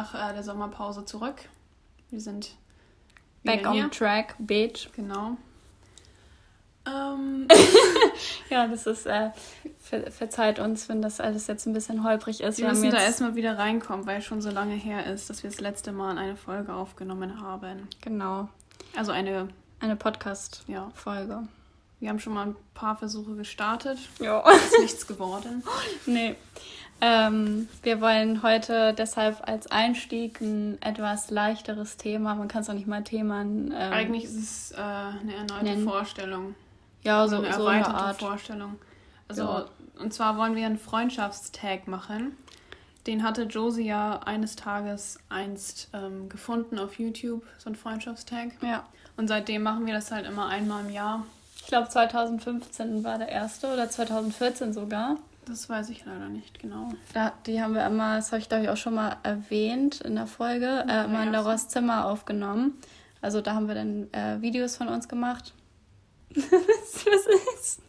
nach 0.00 0.14
äh, 0.14 0.32
der 0.32 0.42
Sommerpause 0.42 1.04
zurück. 1.04 1.36
Wir 2.10 2.20
sind 2.20 2.56
back 3.44 3.66
on 3.66 3.72
hier. 3.74 3.90
track, 3.90 4.34
bitch. 4.38 4.88
Genau. 4.94 5.36
Ähm. 6.86 7.46
ja, 8.50 8.66
das 8.66 8.86
ist, 8.86 9.06
äh, 9.06 9.30
ver 9.78 10.10
verzeiht 10.10 10.58
uns, 10.58 10.88
wenn 10.88 11.02
das 11.02 11.20
alles 11.20 11.46
jetzt 11.46 11.66
ein 11.66 11.74
bisschen 11.74 12.02
holprig 12.04 12.40
ist. 12.40 12.58
Wir, 12.58 12.66
wir 12.66 12.70
müssen 12.72 12.90
da 12.90 13.02
erstmal 13.02 13.34
wieder 13.34 13.58
reinkommen, 13.58 14.06
weil 14.06 14.18
es 14.18 14.24
schon 14.24 14.40
so 14.40 14.50
lange 14.50 14.74
her 14.74 15.06
ist, 15.06 15.28
dass 15.28 15.42
wir 15.42 15.50
das 15.50 15.60
letzte 15.60 15.92
Mal 15.92 16.16
eine 16.16 16.36
Folge 16.36 16.72
aufgenommen 16.72 17.40
haben. 17.40 17.88
Genau. 18.00 18.48
Also 18.96 19.12
eine... 19.12 19.48
Eine 19.82 19.96
Podcast-Folge. 19.96 21.32
Ja. 21.32 21.48
Wir 22.00 22.08
haben 22.08 22.18
schon 22.18 22.34
mal 22.34 22.48
ein 22.48 22.56
paar 22.74 22.96
Versuche 22.96 23.34
gestartet. 23.34 23.98
Ja. 24.18 24.40
Ist 24.50 24.78
nichts 24.78 25.06
geworden. 25.06 25.62
nee. 26.06 26.36
Ähm, 27.00 27.68
wir 27.82 28.00
wollen 28.00 28.42
heute 28.42 28.92
deshalb 28.92 29.46
als 29.48 29.70
Einstieg 29.70 30.40
ein 30.40 30.80
etwas 30.82 31.30
leichteres 31.30 31.96
Thema, 31.96 32.34
man 32.34 32.48
kann 32.48 32.62
es 32.62 32.68
auch 32.68 32.74
nicht 32.74 32.86
mal 32.86 33.02
Thema. 33.02 33.40
Ähm, 33.40 33.72
Eigentlich 33.72 34.24
ist 34.24 34.36
es 34.36 34.72
äh, 34.72 34.76
eine 34.76 35.34
erneute 35.34 35.64
nennen. 35.64 35.88
Vorstellung. 35.88 36.54
Ja, 37.02 37.26
so, 37.26 37.36
eine 37.36 37.52
so 37.52 37.62
erweiterte 37.62 37.94
eine 37.94 37.98
Art. 37.98 38.18
Vorstellung. 38.18 38.78
Also, 39.28 39.42
ja. 39.42 39.66
und 39.98 40.12
zwar 40.12 40.36
wollen 40.36 40.56
wir 40.56 40.66
einen 40.66 40.78
Freundschaftstag 40.78 41.88
machen. 41.88 42.36
Den 43.06 43.22
hatte 43.22 43.44
Josie 43.44 43.86
ja 43.86 44.20
eines 44.24 44.56
Tages 44.56 45.18
einst 45.30 45.88
ähm, 45.94 46.28
gefunden 46.28 46.78
auf 46.78 46.98
YouTube, 46.98 47.42
so 47.56 47.70
ein 47.70 47.76
Freundschaftstag. 47.76 48.50
Ja. 48.60 48.84
Und 49.16 49.28
seitdem 49.28 49.62
machen 49.62 49.86
wir 49.86 49.94
das 49.94 50.10
halt 50.10 50.26
immer 50.26 50.48
einmal 50.48 50.84
im 50.84 50.90
Jahr. 50.90 51.24
Ich 51.56 51.66
glaube 51.66 51.88
2015 51.88 53.04
war 53.04 53.16
der 53.16 53.28
erste 53.28 53.72
oder 53.72 53.88
2014 53.88 54.74
sogar. 54.74 55.16
Das 55.46 55.68
weiß 55.68 55.90
ich 55.90 56.04
leider 56.04 56.28
nicht 56.28 56.60
genau. 56.60 56.90
Da, 57.12 57.32
die 57.46 57.60
haben 57.60 57.74
wir 57.74 57.84
immer, 57.86 58.16
das 58.16 58.30
habe 58.32 58.40
ich 58.40 58.48
glaube 58.48 58.64
ich 58.64 58.70
auch 58.70 58.76
schon 58.76 58.94
mal 58.94 59.16
erwähnt 59.22 60.00
in 60.00 60.14
der 60.14 60.26
Folge, 60.26 60.84
äh, 60.88 61.04
immer 61.04 61.22
in 61.22 61.32
Laura's 61.32 61.68
Zimmer 61.68 62.06
aufgenommen. 62.06 62.74
Also 63.20 63.40
da 63.40 63.54
haben 63.54 63.68
wir 63.68 63.74
dann 63.74 64.12
äh, 64.12 64.40
Videos 64.40 64.76
von 64.76 64.88
uns 64.88 65.08
gemacht. 65.08 65.52
was, 66.34 67.06
ist? 67.58 67.82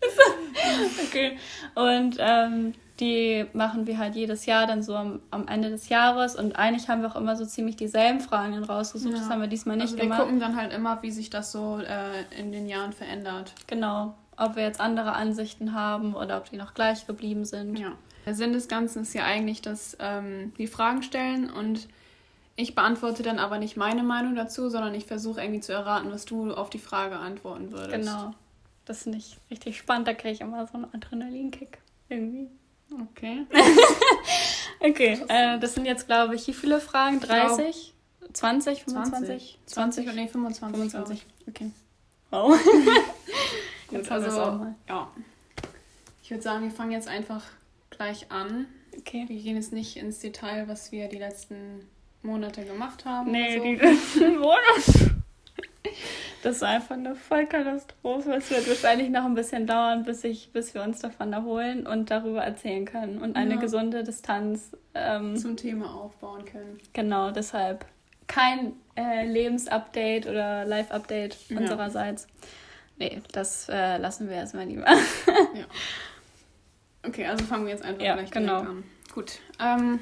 okay. 1.06 1.38
Und 1.74 2.16
ähm, 2.18 2.74
die 3.00 3.46
machen 3.52 3.86
wir 3.86 3.98
halt 3.98 4.14
jedes 4.14 4.46
Jahr 4.46 4.66
dann 4.66 4.82
so 4.82 4.94
am, 4.94 5.20
am, 5.30 5.48
Ende 5.48 5.70
des 5.70 5.88
Jahres 5.88 6.36
und 6.36 6.56
eigentlich 6.56 6.88
haben 6.88 7.02
wir 7.02 7.10
auch 7.10 7.16
immer 7.16 7.36
so 7.36 7.44
ziemlich 7.44 7.76
dieselben 7.76 8.20
Fragen 8.20 8.62
rausgesucht. 8.62 9.12
Ja. 9.12 9.18
Das 9.18 9.28
haben 9.28 9.40
wir 9.40 9.48
diesmal 9.48 9.76
nicht 9.76 9.86
also 9.86 9.96
wir 9.96 10.04
gemacht. 10.04 10.20
Wir 10.20 10.24
gucken 10.24 10.40
dann 10.40 10.56
halt 10.56 10.72
immer, 10.72 11.02
wie 11.02 11.10
sich 11.10 11.30
das 11.30 11.50
so 11.50 11.80
äh, 11.80 12.22
in 12.38 12.52
den 12.52 12.68
Jahren 12.68 12.92
verändert. 12.92 13.52
Genau. 13.66 14.14
Ob 14.36 14.56
wir 14.56 14.62
jetzt 14.62 14.80
andere 14.80 15.12
Ansichten 15.12 15.74
haben 15.74 16.14
oder 16.14 16.38
ob 16.38 16.50
die 16.50 16.56
noch 16.56 16.74
gleich 16.74 17.06
geblieben 17.06 17.44
sind. 17.44 17.78
Ja. 17.78 17.92
Der 18.26 18.34
Sinn 18.34 18.52
des 18.52 18.68
Ganzen 18.68 19.02
ist 19.02 19.14
ja 19.14 19.24
eigentlich, 19.24 19.60
dass 19.62 19.96
ähm, 20.00 20.52
die 20.58 20.66
Fragen 20.66 21.02
stellen 21.02 21.50
und 21.50 21.88
ich 22.56 22.74
beantworte 22.74 23.22
dann 23.22 23.38
aber 23.38 23.58
nicht 23.58 23.76
meine 23.76 24.02
Meinung 24.02 24.34
dazu, 24.36 24.68
sondern 24.68 24.94
ich 24.94 25.06
versuche 25.06 25.40
irgendwie 25.40 25.60
zu 25.60 25.72
erraten, 25.72 26.10
was 26.10 26.24
du 26.24 26.54
auf 26.54 26.70
die 26.70 26.78
Frage 26.78 27.16
antworten 27.16 27.72
würdest. 27.72 28.08
Genau. 28.08 28.32
Das 28.84 29.02
finde 29.02 29.18
ich 29.18 29.38
richtig 29.50 29.76
spannend. 29.76 30.06
Da 30.06 30.14
kriege 30.14 30.34
ich 30.34 30.40
immer 30.40 30.66
so 30.66 30.74
einen 30.74 30.86
Adrenalinkick 30.92 31.78
irgendwie. 32.08 32.48
Okay. 32.92 33.46
okay, 34.80 35.20
äh, 35.28 35.58
das 35.58 35.74
sind 35.74 35.86
jetzt, 35.86 36.06
glaube 36.06 36.36
ich, 36.36 36.46
wie 36.46 36.52
viele 36.52 36.80
Fragen? 36.80 37.18
30? 37.18 37.92
20, 38.32 38.84
25? 38.84 39.58
20, 39.66 40.04
20 40.04 40.08
und 40.08 40.14
nee, 40.16 40.28
25. 40.28 40.92
25. 40.92 41.26
Okay. 41.48 41.70
Wow. 42.30 42.58
Gut, 43.94 44.10
also, 44.10 44.66
ja. 44.88 45.10
Ich 46.22 46.30
würde 46.30 46.42
sagen, 46.42 46.64
wir 46.64 46.70
fangen 46.70 46.92
jetzt 46.92 47.08
einfach 47.08 47.44
gleich 47.90 48.30
an. 48.30 48.66
Okay. 48.96 49.24
Wir 49.26 49.40
gehen 49.40 49.56
jetzt 49.56 49.72
nicht 49.72 49.96
ins 49.96 50.20
Detail, 50.20 50.68
was 50.68 50.92
wir 50.92 51.08
die 51.08 51.18
letzten 51.18 51.88
Monate 52.22 52.64
gemacht 52.64 53.04
haben. 53.04 53.30
Nee, 53.30 53.58
so. 53.58 53.64
die 53.64 53.74
letzten 53.76 54.38
Monate. 54.38 55.14
Das 56.42 56.56
ist 56.56 56.62
einfach 56.62 56.94
eine 56.94 57.14
Vollkatastrophe. 57.14 58.34
Es 58.34 58.50
wird 58.50 58.68
wahrscheinlich 58.68 59.08
noch 59.08 59.24
ein 59.24 59.34
bisschen 59.34 59.66
dauern, 59.66 60.04
bis, 60.04 60.24
ich, 60.24 60.50
bis 60.52 60.74
wir 60.74 60.82
uns 60.82 61.00
davon 61.00 61.32
erholen 61.32 61.86
und 61.86 62.10
darüber 62.10 62.42
erzählen 62.42 62.84
können 62.84 63.18
und 63.18 63.36
eine 63.36 63.54
ja. 63.54 63.60
gesunde 63.60 64.04
Distanz 64.04 64.76
ähm, 64.94 65.36
zum 65.36 65.56
Thema 65.56 65.94
aufbauen 65.94 66.44
können. 66.44 66.78
Genau, 66.92 67.30
deshalb 67.30 67.86
kein 68.26 68.74
äh, 68.96 69.26
Lebensupdate 69.26 70.26
oder 70.26 70.64
Live-Update 70.64 71.36
ja. 71.48 71.58
unsererseits. 71.58 72.26
Nee, 72.96 73.20
das 73.32 73.68
äh, 73.68 73.98
lassen 73.98 74.28
wir 74.28 74.36
erstmal 74.36 74.66
lieber. 74.66 74.86
ja. 75.54 75.66
Okay, 77.02 77.26
also 77.26 77.44
fangen 77.44 77.66
wir 77.66 77.72
jetzt 77.72 77.84
einfach 77.84 78.02
ja, 78.02 78.14
gleich 78.14 78.30
genau. 78.30 78.60
an. 78.60 78.84
Gut. 79.12 79.40
Ähm, 79.60 80.00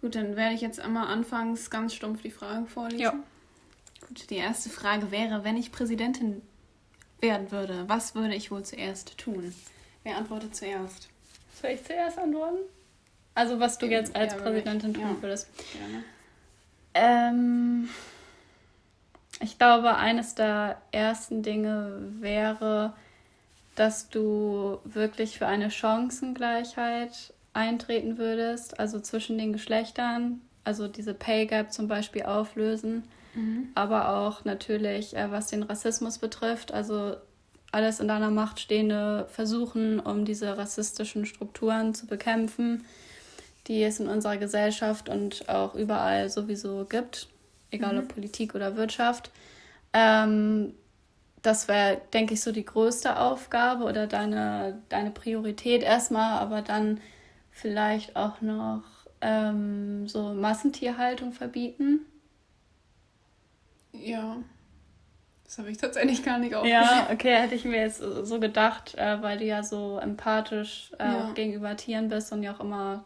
gut, 0.00 0.14
dann 0.14 0.36
werde 0.36 0.54
ich 0.54 0.60
jetzt 0.60 0.80
einmal 0.80 1.08
anfangs 1.08 1.70
ganz 1.70 1.94
stumpf 1.94 2.22
die 2.22 2.30
Fragen 2.30 2.66
vorlesen. 2.66 3.00
Ja. 3.00 3.14
Gut, 4.06 4.30
die 4.30 4.36
erste 4.36 4.70
Frage 4.70 5.10
wäre, 5.10 5.44
wenn 5.44 5.56
ich 5.56 5.72
Präsidentin 5.72 6.42
werden 7.20 7.50
würde, 7.50 7.84
was 7.88 8.14
würde 8.14 8.34
ich 8.34 8.50
wohl 8.50 8.64
zuerst 8.64 9.16
tun? 9.18 9.54
Wer 10.02 10.16
antwortet 10.16 10.54
zuerst? 10.54 11.08
Soll 11.60 11.70
ich 11.70 11.84
zuerst 11.84 12.18
antworten? 12.18 12.58
Also 13.34 13.58
was 13.58 13.78
du 13.78 13.86
jetzt 13.86 14.14
als 14.14 14.34
ja, 14.34 14.40
Präsidentin 14.40 14.94
tun 14.94 15.16
ja. 15.16 15.22
würdest. 15.22 15.48
Gerne. 15.72 16.04
Ähm, 16.94 17.88
ich 19.40 19.58
glaube, 19.58 19.96
eines 19.96 20.34
der 20.34 20.80
ersten 20.92 21.42
Dinge 21.42 21.98
wäre, 22.20 22.94
dass 23.74 24.08
du 24.08 24.78
wirklich 24.84 25.38
für 25.38 25.46
eine 25.46 25.70
Chancengleichheit 25.70 27.32
eintreten 27.52 28.18
würdest, 28.18 28.78
also 28.78 29.00
zwischen 29.00 29.38
den 29.38 29.52
Geschlechtern, 29.52 30.40
also 30.64 30.88
diese 30.88 31.14
Pay 31.14 31.46
Gap 31.46 31.72
zum 31.72 31.88
Beispiel 31.88 32.22
auflösen, 32.22 33.04
mhm. 33.34 33.68
aber 33.74 34.16
auch 34.16 34.44
natürlich, 34.44 35.16
äh, 35.16 35.30
was 35.30 35.48
den 35.48 35.62
Rassismus 35.62 36.18
betrifft, 36.18 36.72
also 36.72 37.16
alles 37.72 37.98
in 37.98 38.08
deiner 38.08 38.30
Macht 38.30 38.60
Stehende 38.60 39.26
versuchen, 39.30 39.98
um 39.98 40.24
diese 40.24 40.56
rassistischen 40.56 41.26
Strukturen 41.26 41.92
zu 41.94 42.06
bekämpfen, 42.06 42.84
die 43.66 43.82
es 43.82 43.98
in 43.98 44.08
unserer 44.08 44.36
Gesellschaft 44.36 45.08
und 45.08 45.48
auch 45.48 45.74
überall 45.74 46.28
sowieso 46.28 46.84
gibt, 46.84 47.28
egal 47.74 47.94
mhm. 47.94 47.98
ob 48.00 48.08
Politik 48.08 48.54
oder 48.54 48.76
Wirtschaft. 48.76 49.30
Ähm, 49.92 50.74
das 51.42 51.68
wäre, 51.68 52.00
denke 52.12 52.34
ich, 52.34 52.40
so 52.40 52.52
die 52.52 52.64
größte 52.64 53.18
Aufgabe 53.18 53.84
oder 53.84 54.06
deine, 54.06 54.82
deine 54.88 55.10
Priorität 55.10 55.82
erstmal, 55.82 56.38
aber 56.38 56.62
dann 56.62 57.00
vielleicht 57.50 58.16
auch 58.16 58.40
noch 58.40 58.82
ähm, 59.20 60.08
so 60.08 60.32
Massentierhaltung 60.32 61.32
verbieten. 61.32 62.00
Ja. 63.92 64.38
Das 65.44 65.58
habe 65.58 65.70
ich 65.70 65.76
tatsächlich 65.76 66.24
gar 66.24 66.38
nicht 66.38 66.54
aufgeschrieben. 66.54 66.82
Ja, 66.82 67.08
okay, 67.12 67.36
hätte 67.36 67.54
ich 67.54 67.64
mir 67.64 67.80
jetzt 67.80 67.98
so 67.98 68.40
gedacht, 68.40 68.94
äh, 68.94 69.22
weil 69.22 69.38
du 69.38 69.44
ja 69.44 69.62
so 69.62 69.98
empathisch 69.98 70.92
äh, 70.98 71.04
ja. 71.04 71.32
gegenüber 71.32 71.76
Tieren 71.76 72.08
bist 72.08 72.32
und 72.32 72.42
ja 72.42 72.54
auch 72.54 72.60
immer 72.60 73.04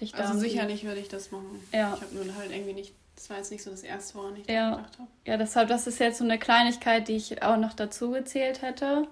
dich 0.00 0.12
da. 0.12 0.24
Also 0.24 0.38
sicherlich 0.38 0.84
würde 0.84 1.00
ich 1.00 1.08
das 1.08 1.30
machen. 1.30 1.60
Ja. 1.72 1.94
Ich 1.94 2.02
habe 2.02 2.14
nur 2.14 2.34
halt 2.36 2.50
irgendwie 2.50 2.74
nicht 2.74 2.94
das 3.18 3.30
war 3.30 3.38
jetzt 3.38 3.50
nicht 3.50 3.64
so 3.64 3.70
das 3.70 3.82
erste, 3.82 4.16
woran 4.16 4.36
ich 4.36 4.48
ja. 4.48 4.70
gedacht 4.70 4.92
habe. 4.96 5.08
Ja, 5.24 5.36
deshalb, 5.36 5.68
das 5.68 5.88
ist 5.88 5.98
jetzt 5.98 6.18
so 6.18 6.24
eine 6.24 6.38
Kleinigkeit, 6.38 7.08
die 7.08 7.16
ich 7.16 7.42
auch 7.42 7.56
noch 7.56 7.72
dazu 7.72 8.12
gezählt 8.12 8.62
hätte. 8.62 9.08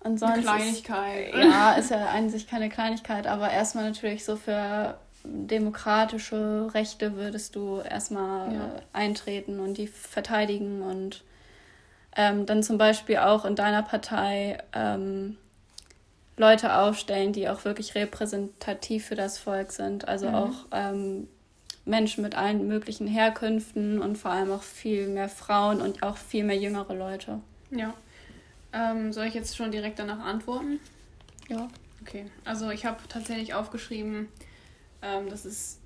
Und 0.00 0.18
sonst 0.18 0.32
eine 0.32 0.42
Kleinigkeit. 0.42 1.34
Ist, 1.34 1.44
ja, 1.44 1.72
ist 1.72 1.90
ja 1.90 2.06
an 2.06 2.30
sich 2.30 2.48
keine 2.48 2.70
Kleinigkeit, 2.70 3.26
aber 3.26 3.50
erstmal 3.50 3.84
natürlich 3.84 4.24
so 4.24 4.36
für 4.36 4.98
demokratische 5.24 6.70
Rechte 6.72 7.16
würdest 7.16 7.54
du 7.54 7.80
erstmal 7.80 8.54
ja. 8.54 8.76
eintreten 8.94 9.60
und 9.60 9.76
die 9.76 9.88
verteidigen 9.88 10.82
und 10.82 11.22
ähm, 12.16 12.46
dann 12.46 12.62
zum 12.62 12.78
Beispiel 12.78 13.18
auch 13.18 13.44
in 13.44 13.56
deiner 13.56 13.82
Partei 13.82 14.56
ähm, 14.72 15.36
Leute 16.38 16.78
aufstellen, 16.78 17.34
die 17.34 17.48
auch 17.50 17.66
wirklich 17.66 17.94
repräsentativ 17.94 19.06
für 19.06 19.16
das 19.16 19.38
Volk 19.38 19.72
sind. 19.72 20.08
Also 20.08 20.28
mhm. 20.28 20.34
auch 20.34 20.54
ähm, 20.72 21.28
Menschen 21.88 22.22
mit 22.22 22.34
allen 22.34 22.68
möglichen 22.68 23.06
Herkünften 23.06 24.00
und 24.00 24.16
vor 24.16 24.30
allem 24.30 24.52
auch 24.52 24.62
viel 24.62 25.08
mehr 25.08 25.28
Frauen 25.28 25.80
und 25.80 26.02
auch 26.02 26.16
viel 26.16 26.44
mehr 26.44 26.56
jüngere 26.56 26.94
Leute. 26.94 27.40
Ja. 27.70 27.94
Ähm, 28.72 29.12
soll 29.12 29.26
ich 29.26 29.34
jetzt 29.34 29.56
schon 29.56 29.70
direkt 29.70 29.98
danach 29.98 30.20
antworten? 30.20 30.78
Ja. 31.48 31.68
Okay. 32.02 32.26
Also 32.44 32.70
ich 32.70 32.84
habe 32.84 32.98
tatsächlich 33.08 33.54
aufgeschrieben, 33.54 34.28
ähm, 35.02 35.28
dass 35.28 35.44
es 35.44 35.80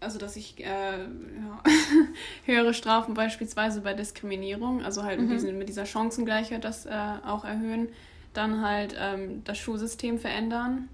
also 0.00 0.18
dass 0.18 0.36
ich 0.36 0.60
äh, 0.60 0.98
ja, 0.98 1.62
höhere 2.44 2.74
Strafen 2.74 3.14
beispielsweise 3.14 3.80
bei 3.80 3.94
Diskriminierung, 3.94 4.84
also 4.84 5.02
halt 5.02 5.18
mhm. 5.18 5.28
mit, 5.28 5.34
diesen, 5.34 5.58
mit 5.58 5.68
dieser 5.68 5.86
Chancengleichheit 5.86 6.62
das 6.62 6.84
äh, 6.84 6.90
auch 7.24 7.44
erhöhen, 7.44 7.88
dann 8.34 8.60
halt 8.60 8.94
ähm, 8.98 9.42
das 9.44 9.56
Schulsystem 9.56 10.18
verändern, 10.18 10.88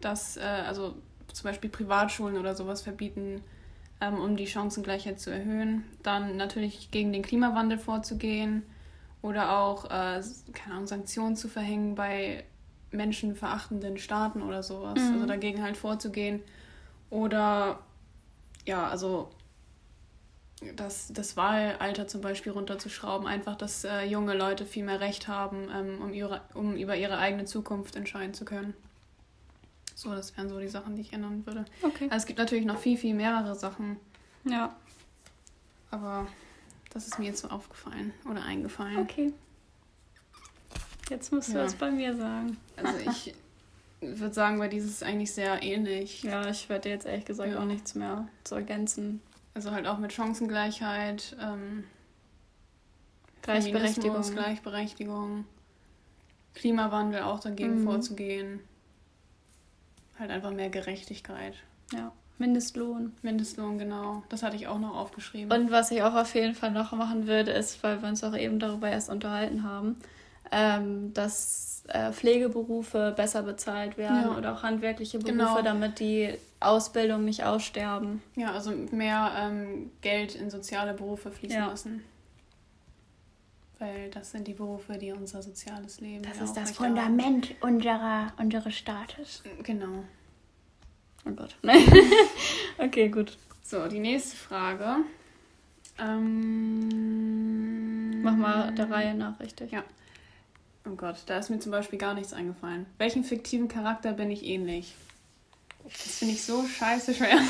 dass 0.00 0.36
äh, 0.36 0.42
also 0.42 0.94
zum 1.38 1.50
Beispiel 1.50 1.70
Privatschulen 1.70 2.36
oder 2.36 2.54
sowas 2.54 2.82
verbieten, 2.82 3.42
ähm, 4.00 4.14
um 4.14 4.36
die 4.36 4.46
Chancengleichheit 4.46 5.20
zu 5.20 5.30
erhöhen. 5.30 5.84
Dann 6.02 6.36
natürlich 6.36 6.90
gegen 6.90 7.12
den 7.12 7.22
Klimawandel 7.22 7.78
vorzugehen 7.78 8.64
oder 9.22 9.58
auch, 9.58 9.86
äh, 9.86 10.20
keine 10.52 10.74
Ahnung, 10.74 10.86
Sanktionen 10.86 11.36
zu 11.36 11.48
verhängen 11.48 11.94
bei 11.94 12.44
menschenverachtenden 12.90 13.98
Staaten 13.98 14.42
oder 14.42 14.62
sowas. 14.62 14.98
Mhm. 14.98 15.14
Also 15.14 15.26
dagegen 15.26 15.62
halt 15.62 15.76
vorzugehen. 15.76 16.42
Oder 17.10 17.80
ja, 18.66 18.88
also 18.88 19.30
das, 20.74 21.12
das 21.12 21.36
Wahlalter 21.36 22.08
zum 22.08 22.20
Beispiel 22.20 22.50
runterzuschrauben, 22.50 23.28
einfach, 23.28 23.54
dass 23.54 23.84
äh, 23.84 24.02
junge 24.04 24.34
Leute 24.34 24.66
viel 24.66 24.84
mehr 24.84 25.00
Recht 25.00 25.28
haben, 25.28 25.68
ähm, 25.72 26.02
um, 26.02 26.12
ihre, 26.12 26.40
um 26.54 26.76
über 26.76 26.96
ihre 26.96 27.18
eigene 27.18 27.44
Zukunft 27.44 27.94
entscheiden 27.94 28.34
zu 28.34 28.44
können. 28.44 28.74
So, 29.98 30.10
das 30.14 30.36
wären 30.36 30.48
so 30.48 30.60
die 30.60 30.68
Sachen, 30.68 30.94
die 30.94 31.02
ich 31.02 31.12
ändern 31.12 31.44
würde. 31.44 31.64
Okay. 31.82 32.04
Also 32.04 32.18
es 32.18 32.26
gibt 32.26 32.38
natürlich 32.38 32.64
noch 32.64 32.78
viel, 32.78 32.96
viel 32.96 33.14
mehrere 33.14 33.56
Sachen, 33.56 33.96
Ja. 34.44 34.76
aber 35.90 36.28
das 36.90 37.08
ist 37.08 37.18
mir 37.18 37.24
jetzt 37.26 37.40
so 37.40 37.48
aufgefallen 37.48 38.12
oder 38.30 38.44
eingefallen. 38.44 38.98
Okay. 38.98 39.32
Jetzt 41.10 41.32
musst 41.32 41.48
du 41.48 41.54
Ja. 41.58 41.64
es 41.64 41.74
bei 41.74 41.90
mir 41.90 42.16
sagen. 42.16 42.56
Also 42.76 42.92
ich 43.10 43.34
würde 44.00 44.32
sagen, 44.32 44.58
bei 44.60 44.68
dieses 44.68 44.92
ist 44.92 45.02
eigentlich 45.02 45.34
sehr 45.34 45.64
ähnlich. 45.64 46.22
Ja, 46.22 46.48
ich 46.48 46.68
werde 46.68 46.90
jetzt 46.90 47.04
ehrlich 47.04 47.24
gesagt 47.24 47.50
Ja. 47.50 47.58
auch 47.58 47.64
nichts 47.64 47.96
mehr 47.96 48.28
zu 48.44 48.54
ergänzen. 48.54 49.20
Also 49.54 49.72
halt 49.72 49.88
auch 49.88 49.98
mit 49.98 50.12
Chancengleichheit, 50.12 51.36
ähm, 51.42 51.82
Gleichberechtigung. 53.42 54.22
Gleichberechtigung, 54.30 55.44
Klimawandel 56.54 57.22
auch 57.22 57.40
dagegen 57.40 57.80
Mhm. 57.80 57.84
vorzugehen. 57.84 58.60
Halt 60.18 60.30
einfach 60.30 60.50
mehr 60.50 60.68
Gerechtigkeit. 60.70 61.54
Ja. 61.92 62.12
Mindestlohn. 62.38 63.12
Mindestlohn, 63.22 63.78
genau. 63.78 64.22
Das 64.28 64.42
hatte 64.42 64.56
ich 64.56 64.68
auch 64.68 64.78
noch 64.78 64.96
aufgeschrieben. 64.96 65.50
Und 65.52 65.70
was 65.72 65.90
ich 65.90 66.02
auch 66.02 66.14
auf 66.14 66.34
jeden 66.34 66.54
Fall 66.54 66.70
noch 66.70 66.92
machen 66.92 67.26
würde, 67.26 67.50
ist, 67.50 67.82
weil 67.82 68.00
wir 68.00 68.08
uns 68.08 68.22
auch 68.22 68.36
eben 68.36 68.58
darüber 68.60 68.88
erst 68.88 69.10
unterhalten 69.10 69.64
haben, 69.64 69.96
ähm, 70.52 71.12
dass 71.14 71.82
äh, 71.88 72.12
Pflegeberufe 72.12 73.12
besser 73.16 73.42
bezahlt 73.42 73.96
werden 73.98 74.30
Ja. 74.30 74.36
oder 74.36 74.52
auch 74.54 74.62
handwerkliche 74.62 75.18
Berufe, 75.18 75.36
Genau. 75.36 75.62
damit 75.62 75.98
die 76.00 76.32
Ausbildung 76.60 77.24
nicht 77.24 77.44
aussterben. 77.44 78.22
ja, 78.36 78.52
also 78.52 78.70
mehr 78.92 79.32
ähm, 79.36 79.90
Geld 80.00 80.34
in 80.34 80.48
soziale 80.50 80.94
Berufe 80.94 81.30
fließen 81.32 81.58
Ja. 81.58 81.66
lassen. 81.68 82.04
Weil 83.78 84.10
das 84.10 84.32
sind 84.32 84.48
die 84.48 84.54
Berufe, 84.54 84.98
die 84.98 85.12
unser 85.12 85.40
soziales 85.40 86.00
Leben 86.00 86.24
Das 86.24 86.38
ja 86.38 86.44
ist 86.44 86.54
das. 86.54 86.72
Fundament 86.72 87.54
unserer, 87.60 88.32
unseres 88.38 88.74
Staates. 88.74 89.44
Genau. 89.62 90.02
Oh 91.24 91.30
Gott. 91.30 91.54
okay, 92.78 93.08
gut. 93.08 93.38
So, 93.62 93.86
die 93.86 94.00
nächste 94.00 94.36
Frage. 94.36 94.96
Ähm, 95.98 98.22
Mach 98.22 98.36
mal 98.36 98.72
der 98.74 98.90
Reihe 98.90 99.14
nach 99.14 99.38
richtig. 99.40 99.72
Ja. 99.72 99.84
Oh 100.86 100.94
Gott, 100.94 101.16
da 101.26 101.38
ist 101.38 101.50
mir 101.50 101.58
zum 101.58 101.72
Beispiel 101.72 101.98
gar 101.98 102.14
nichts 102.14 102.32
eingefallen. 102.32 102.86
Welchen 102.98 103.24
fiktiven 103.24 103.68
Charakter 103.68 104.12
bin 104.12 104.30
ich 104.30 104.44
ähnlich? 104.44 104.94
Das 105.84 106.18
finde 106.18 106.34
ich 106.34 106.42
so 106.42 106.64
scheiße 106.66 107.14
schwer. 107.14 107.40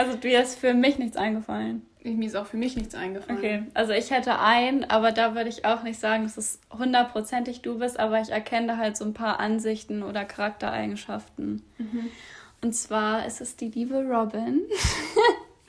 Also 0.00 0.16
dir 0.16 0.40
ist 0.40 0.58
für 0.58 0.72
mich 0.72 0.98
nichts 0.98 1.18
eingefallen. 1.18 1.86
Mir 2.02 2.26
ist 2.26 2.34
auch 2.34 2.46
für 2.46 2.56
mich 2.56 2.74
nichts 2.74 2.94
eingefallen. 2.94 3.38
Okay, 3.38 3.62
also 3.74 3.92
ich 3.92 4.10
hätte 4.10 4.38
einen, 4.38 4.84
aber 4.84 5.12
da 5.12 5.34
würde 5.34 5.50
ich 5.50 5.66
auch 5.66 5.82
nicht 5.82 6.00
sagen, 6.00 6.22
dass 6.22 6.38
es 6.38 6.58
hundertprozentig 6.70 7.60
du 7.60 7.78
bist, 7.78 8.00
aber 8.00 8.18
ich 8.18 8.30
erkenne 8.30 8.68
da 8.68 8.76
halt 8.78 8.96
so 8.96 9.04
ein 9.04 9.12
paar 9.12 9.38
Ansichten 9.40 10.02
oder 10.02 10.24
Charaktereigenschaften. 10.24 11.62
Und 12.62 12.74
zwar 12.74 13.26
ist 13.26 13.42
es 13.42 13.56
die 13.56 13.68
liebe 13.68 14.02
Robin. 14.02 14.62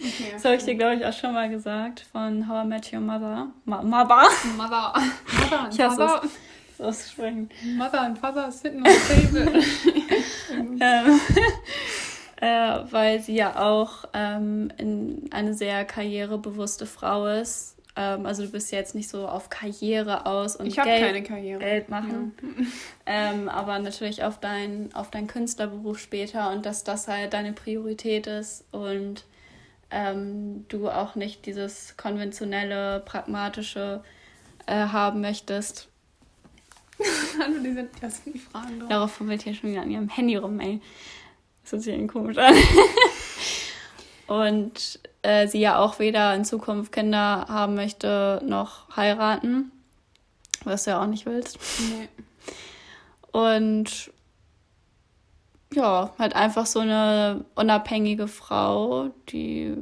Okay. 0.03 0.31
Das 0.33 0.45
habe 0.45 0.55
ich 0.55 0.63
dir, 0.63 0.73
glaube 0.73 0.95
ich, 0.95 1.05
auch 1.05 1.13
schon 1.13 1.31
mal 1.31 1.47
gesagt 1.47 2.07
von 2.11 2.49
How 2.49 2.65
I 2.65 2.67
Met 2.67 2.91
Your 2.91 3.01
Mother. 3.01 3.51
Ma 3.65 3.83
Mother. 3.83 4.23
Mother. 4.57 4.93
Mother 5.37 5.59
and 5.59 5.73
Ich 5.75 5.79
hasse 5.79 6.21
auszusprechen. 6.79 7.49
Mother 7.77 8.01
and 8.01 8.17
Father 8.17 8.51
sitting 8.51 8.79
on 8.79 8.87
the 8.87 9.29
table. 9.29 9.63
ähm, 10.79 11.21
äh, 12.41 12.79
weil 12.91 13.21
sie 13.21 13.35
ja 13.35 13.61
auch 13.61 14.05
ähm, 14.13 14.73
in 14.77 15.29
eine 15.31 15.53
sehr 15.53 15.85
karrierebewusste 15.85 16.87
Frau 16.87 17.27
ist. 17.27 17.77
Ähm, 17.95 18.25
also 18.25 18.43
du 18.43 18.51
bist 18.51 18.71
ja 18.71 18.79
jetzt 18.79 18.95
nicht 18.95 19.09
so 19.09 19.27
auf 19.27 19.49
Karriere 19.49 20.25
aus 20.25 20.55
und 20.55 20.65
ich 20.65 20.79
habe 20.79 20.89
Geld, 20.89 21.05
keine 21.05 21.23
Karriere. 21.23 21.59
Geld 21.59 21.89
machen. 21.89 22.33
Ähm, 23.13 23.49
aber 23.49 23.77
natürlich 23.79 24.23
auf 24.23 24.39
deinen 24.39 24.93
auf 24.93 25.11
deinen 25.11 25.27
Künstlerberuf 25.27 25.99
später 25.99 26.51
und 26.51 26.65
dass 26.65 26.85
das 26.85 27.09
halt 27.09 27.33
deine 27.33 27.51
Priorität 27.51 28.25
ist 28.25 28.63
und 28.71 29.25
ähm, 29.89 30.65
du 30.69 30.87
auch 30.87 31.15
nicht 31.15 31.45
dieses 31.45 31.97
konventionelle, 31.97 33.01
pragmatische 33.01 34.01
äh, 34.65 34.75
haben 34.75 35.19
möchtest. 35.19 35.89
Hallo, 37.39 37.55
die 37.61 37.73
sind, 37.73 37.89
die 38.25 38.39
Fragen. 38.39 38.87
Darauf 38.87 39.11
fummelt 39.11 39.41
hier 39.41 39.55
schon 39.55 39.71
wieder 39.71 39.81
an 39.81 39.91
ihrem 39.91 40.07
Handy 40.07 40.37
rum, 40.37 40.59
ey. 40.61 40.79
Das 41.63 41.73
hört 41.73 41.81
sich 41.83 41.93
irgendwie 41.93 42.13
komisch 42.13 42.37
an. 42.37 42.55
Und 44.27 44.99
äh, 45.23 45.47
sie 45.47 45.59
ja 45.59 45.77
auch 45.77 45.99
weder 45.99 46.33
in 46.35 46.45
Zukunft 46.45 46.91
Kinder 46.91 47.45
haben 47.49 47.75
möchte, 47.75 48.41
noch 48.45 48.95
heiraten. 48.95 49.71
Was 50.63 50.83
du 50.83 50.91
ja 50.91 51.01
auch 51.01 51.07
nicht 51.07 51.25
willst. 51.25 51.59
Nee. 51.79 52.07
Und 53.31 54.11
ja, 55.73 56.13
halt 56.19 56.35
einfach 56.35 56.65
so 56.65 56.79
eine 56.79 57.45
unabhängige 57.55 58.27
Frau, 58.27 59.11
die 59.29 59.75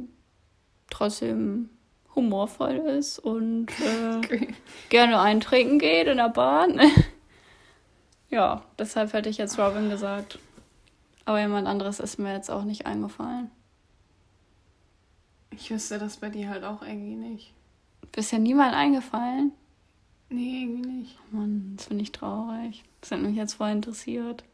trotzdem 0.88 1.70
humorvoll 2.14 2.76
ist 2.76 3.18
und 3.18 3.68
äh, 3.80 4.48
gerne 4.88 5.20
eintrinken 5.20 5.78
geht 5.78 6.06
in 6.06 6.18
der 6.18 6.28
Bahn. 6.28 6.80
ja, 8.30 8.62
deshalb 8.78 9.12
hätte 9.12 9.28
ich 9.28 9.38
jetzt 9.38 9.58
Robin 9.58 9.90
gesagt. 9.90 10.38
Aber 11.24 11.40
jemand 11.40 11.66
anderes 11.66 12.00
ist 12.00 12.18
mir 12.18 12.32
jetzt 12.32 12.50
auch 12.50 12.64
nicht 12.64 12.86
eingefallen. 12.86 13.50
Ich 15.50 15.70
wüsste 15.70 15.98
das 15.98 16.18
bei 16.18 16.30
dir 16.30 16.48
halt 16.48 16.64
auch 16.64 16.82
irgendwie 16.82 17.16
nicht. 17.16 17.52
Bisher 18.12 18.38
niemand 18.38 18.74
eingefallen? 18.74 19.52
Nee, 20.28 20.62
irgendwie 20.62 20.88
nicht. 20.88 21.18
Mann, 21.32 21.74
das 21.76 21.86
finde 21.86 22.02
ich 22.02 22.12
traurig. 22.12 22.84
Das 23.00 23.10
hat 23.10 23.20
mich 23.20 23.36
jetzt 23.36 23.54
voll 23.54 23.70
interessiert. 23.70 24.44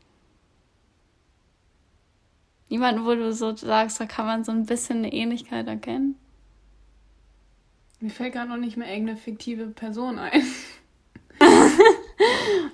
Niemanden, 2.69 3.05
wo 3.05 3.15
du 3.15 3.33
so 3.33 3.55
sagst, 3.55 4.01
da 4.01 4.07
kann 4.07 4.27
man 4.27 4.45
so 4.45 4.53
ein 4.53 4.67
bisschen 4.67 4.99
eine 4.99 5.13
Ähnlichkeit 5.13 5.69
erkennen. 5.69 6.17
Mir 8.01 8.11
fällt 8.11 8.33
gerade 8.33 8.49
noch 8.51 8.57
nicht 8.57 8.77
mehr 8.77 8.91
irgendeine 8.91 9.19
fiktive 9.19 9.69
Person 9.69 10.19
ein. 10.19 10.43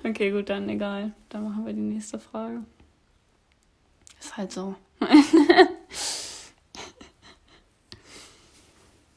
Okay, 0.03 0.31
gut, 0.31 0.49
dann 0.49 0.67
egal. 0.67 1.13
Dann 1.29 1.45
machen 1.45 1.65
wir 1.65 1.73
die 1.73 1.79
nächste 1.79 2.19
Frage. 2.19 2.63
Ist 4.33 4.37
halt 4.37 4.51
so. 4.51 4.75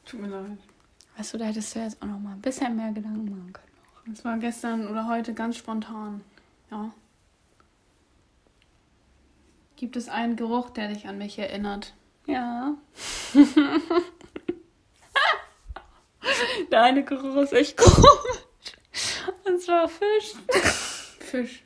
Tut 0.05 0.19
mir 0.19 0.27
leid. 0.27 0.59
Weißt 1.17 1.33
du, 1.33 1.39
da 1.39 1.45
hättest 1.45 1.73
du 1.73 1.79
jetzt 1.79 1.99
auch 2.03 2.05
noch 2.05 2.19
mal 2.19 2.33
ein 2.33 2.41
bisschen 2.41 2.75
mehr 2.75 2.91
Gedanken 2.91 3.31
machen 3.31 3.51
können. 3.51 4.13
Das 4.13 4.23
war 4.23 4.37
gestern 4.37 4.87
oder 4.87 5.07
heute 5.07 5.33
ganz 5.33 5.57
spontan. 5.57 6.23
Ja. 6.69 6.91
Gibt 9.75 9.95
es 9.95 10.07
einen 10.07 10.35
Geruch, 10.35 10.69
der 10.69 10.89
dich 10.89 11.07
an 11.07 11.17
mich 11.17 11.39
erinnert? 11.39 11.95
Ja. 12.27 12.75
Der 16.71 16.83
eine 16.83 17.03
Geruch 17.03 17.37
ist 17.37 17.53
echt 17.53 17.77
komisch. 17.77 17.97
Und 19.45 19.61
zwar 19.61 19.87
Fisch. 19.87 20.33
Fisch. 21.19 21.63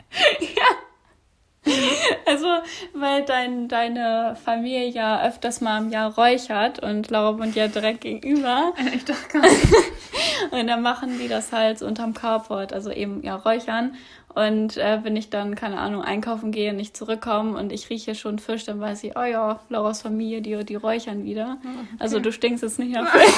Also, 2.26 2.48
weil 2.94 3.24
dein, 3.24 3.68
deine 3.68 4.38
Familie 4.44 4.88
ja 4.88 5.24
öfters 5.26 5.62
mal 5.62 5.82
im 5.82 5.90
Jahr 5.90 6.14
räuchert 6.14 6.80
und 6.80 7.10
Laura 7.10 7.38
wohnt 7.38 7.56
ja 7.56 7.68
direkt 7.68 8.02
gegenüber. 8.02 8.74
Ich 8.94 9.06
dachte 9.06 9.28
gar 9.32 9.42
nicht. 9.42 9.68
Und 10.52 10.68
dann 10.68 10.82
machen 10.82 11.20
die 11.20 11.28
das 11.28 11.52
halt 11.52 11.80
so 11.80 11.86
unterm 11.86 12.14
Carport, 12.14 12.74
also 12.74 12.92
eben 12.92 13.22
ja 13.24 13.36
räuchern. 13.36 13.96
Und 14.34 14.78
äh, 14.78 15.00
wenn 15.04 15.16
ich 15.16 15.30
dann, 15.30 15.56
keine 15.56 15.78
Ahnung, 15.78 16.02
einkaufen 16.02 16.52
gehe 16.52 16.72
und 16.72 16.78
nicht 16.78 16.96
zurückkomme 16.96 17.58
und 17.58 17.72
ich 17.72 17.90
rieche 17.90 18.16
schon 18.16 18.40
Fisch, 18.40 18.64
dann 18.66 18.80
weiß 18.80 19.04
ich, 19.04 19.18
oh 19.18 19.24
ja, 19.24 19.60
Lauras 19.70 20.02
Familie, 20.02 20.42
die, 20.42 20.64
die 20.64 20.76
räuchern 20.76 21.26
wieder. 21.26 21.58
Also 22.00 22.20
du 22.20 22.32
stinkst 22.32 22.64
jetzt 22.64 22.80
nicht 22.80 22.92
nach 22.92 23.08
Fisch. 23.12 23.34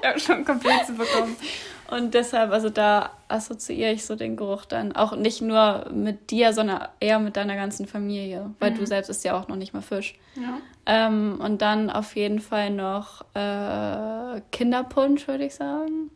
Ich 0.00 0.08
habe 0.08 0.20
schon 0.20 0.44
Komplexe 0.44 0.92
bekommen. 0.92 1.36
Und 1.90 2.14
deshalb, 2.14 2.52
also 2.52 2.70
da 2.70 3.10
assoziiere 3.28 3.92
ich 3.92 4.04
so 4.04 4.16
den 4.16 4.36
Geruch 4.36 4.64
dann 4.64 4.94
auch 4.94 5.14
nicht 5.16 5.40
nur 5.40 5.86
mit 5.92 6.30
dir, 6.30 6.52
sondern 6.52 6.88
eher 7.00 7.18
mit 7.18 7.36
deiner 7.36 7.56
ganzen 7.56 7.86
Familie, 7.86 8.50
weil 8.58 8.72
du 8.74 8.86
selbst 8.86 9.08
isst 9.08 9.24
ja 9.24 9.38
auch 9.38 9.48
noch 9.48 9.56
nicht 9.56 9.72
mal 9.72 9.82
Fisch. 9.82 10.18
Ja. 10.34 10.58
Ähm, 10.86 11.40
und 11.42 11.62
dann 11.62 11.90
auf 11.90 12.16
jeden 12.16 12.40
Fall 12.40 12.70
noch 12.70 13.22
äh, 13.34 14.40
Kinderpunsch, 14.52 15.26
würde 15.28 15.46
ich 15.46 15.54
sagen. 15.54 16.10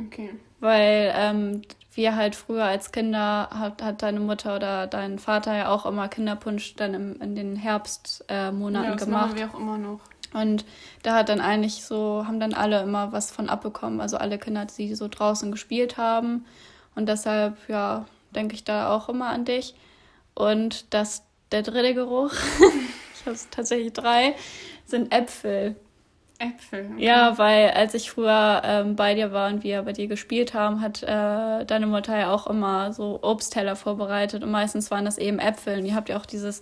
Okay. 0.00 0.30
Weil 0.60 1.12
ähm, 1.16 1.62
wir 1.94 2.16
halt 2.16 2.36
früher 2.36 2.64
als 2.64 2.92
Kinder 2.92 3.48
hat, 3.50 3.82
hat 3.82 4.02
deine 4.02 4.20
Mutter 4.20 4.56
oder 4.56 4.86
dein 4.86 5.18
Vater 5.18 5.56
ja 5.56 5.68
auch 5.68 5.84
immer 5.84 6.08
Kinderpunsch 6.08 6.74
dann 6.76 6.94
im, 6.94 7.20
in 7.20 7.34
den 7.34 7.56
Herbstmonaten 7.56 8.84
äh, 8.84 8.88
ja, 8.88 8.92
das 8.92 9.04
gemacht. 9.04 9.26
machen 9.26 9.38
wir 9.38 9.50
auch 9.50 9.58
immer 9.58 9.78
noch. 9.78 10.00
Und 10.32 10.64
da 11.02 11.14
hat 11.14 11.28
dann 11.28 11.40
eigentlich 11.40 11.84
so, 11.84 12.24
haben 12.26 12.40
dann 12.40 12.54
alle 12.54 12.82
immer 12.82 13.12
was 13.12 13.30
von 13.30 13.48
abbekommen. 13.48 14.00
Also 14.00 14.16
alle 14.16 14.38
Kinder, 14.38 14.66
die 14.66 14.94
so 14.94 15.08
draußen 15.08 15.50
gespielt 15.50 15.96
haben. 15.96 16.44
Und 16.94 17.08
deshalb, 17.08 17.56
ja, 17.68 18.06
denke 18.30 18.54
ich 18.54 18.64
da 18.64 18.94
auch 18.94 19.08
immer 19.08 19.28
an 19.28 19.44
dich. 19.44 19.74
Und 20.34 20.92
das, 20.92 21.24
der 21.50 21.62
dritte 21.62 21.94
Geruch, 21.94 22.32
ich 23.14 23.26
habe 23.26 23.36
tatsächlich 23.50 23.92
drei, 23.92 24.34
sind 24.84 25.12
Äpfel. 25.12 25.76
Äpfel. 26.38 26.90
Okay. 26.92 27.04
Ja, 27.04 27.36
weil 27.36 27.70
als 27.70 27.94
ich 27.94 28.10
früher 28.10 28.62
ähm, 28.64 28.94
bei 28.94 29.14
dir 29.14 29.32
war 29.32 29.48
und 29.48 29.64
wir 29.64 29.82
bei 29.82 29.92
dir 29.92 30.06
gespielt 30.06 30.54
haben, 30.54 30.80
hat 30.80 31.02
äh, 31.02 31.64
deine 31.64 31.86
Mutter 31.86 32.16
ja 32.16 32.32
auch 32.32 32.46
immer 32.46 32.92
so 32.92 33.18
Obstteller 33.22 33.74
vorbereitet 33.74 34.44
und 34.44 34.50
meistens 34.50 34.90
waren 34.90 35.04
das 35.04 35.18
eben 35.18 35.40
Äpfel. 35.40 35.78
Und 35.78 35.86
ihr 35.86 35.96
habt 35.96 36.08
ja 36.08 36.16
auch 36.16 36.26
dieses, 36.26 36.60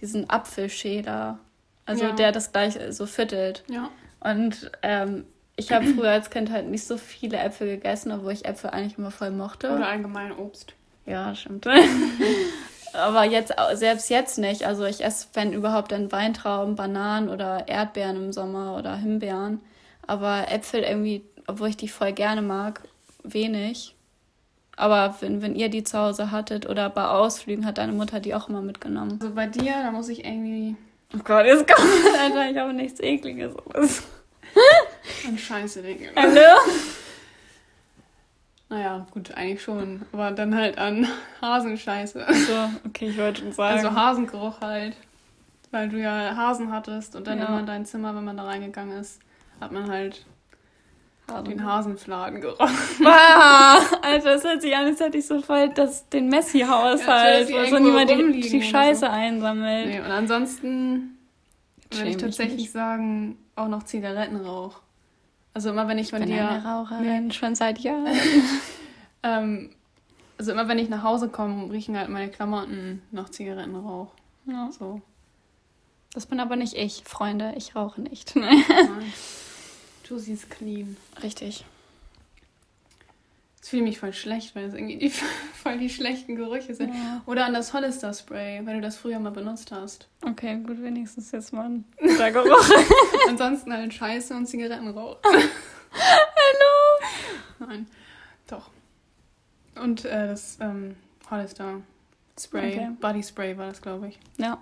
diesen 0.00 0.30
Apfelschäler, 0.30 1.38
also 1.88 2.04
Ja. 2.04 2.12
der 2.12 2.30
das 2.32 2.52
gleich 2.52 2.78
so 2.90 3.06
viertelt. 3.06 3.64
Ja. 3.68 3.90
Und 4.20 4.70
ähm, 4.82 5.24
ich 5.56 5.72
habe 5.72 5.86
früher 5.86 6.10
als 6.10 6.30
Kind 6.30 6.50
halt 6.52 6.68
nicht 6.68 6.86
so 6.86 6.96
viele 6.96 7.38
Äpfel 7.38 7.66
gegessen, 7.68 8.12
obwohl 8.12 8.32
ich 8.32 8.44
Äpfel 8.44 8.70
eigentlich 8.70 8.98
immer 8.98 9.10
voll 9.10 9.30
mochte. 9.32 9.72
Oder 9.72 9.88
allgemein 9.88 10.32
Obst. 10.32 10.74
Ja, 11.06 11.34
stimmt. 11.34 11.66
Aber 12.92 13.24
jetzt, 13.24 13.52
selbst 13.74 14.08
jetzt 14.10 14.38
nicht. 14.38 14.64
Also 14.66 14.84
ich 14.84 15.04
esse, 15.04 15.26
wenn 15.34 15.52
überhaupt, 15.52 15.92
dann 15.92 16.10
Weintrauben, 16.12 16.74
Bananen 16.76 17.28
oder 17.28 17.68
Erdbeeren 17.68 18.16
im 18.16 18.32
Sommer 18.32 18.76
oder 18.76 18.96
Himbeeren. 18.96 19.60
Aber 20.06 20.50
Äpfel 20.50 20.82
irgendwie, 20.82 21.22
obwohl 21.46 21.68
ich 21.68 21.76
die 21.76 21.88
voll 21.88 22.12
gerne 22.12 22.40
mag, 22.42 22.82
wenig. 23.24 23.94
Aber 24.76 25.16
wenn, 25.20 25.42
wenn 25.42 25.54
ihr 25.54 25.68
die 25.68 25.82
zu 25.82 25.98
Hause 25.98 26.30
hattet 26.30 26.68
oder 26.68 26.88
bei 26.88 27.04
Ausflügen, 27.04 27.66
hat 27.66 27.78
deine 27.78 27.92
Mutter 27.92 28.20
die 28.20 28.34
auch 28.34 28.48
immer 28.48 28.62
mitgenommen. 28.62 29.18
Also 29.20 29.34
bei 29.34 29.46
dir, 29.46 29.72
da 29.82 29.90
muss 29.90 30.08
ich 30.08 30.24
irgendwie 30.24 30.76
Oh 31.14 31.18
Gott, 31.24 31.46
jetzt 31.46 31.66
kommt 31.66 31.88
Alter, 32.20 32.50
ich 32.50 32.56
habe 32.58 32.72
nichts 32.74 33.00
Ekliges. 33.00 33.54
an 35.26 35.38
Scheiße 35.38 35.82
denken. 35.82 36.08
Hallo? 36.16 36.40
Naja, 38.68 39.06
gut, 39.10 39.32
eigentlich 39.32 39.62
schon. 39.62 40.02
Aber 40.12 40.30
dann 40.32 40.54
halt 40.54 40.76
an 40.76 41.06
Hasenscheiße. 41.40 42.26
So, 42.46 42.70
okay, 42.86 43.08
ich 43.08 43.16
wollte 43.18 43.40
schon 43.40 43.52
sagen. 43.52 43.78
Also 43.78 43.94
Hasengeruch 43.94 44.60
halt. 44.60 44.94
Weil 45.70 45.88
du 45.88 45.98
ja 45.98 46.34
Hasen 46.36 46.72
hattest 46.72 47.14
und 47.16 47.26
dann 47.26 47.38
Ja. 47.38 47.46
immer 47.46 47.60
in 47.60 47.66
dein 47.66 47.86
Zimmer, 47.86 48.14
wenn 48.14 48.24
man 48.24 48.36
da 48.36 48.44
reingegangen 48.44 48.98
ist, 48.98 49.20
hat 49.60 49.72
man 49.72 49.90
halt 49.90 50.24
den 51.28 51.64
Hasen. 51.64 51.92
Hasenfladen 51.92 52.40
gerochen. 52.40 52.68
Ah, 53.04 53.78
Alter, 54.02 54.34
das 54.34 54.44
hört 54.44 54.62
sich 54.62 54.74
an, 54.74 54.86
als 54.86 55.00
hätte 55.00 55.18
ich 55.18 55.26
so 55.26 55.40
voll 55.40 55.68
das, 55.70 56.08
den 56.08 56.24
Ja, 56.24 56.30
Messi-Haushalt, 56.30 57.08
als 57.08 57.48
wo 57.50 57.54
würde 57.54 57.64
sie 57.66 57.70
so 57.70 57.78
niemand 57.78 58.10
die, 58.10 58.40
die 58.48 58.62
Scheiße 58.62 59.00
so. 59.00 59.06
einsammelt. 59.06 59.86
Nee, 59.88 60.00
und 60.00 60.10
ansonsten 60.10 61.18
würde 61.90 62.10
ich 62.10 62.16
tatsächlich 62.16 62.58
nicht. 62.62 62.72
sagen, 62.72 63.38
auch 63.56 63.68
noch 63.68 63.82
Zigarettenrauch. 63.84 64.80
Also 65.54 65.70
immer 65.70 65.88
wenn 65.88 65.98
ich 65.98 66.10
von 66.10 66.20
Ich 66.22 66.28
bin 66.28 66.36
dir. 66.36 66.48
eine 66.48 66.64
Raucherin, 66.64 67.32
schon 67.32 67.54
seit 67.54 67.78
Jahren. 67.78 68.06
Ähm, 69.24 69.70
also 70.38 70.52
immer 70.52 70.68
wenn 70.68 70.78
ich 70.78 70.88
nach 70.88 71.02
Hause 71.02 71.28
komme, 71.28 71.72
riechen 71.72 71.98
halt 71.98 72.08
meine 72.08 72.30
Klamotten 72.30 73.02
nach 73.10 73.28
Zigarettenrauch. 73.30 74.12
Ja. 74.46 74.70
So. 74.70 75.00
Das 76.14 76.26
bin 76.26 76.38
aber 76.38 76.54
nicht 76.54 76.74
ich, 76.74 77.02
Freunde. 77.04 77.52
Ich 77.56 77.74
rauche 77.74 78.00
nicht. 78.00 78.36
Nein. 78.36 78.62
Ist 80.10 80.50
clean. 80.50 80.96
Richtig. 81.22 81.64
Jetzt 83.56 83.68
fühle 83.68 83.82
ich 83.82 83.88
mich 83.88 83.98
voll 83.98 84.12
schlecht, 84.14 84.54
weil 84.54 84.66
das 84.66 84.74
irgendwie 84.74 84.96
die, 84.96 85.10
voll 85.52 85.78
die 85.78 85.90
schlechten 85.90 86.36
Gerüche 86.36 86.74
sind. 86.74 86.94
Ja. 86.94 87.22
Oder 87.26 87.44
an 87.44 87.52
das 87.54 87.72
Hollister 87.72 88.14
Spray, 88.14 88.64
weil 88.64 88.76
du 88.76 88.80
das 88.80 88.96
früher 88.96 89.18
mal 89.18 89.30
benutzt 89.30 89.70
hast. 89.72 90.08
Okay, 90.22 90.56
gut, 90.66 90.82
wenigstens 90.82 91.30
jetzt 91.32 91.52
mal 91.52 91.68
ein 91.68 91.84
guter 91.98 92.30
Geruch. 92.30 92.70
Ansonsten 93.28 93.72
halt 93.72 93.92
Scheiße 93.92 94.34
und 94.34 94.46
Zigarettenrauch. 94.46 95.18
Hallo! 95.92 97.06
Nein, 97.58 97.86
doch. 98.46 98.70
Und 99.74 100.04
äh, 100.04 100.28
das 100.28 100.56
ähm, 100.60 100.96
Hollister 101.30 101.82
Spray, 102.38 102.72
Okay. 102.72 102.90
Body 103.00 103.22
Spray 103.22 103.58
war 103.58 103.68
das, 103.68 103.82
glaube 103.82 104.08
ich. 104.08 104.18
Ja, 104.38 104.58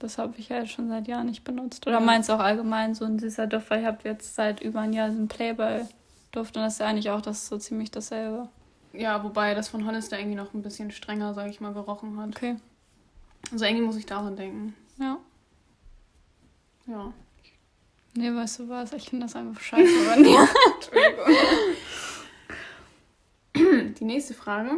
das 0.00 0.18
habe 0.18 0.34
ich 0.38 0.50
halt 0.50 0.68
schon 0.68 0.88
seit 0.88 1.06
Jahren 1.06 1.26
nicht 1.26 1.44
benutzt. 1.44 1.86
Oder 1.86 2.00
meinst 2.00 2.28
du 2.28 2.32
auch 2.32 2.40
allgemein 2.40 2.94
so 2.94 3.04
ein 3.04 3.18
süßer 3.18 3.46
Duft? 3.46 3.70
Weil 3.70 3.80
ich 3.80 3.86
habe 3.86 3.98
jetzt 4.04 4.34
seit 4.34 4.60
über 4.60 4.80
ein 4.80 4.92
Jahr 4.92 5.10
so 5.10 5.18
einen 5.18 5.28
Playboy-Duft 5.28 6.56
und 6.56 6.62
das 6.62 6.74
ist 6.74 6.78
ja 6.80 6.86
eigentlich 6.86 7.10
auch 7.10 7.20
das 7.20 7.46
so 7.46 7.58
ziemlich 7.58 7.90
dasselbe. 7.90 8.48
Ja, 8.92 9.22
wobei 9.22 9.54
das 9.54 9.68
von 9.68 9.86
Hollister 9.86 10.18
irgendwie 10.18 10.36
noch 10.36 10.52
ein 10.52 10.62
bisschen 10.62 10.90
strenger, 10.90 11.34
sag 11.34 11.48
ich 11.48 11.60
mal, 11.60 11.72
gerochen 11.72 12.18
hat. 12.18 12.30
Okay. 12.30 12.56
Also 13.52 13.64
irgendwie 13.64 13.84
muss 13.84 13.96
ich 13.96 14.06
daran 14.06 14.36
denken. 14.36 14.74
Ja. 14.98 15.18
Ja. 16.86 17.12
Nee, 18.14 18.34
weißt 18.34 18.60
du 18.60 18.68
was? 18.68 18.92
Ich 18.92 19.08
finde 19.08 19.26
das 19.26 19.36
einfach 19.36 19.60
scheiße. 19.60 19.82
Entschuldigung. 20.14 20.48
Die 23.94 24.04
nächste 24.04 24.34
Frage. 24.34 24.72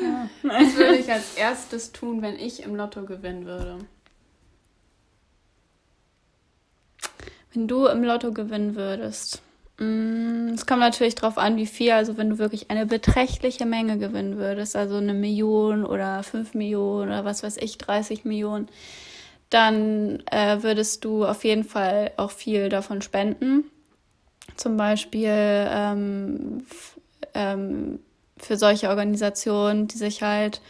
Ja. 0.00 0.28
Was 0.42 0.76
würde 0.76 0.96
ich 0.96 1.10
als 1.10 1.34
erstes 1.36 1.92
tun, 1.92 2.22
wenn 2.22 2.36
ich 2.38 2.62
im 2.62 2.74
Lotto 2.74 3.04
gewinnen 3.04 3.46
würde? 3.46 3.78
Wenn 7.52 7.68
du 7.68 7.86
im 7.86 8.04
Lotto 8.04 8.32
gewinnen 8.32 8.76
würdest. 8.76 9.42
mm, 9.78 10.48
Es 10.54 10.66
kommt 10.66 10.80
natürlich 10.80 11.14
drauf 11.14 11.38
an, 11.38 11.56
wie 11.56 11.66
viel. 11.66 11.92
Also 11.92 12.16
wenn 12.18 12.30
du 12.30 12.38
wirklich 12.38 12.70
eine 12.70 12.86
beträchtliche 12.86 13.64
Menge 13.66 13.98
gewinnen 13.98 14.36
würdest, 14.36 14.76
also 14.76 14.96
eine 14.96 15.14
Million 15.14 15.84
oder 15.84 16.22
fünf 16.22 16.54
Millionen 16.54 17.08
oder 17.08 17.24
was 17.24 17.42
weiß 17.42 17.56
ich, 17.58 17.78
30 17.78 18.24
Millionen, 18.24 18.68
dann 19.50 20.22
äh, 20.30 20.62
würdest 20.62 21.04
du 21.04 21.24
auf 21.24 21.44
jeden 21.44 21.64
Fall 21.64 22.12
auch 22.16 22.30
viel 22.30 22.68
davon 22.68 23.00
spenden. 23.00 23.64
Zum 24.56 24.76
Beispiel 24.76 25.30
ähm, 25.30 26.64
ähm, 27.34 28.00
für 28.38 28.56
solche 28.56 28.88
Organisationen, 28.88 29.88
die 29.88 29.96
sich 29.96 30.22
halt, 30.22 30.60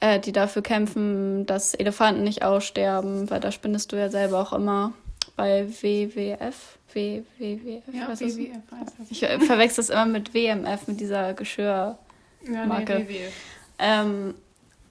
äh, 0.00 0.18
die 0.18 0.32
dafür 0.32 0.62
kämpfen, 0.62 1.46
dass 1.46 1.74
Elefanten 1.74 2.22
nicht 2.22 2.42
aussterben, 2.42 3.30
weil 3.30 3.40
da 3.40 3.52
spendest 3.52 3.92
du 3.92 3.96
ja 3.96 4.08
selber 4.08 4.40
auch 4.40 4.52
immer 4.52 4.92
bei 5.36 5.66
WWF. 5.68 6.78
W, 6.92 7.22
WWF, 7.38 7.94
Ja, 7.94 8.08
was 8.08 8.20
WWF 8.20 8.62
heißt 8.72 8.94
das. 8.98 9.10
Ich 9.10 9.22
äh, 9.22 9.38
verwechsel 9.38 9.82
es 9.82 9.90
immer 9.90 10.06
mit 10.06 10.34
WMF, 10.34 10.88
mit 10.88 11.00
dieser 11.00 11.34
Geschirr. 11.34 11.98
Ja, 12.46 12.66
nee, 12.66 12.86
WWF. 12.86 13.32
Ähm, 13.78 14.34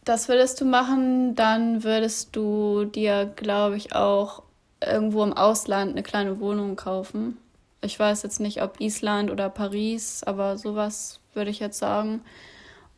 das 0.06 0.30
würdest 0.30 0.62
du 0.62 0.66
machen, 0.66 1.36
dann 1.36 1.84
würdest 1.84 2.36
du 2.36 2.86
dir, 2.86 3.32
glaube 3.36 3.78
ich, 3.78 3.94
auch 3.94 4.44
irgendwo 4.84 5.24
im 5.24 5.34
Ausland 5.34 5.92
eine 5.92 6.04
kleine 6.04 6.40
Wohnung 6.40 6.76
kaufen. 6.76 7.38
Ich 7.82 7.98
weiß 7.98 8.24
jetzt 8.24 8.40
nicht, 8.40 8.62
ob 8.62 8.82
Island 8.82 9.32
oder 9.32 9.50
Paris, 9.50 10.24
aber 10.24 10.58
sowas 10.58 11.20
würde 11.34 11.50
ich 11.50 11.60
jetzt 11.60 11.80
sagen. 11.80 12.22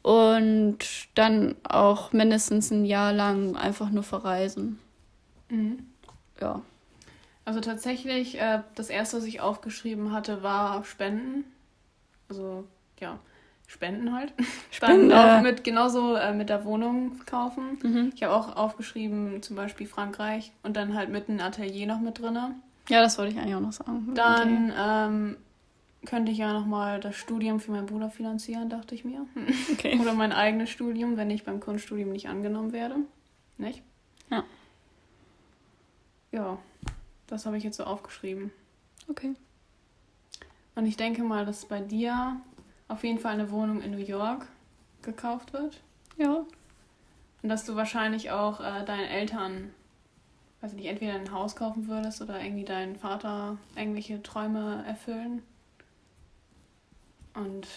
Und 0.01 0.79
dann 1.13 1.55
auch 1.63 2.11
mindestens 2.11 2.71
ein 2.71 2.85
Jahr 2.85 3.13
lang 3.13 3.55
einfach 3.55 3.91
nur 3.91 4.03
verreisen. 4.03 4.79
Mhm. 5.49 5.85
Ja. 6.39 6.61
Also 7.45 7.59
tatsächlich, 7.59 8.39
äh, 8.39 8.61
das 8.75 8.89
erste, 8.89 9.17
was 9.17 9.25
ich 9.25 9.41
aufgeschrieben 9.41 10.11
hatte, 10.11 10.41
war 10.41 10.83
Spenden. 10.83 11.45
Also, 12.29 12.65
ja, 12.99 13.19
Spenden 13.67 14.13
halt. 14.13 14.33
Spenden, 14.71 15.09
Dann 15.09 15.19
auch 15.19 15.39
äh. 15.39 15.41
mit, 15.41 15.63
genauso 15.63 16.15
äh, 16.15 16.33
mit 16.33 16.49
der 16.49 16.65
Wohnung 16.65 17.21
kaufen. 17.25 17.77
Mhm. 17.83 18.11
Ich 18.15 18.23
habe 18.23 18.33
auch 18.35 18.55
aufgeschrieben, 18.55 19.41
zum 19.41 19.55
Beispiel 19.55 19.87
Frankreich 19.87 20.51
und 20.63 20.75
dann 20.75 20.95
halt 20.95 21.09
mit 21.09 21.29
einem 21.29 21.39
Atelier 21.39 21.87
noch 21.87 21.99
mit 21.99 22.19
drinne. 22.19 22.55
Ja, 22.89 23.01
das 23.01 23.17
wollte 23.17 23.33
ich 23.33 23.39
eigentlich 23.39 23.55
auch 23.55 23.61
noch 23.61 23.73
sagen. 23.73 24.13
Dann 24.15 24.73
ähm, 24.77 25.37
könnte 26.05 26.31
ich 26.31 26.39
ja 26.39 26.53
nochmal 26.53 26.99
das 26.99 27.15
Studium 27.15 27.59
für 27.59 27.71
meinen 27.71 27.85
Bruder 27.85 28.09
finanzieren, 28.09 28.69
dachte 28.69 28.95
ich 28.95 29.05
mir. 29.05 29.25
Okay. 29.71 29.99
Oder 29.99 30.13
mein 30.13 30.31
eigenes 30.31 30.69
Studium, 30.69 31.17
wenn 31.17 31.29
ich 31.29 31.43
beim 31.43 31.59
Kunststudium 31.59 32.11
nicht 32.11 32.29
angenommen 32.29 32.71
werde. 32.71 32.95
Nicht? 33.57 33.81
Ja. 34.29 34.43
Ja, 36.31 36.57
das 37.27 37.45
habe 37.45 37.57
ich 37.57 37.63
jetzt 37.63 37.77
so 37.77 37.83
aufgeschrieben. 37.83 38.51
Okay. 39.09 39.33
Und 40.75 40.85
ich 40.85 40.97
denke 40.97 41.23
mal, 41.23 41.45
dass 41.45 41.65
bei 41.65 41.81
dir 41.81 42.39
auf 42.87 43.03
jeden 43.03 43.19
Fall 43.19 43.33
eine 43.33 43.51
Wohnung 43.51 43.81
in 43.81 43.91
New 43.91 43.97
York 43.97 44.47
gekauft 45.01 45.53
wird. 45.53 45.81
Ja. 46.17 46.45
Und 47.41 47.49
dass 47.49 47.65
du 47.65 47.75
wahrscheinlich 47.75 48.31
auch 48.31 48.59
äh, 48.59 48.85
deinen 48.85 49.07
Eltern, 49.07 49.73
weiß 50.61 50.73
nicht, 50.73 50.85
entweder 50.85 51.13
ein 51.13 51.31
Haus 51.31 51.55
kaufen 51.55 51.87
würdest 51.87 52.21
oder 52.21 52.41
irgendwie 52.41 52.65
deinen 52.65 52.95
Vater 52.95 53.57
irgendwelche 53.75 54.21
Träume 54.21 54.83
erfüllen. 54.87 55.41
Und 57.33 57.67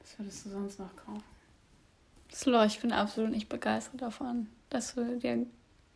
was 0.00 0.18
würdest 0.18 0.46
du 0.46 0.50
sonst 0.50 0.78
noch 0.78 0.94
kaufen? 0.96 1.22
Slow, 2.32 2.66
ich 2.66 2.80
bin 2.80 2.92
absolut 2.92 3.30
nicht 3.30 3.48
begeistert 3.48 4.02
davon, 4.02 4.48
dass 4.68 4.94
du 4.94 5.18
dir 5.18 5.46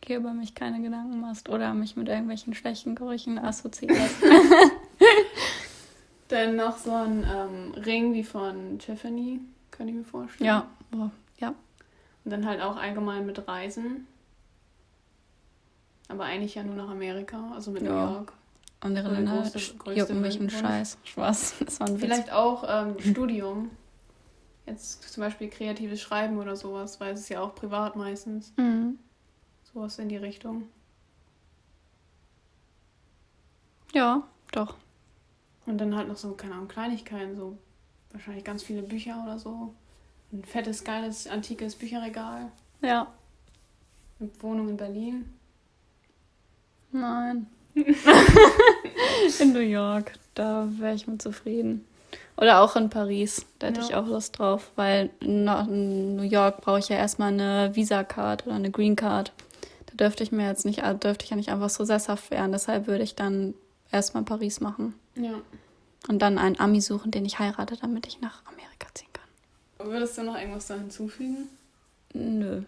hier 0.05 0.17
über 0.17 0.33
mich 0.33 0.55
keine 0.55 0.81
Gedanken 0.81 1.19
machst 1.19 1.49
oder 1.49 1.73
mich 1.73 1.95
mit 1.95 2.09
irgendwelchen 2.09 2.53
schlechten 2.53 2.95
Gerüchen 2.95 3.37
assoziierst. 3.37 4.15
Dann 6.27 6.55
noch 6.55 6.77
so 6.77 6.91
ein 6.91 7.23
ähm, 7.23 7.71
Ring 7.83 8.13
wie 8.13 8.23
von 8.23 8.79
Tiffany, 8.79 9.39
könnte 9.71 9.91
ich 9.91 9.99
mir 9.99 10.03
vorstellen. 10.03 10.47
ja, 10.47 10.67
boah, 10.91 11.11
ja. 11.37 11.53
Und 12.25 12.31
dann 12.31 12.45
halt 12.45 12.61
auch 12.61 12.77
allgemein 12.77 13.25
mit 13.25 13.47
Reisen. 13.47 14.07
Aber 16.07 16.25
eigentlich 16.25 16.55
ja 16.55 16.63
nur 16.63 16.75
nach 16.75 16.89
Amerika, 16.89 17.51
also 17.53 17.71
mit 17.71 17.83
Ja. 17.83 17.89
New 17.89 18.13
York. 18.13 18.33
Andere 18.81 19.13
Länder 19.13 19.49
jucken 19.95 20.21
mich 20.21 20.37
einen. 20.39 20.49
Scheiß. 20.49 20.97
Spaß. 21.05 21.55
Das 21.65 21.79
war 21.79 21.87
ein 21.87 21.93
Witz. 21.95 22.01
Vielleicht 22.01 22.31
auch 22.33 22.65
ähm, 22.67 22.99
Studium. 22.99 23.71
jetzt 24.65 25.03
zum 25.11 25.21
Beispiel 25.23 25.49
kreatives 25.49 26.01
Schreiben 26.01 26.37
oder 26.37 26.55
sowas, 26.57 26.99
weil 26.99 27.13
es 27.13 27.21
ist 27.21 27.29
ja 27.29 27.39
auch 27.41 27.55
privat 27.55 27.95
meistens. 27.95 28.51
Mhm. 28.57 28.99
Sowas 29.73 29.97
in 29.99 30.09
die 30.09 30.17
Richtung. 30.17 30.67
Ja, 33.93 34.23
doch. 34.51 34.75
Und 35.65 35.77
dann 35.77 35.95
halt 35.95 36.07
noch 36.09 36.17
so, 36.17 36.31
keine 36.33 36.55
Ahnung, 36.55 36.67
Kleinigkeiten, 36.67 37.35
so 37.37 37.57
wahrscheinlich 38.11 38.43
ganz 38.43 38.63
viele 38.63 38.81
Bücher 38.83 39.21
oder 39.23 39.39
so. 39.39 39.73
Ein 40.31 40.43
fettes, 40.43 40.83
geiles, 40.83 41.27
antikes 41.27 41.75
Bücherregal. 41.75 42.51
Ja. 42.81 43.07
Eine 44.19 44.29
Wohnung 44.41 44.69
in 44.69 44.77
Berlin. 44.77 45.33
Nein. 46.93 47.47
in 49.39 49.53
New 49.53 49.59
York, 49.59 50.13
da 50.35 50.67
wäre 50.77 50.95
ich 50.95 51.07
mit 51.07 51.21
zufrieden. 51.21 51.85
Oder 52.37 52.61
auch 52.61 52.75
in 52.75 52.89
Paris, 52.89 53.45
da 53.59 53.67
hätte 53.67 53.81
Ja. 53.81 53.85
ich 53.87 53.95
auch 53.95 54.07
Lust 54.07 54.37
drauf, 54.39 54.71
weil 54.75 55.09
nach 55.21 55.67
New 55.67 56.23
York 56.23 56.61
brauche 56.61 56.79
ich 56.79 56.89
ja 56.89 56.95
erstmal 56.97 57.31
eine 57.33 57.75
Visa-Card 57.75 58.45
oder 58.47 58.55
eine 58.55 58.71
Green 58.71 58.95
Card. 58.95 59.31
Da 59.87 59.95
dürfte 59.95 60.23
ich 60.23 60.31
mir 60.31 60.47
jetzt 60.47 60.65
nicht, 60.65 60.79
äh, 60.79 60.95
dürfte 60.95 61.25
ich 61.25 61.29
ja 61.31 61.35
nicht 61.35 61.49
einfach 61.49 61.69
so 61.69 61.83
sesshaft 61.83 62.31
werden. 62.31 62.51
Deshalb 62.51 62.87
würde 62.87 63.03
ich 63.03 63.15
dann 63.15 63.53
erstmal 63.91 64.23
Paris 64.23 64.61
machen 64.61 64.93
Ja. 65.15 65.33
und 66.07 66.19
dann 66.21 66.37
einen 66.39 66.59
Ami 66.59 66.81
suchen, 66.81 67.11
den 67.11 67.25
ich 67.25 67.37
heirate, 67.39 67.77
damit 67.77 68.07
ich 68.07 68.19
nach 68.21 68.41
Amerika 68.45 68.87
ziehen 68.95 69.09
kann. 69.13 69.87
Würdest 69.91 70.17
du 70.17 70.23
noch 70.23 70.37
irgendwas 70.37 70.67
da 70.67 70.75
hinzufügen? 70.75 71.49
Nö. 72.13 72.63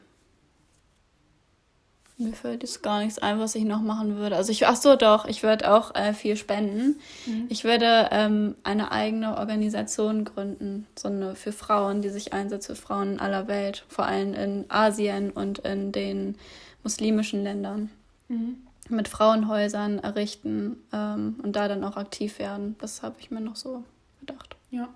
Mir 2.18 2.32
fällt 2.32 2.64
jetzt 2.64 2.82
gar 2.82 3.00
nichts 3.00 3.20
ein, 3.20 3.40
was 3.40 3.56
ich 3.56 3.66
noch 3.66 3.82
machen 3.82 4.16
würde. 4.16 4.38
Also 4.38 4.52
ich, 4.52 4.66
ach 4.66 4.78
so, 4.78 4.96
doch, 4.96 5.26
ich 5.26 5.44
würde 5.44 5.74
auch 5.74 5.94
äh, 5.96 6.14
viel 6.14 6.38
spenden. 6.38 7.00
Mhm. 7.26 7.48
Ich 7.50 7.66
würde 7.66 8.08
ähm, 8.12 8.56
eine 8.64 8.94
eigene 8.94 9.38
Organisation 9.38 10.24
gründen, 10.24 10.88
so 10.98 11.10
eine 11.10 11.36
für 11.36 11.52
Frauen, 11.52 12.02
die 12.02 12.10
sich 12.10 12.32
einsetzt 12.32 12.68
für 12.68 12.76
Frauen 12.76 13.14
in 13.14 13.20
aller 13.20 13.50
Welt, 13.50 13.84
vor 13.90 14.06
allem 14.06 14.34
in 14.34 14.66
Asien 14.70 15.30
und 15.30 15.60
in 15.60 15.92
den 15.92 16.36
muslimischen 16.84 17.44
Ländern. 17.44 17.92
Mhm. 18.30 18.58
Mit 18.88 19.10
Frauenhäusern 19.10 20.00
errichten 20.00 20.78
ähm, 20.94 21.36
und 21.44 21.58
da 21.58 21.68
dann 21.68 21.84
auch 21.84 21.98
aktiv 21.98 22.40
werden. 22.40 22.78
Das 22.80 23.04
habe 23.04 23.16
ich 23.20 23.30
mir 23.30 23.42
noch 23.42 23.58
so 23.58 23.84
gedacht. 24.22 24.56
Ja. 24.72 24.88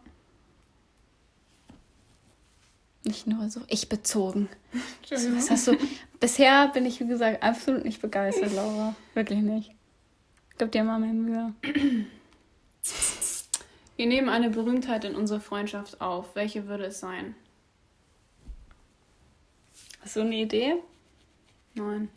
Nicht 3.09 3.25
nur 3.25 3.49
so 3.49 3.61
ich 3.67 3.89
bezogen. 3.89 4.49
Was 5.09 5.49
hast 5.49 5.67
du? 5.67 5.75
Bisher 6.19 6.67
bin 6.67 6.85
ich, 6.85 6.99
wie 6.99 7.07
gesagt, 7.07 7.41
absolut 7.41 7.83
nicht 7.83 8.03
begeistert, 8.03 8.53
Laura. 8.53 8.95
Wirklich 9.15 9.39
nicht. 9.39 9.71
Gib 10.59 10.71
dir 10.71 10.83
mal 10.83 10.99
mehr 10.99 11.13
Mühe. 11.13 11.53
Wir 13.95 14.05
nehmen 14.05 14.29
eine 14.29 14.51
Berühmtheit 14.51 15.05
in 15.05 15.15
unsere 15.15 15.39
Freundschaft 15.39 16.01
auf. 16.01 16.35
Welche 16.35 16.67
würde 16.67 16.85
es 16.85 16.99
sein? 16.99 17.33
Hast 20.01 20.15
du 20.15 20.19
eine 20.21 20.35
Idee? 20.35 20.75
Nein. 21.73 22.09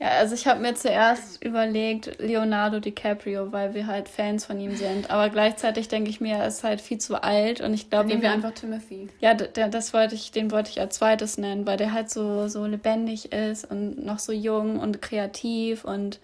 Ja, 0.00 0.10
also 0.10 0.34
ich 0.34 0.46
habe 0.46 0.60
mir 0.60 0.74
zuerst 0.74 1.44
überlegt, 1.44 2.20
Leonardo 2.20 2.78
DiCaprio, 2.78 3.50
weil 3.50 3.74
wir 3.74 3.88
halt 3.88 4.08
Fans 4.08 4.44
von 4.44 4.60
ihm 4.60 4.76
sind. 4.76 5.10
Aber 5.10 5.28
gleichzeitig 5.28 5.88
denke 5.88 6.08
ich 6.08 6.20
mir, 6.20 6.36
er 6.36 6.46
ist 6.46 6.62
halt 6.62 6.80
viel 6.80 6.98
zu 6.98 7.20
alt 7.20 7.60
und 7.60 7.74
ich 7.74 7.90
glaube, 7.90 8.08
nehmen 8.08 8.22
wir 8.22 8.30
einfach 8.30 8.52
Timothy. 8.52 9.08
ja, 9.18 9.34
der, 9.34 9.68
das 9.68 9.92
wollte 9.92 10.14
ich, 10.14 10.30
den 10.30 10.52
wollte 10.52 10.70
ich 10.70 10.80
als 10.80 10.96
zweites 10.96 11.36
nennen, 11.36 11.66
weil 11.66 11.76
der 11.76 11.92
halt 11.92 12.10
so, 12.10 12.46
so 12.46 12.64
lebendig 12.64 13.32
ist 13.32 13.68
und 13.68 14.04
noch 14.04 14.20
so 14.20 14.30
jung 14.30 14.78
und 14.78 15.02
kreativ 15.02 15.84
und 15.84 16.20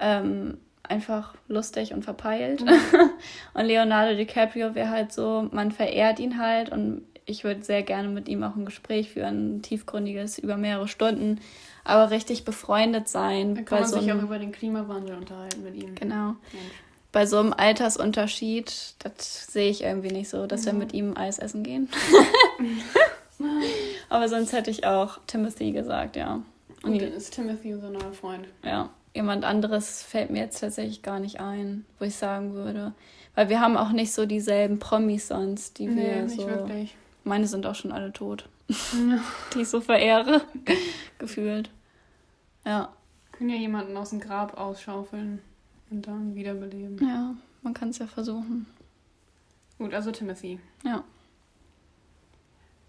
ähm, 0.00 0.58
einfach 0.84 1.34
lustig 1.48 1.94
und 1.94 2.04
verpeilt. 2.04 2.62
und 3.54 3.64
Leonardo 3.64 4.14
DiCaprio 4.14 4.76
wäre 4.76 4.90
halt 4.90 5.12
so, 5.12 5.48
man 5.50 5.72
verehrt 5.72 6.20
ihn 6.20 6.38
halt 6.38 6.68
und 6.68 7.02
ich 7.26 7.44
würde 7.44 7.62
sehr 7.64 7.82
gerne 7.82 8.08
mit 8.08 8.28
ihm 8.28 8.42
auch 8.42 8.56
ein 8.56 8.64
Gespräch 8.66 9.10
führen, 9.10 9.56
ein 9.56 9.62
tiefgründiges, 9.62 10.38
über 10.38 10.56
mehrere 10.56 10.88
Stunden, 10.88 11.40
aber 11.84 12.10
richtig 12.10 12.44
befreundet 12.44 13.08
sein. 13.08 13.54
Dann 13.54 13.64
kann 13.64 13.80
man 13.80 13.88
so 13.88 14.00
sich 14.00 14.12
auch 14.12 14.22
über 14.22 14.38
den 14.38 14.52
Klimawandel 14.52 15.16
unterhalten 15.16 15.62
mit 15.62 15.74
ihm. 15.74 15.94
Genau. 15.94 16.34
Mensch. 16.52 16.72
Bei 17.12 17.26
so 17.26 17.38
einem 17.38 17.52
Altersunterschied, 17.52 18.94
das 18.98 19.46
sehe 19.46 19.70
ich 19.70 19.84
irgendwie 19.84 20.10
nicht 20.10 20.28
so, 20.28 20.46
dass 20.46 20.66
wir 20.66 20.72
mit 20.72 20.92
ihm 20.92 21.16
Eis 21.16 21.38
essen 21.38 21.62
gehen. 21.62 21.88
Aber 24.08 24.28
sonst 24.28 24.52
hätte 24.52 24.70
ich 24.70 24.86
auch 24.86 25.18
Timothy 25.26 25.72
gesagt, 25.72 26.16
ja. 26.16 26.42
Und 26.82 26.92
Und 26.92 27.02
dann 27.02 27.12
ist 27.12 27.34
Timothy 27.34 27.74
unser 27.74 27.90
neuer 27.90 28.12
Freund. 28.12 28.46
ja, 28.64 28.90
jemand 29.14 29.44
anderes 29.44 30.02
fällt 30.02 30.30
mir 30.30 30.40
jetzt 30.40 30.60
tatsächlich 30.60 31.02
gar 31.02 31.20
nicht 31.20 31.40
ein, 31.40 31.84
wo 31.98 32.04
ich 32.04 32.16
sagen 32.16 32.54
würde. 32.54 32.92
Weil 33.34 33.48
wir 33.48 33.60
haben 33.60 33.76
auch 33.76 33.90
nicht 33.90 34.12
so 34.12 34.26
dieselben 34.26 34.78
Promis 34.78 35.28
sonst, 35.28 35.78
die 35.78 35.88
wir 35.88 35.94
Nee, 35.94 36.22
nicht 36.22 36.36
so. 36.40 36.46
wirklich. 36.46 36.96
Meine 37.24 37.46
sind 37.46 37.64
auch 37.66 37.74
schon 37.74 37.90
alle 37.92 38.12
tot, 38.12 38.48
Ja. 38.68 39.18
die 39.54 39.62
ich 39.62 39.68
so 39.68 39.80
verehre, 39.80 40.42
gefühlt. 41.18 41.70
Ja, 42.66 42.92
Können 43.32 43.50
ja 43.50 43.56
jemanden 43.56 43.96
aus 43.96 44.10
dem 44.10 44.20
Grab 44.20 44.56
ausschaufeln 44.58 45.40
und 45.90 46.06
dann 46.06 46.34
wiederbeleben. 46.34 46.98
ja, 47.06 47.34
man 47.62 47.74
kann 47.74 47.88
es 47.90 47.98
ja 47.98 48.06
versuchen. 48.06 48.66
Gut, 49.78 49.92
also 49.94 50.10
Timothy. 50.12 50.60
Ja. 50.84 51.02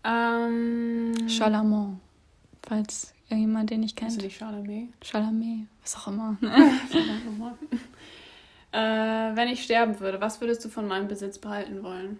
Ähm. 0.04 1.13
Chalamont, 1.28 2.00
falls 2.67 3.13
irgendjemand 3.30 3.69
den 3.71 3.82
Kennst 3.82 3.95
kennt. 3.98 4.17
du 4.21 4.26
nicht 4.26 4.38
Chalamet? 4.38 4.89
Chalamet, 5.02 5.67
was 5.82 5.95
auch 5.98 6.08
immer. 6.08 6.38
Äh, 8.71 9.34
wenn 9.38 9.48
ich 9.48 9.63
sterben 9.63 9.98
würde, 10.02 10.19
was 10.19 10.41
würdest 10.41 10.65
du 10.65 10.67
von 10.67 10.86
meinem 10.86 11.08
Besitz 11.08 11.38
behalten 11.39 11.82
wollen? 11.82 12.19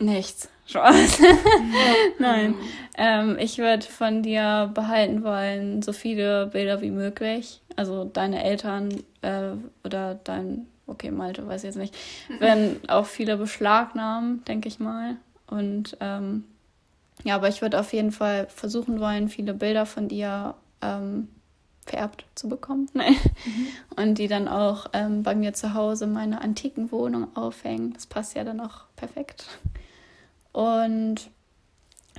Nichts. 0.00 0.48
Spaß. 0.66 1.20
Nein. 2.18 2.54
Ähm, 2.96 3.36
ich 3.38 3.58
würde 3.58 3.84
von 3.84 4.22
dir 4.22 4.70
behalten 4.72 5.22
wollen, 5.22 5.82
so 5.82 5.92
viele 5.92 6.46
Bilder 6.46 6.80
wie 6.80 6.90
möglich. 6.90 7.60
Also 7.76 8.04
deine 8.04 8.42
Eltern 8.44 9.02
äh, 9.22 9.52
oder 9.84 10.14
dein, 10.24 10.66
okay, 10.86 11.10
Malte, 11.10 11.46
weiß 11.46 11.62
ich 11.62 11.68
jetzt 11.68 11.76
nicht. 11.76 11.96
Wenn 12.38 12.80
auch 12.88 13.06
viele 13.06 13.36
beschlagnahmen, 13.36 14.44
denke 14.44 14.68
ich 14.68 14.78
mal. 14.78 15.16
Und 15.46 15.96
ähm, 16.00 16.44
ja, 17.24 17.34
aber 17.34 17.48
ich 17.48 17.62
würde 17.62 17.78
auf 17.78 17.92
jeden 17.92 18.12
Fall 18.12 18.46
versuchen 18.48 19.00
wollen, 19.00 19.28
viele 19.28 19.54
Bilder 19.54 19.86
von 19.86 20.08
dir 20.08 20.54
ähm, 20.80 21.28
vererbt 21.84 22.24
zu 22.34 22.48
bekommen. 22.48 22.88
Nein. 22.94 23.16
Und 23.96 24.18
die 24.18 24.28
dann 24.28 24.48
auch 24.48 24.86
ähm, 24.92 25.22
bei 25.22 25.34
mir 25.34 25.52
zu 25.52 25.74
Hause 25.74 26.04
in 26.04 26.12
meiner 26.12 26.40
antiken 26.42 26.92
Wohnung 26.92 27.36
aufhängen. 27.36 27.92
Das 27.92 28.06
passt 28.06 28.34
ja 28.34 28.44
dann 28.44 28.60
auch 28.60 28.84
perfekt. 28.96 29.46
Und 30.52 31.30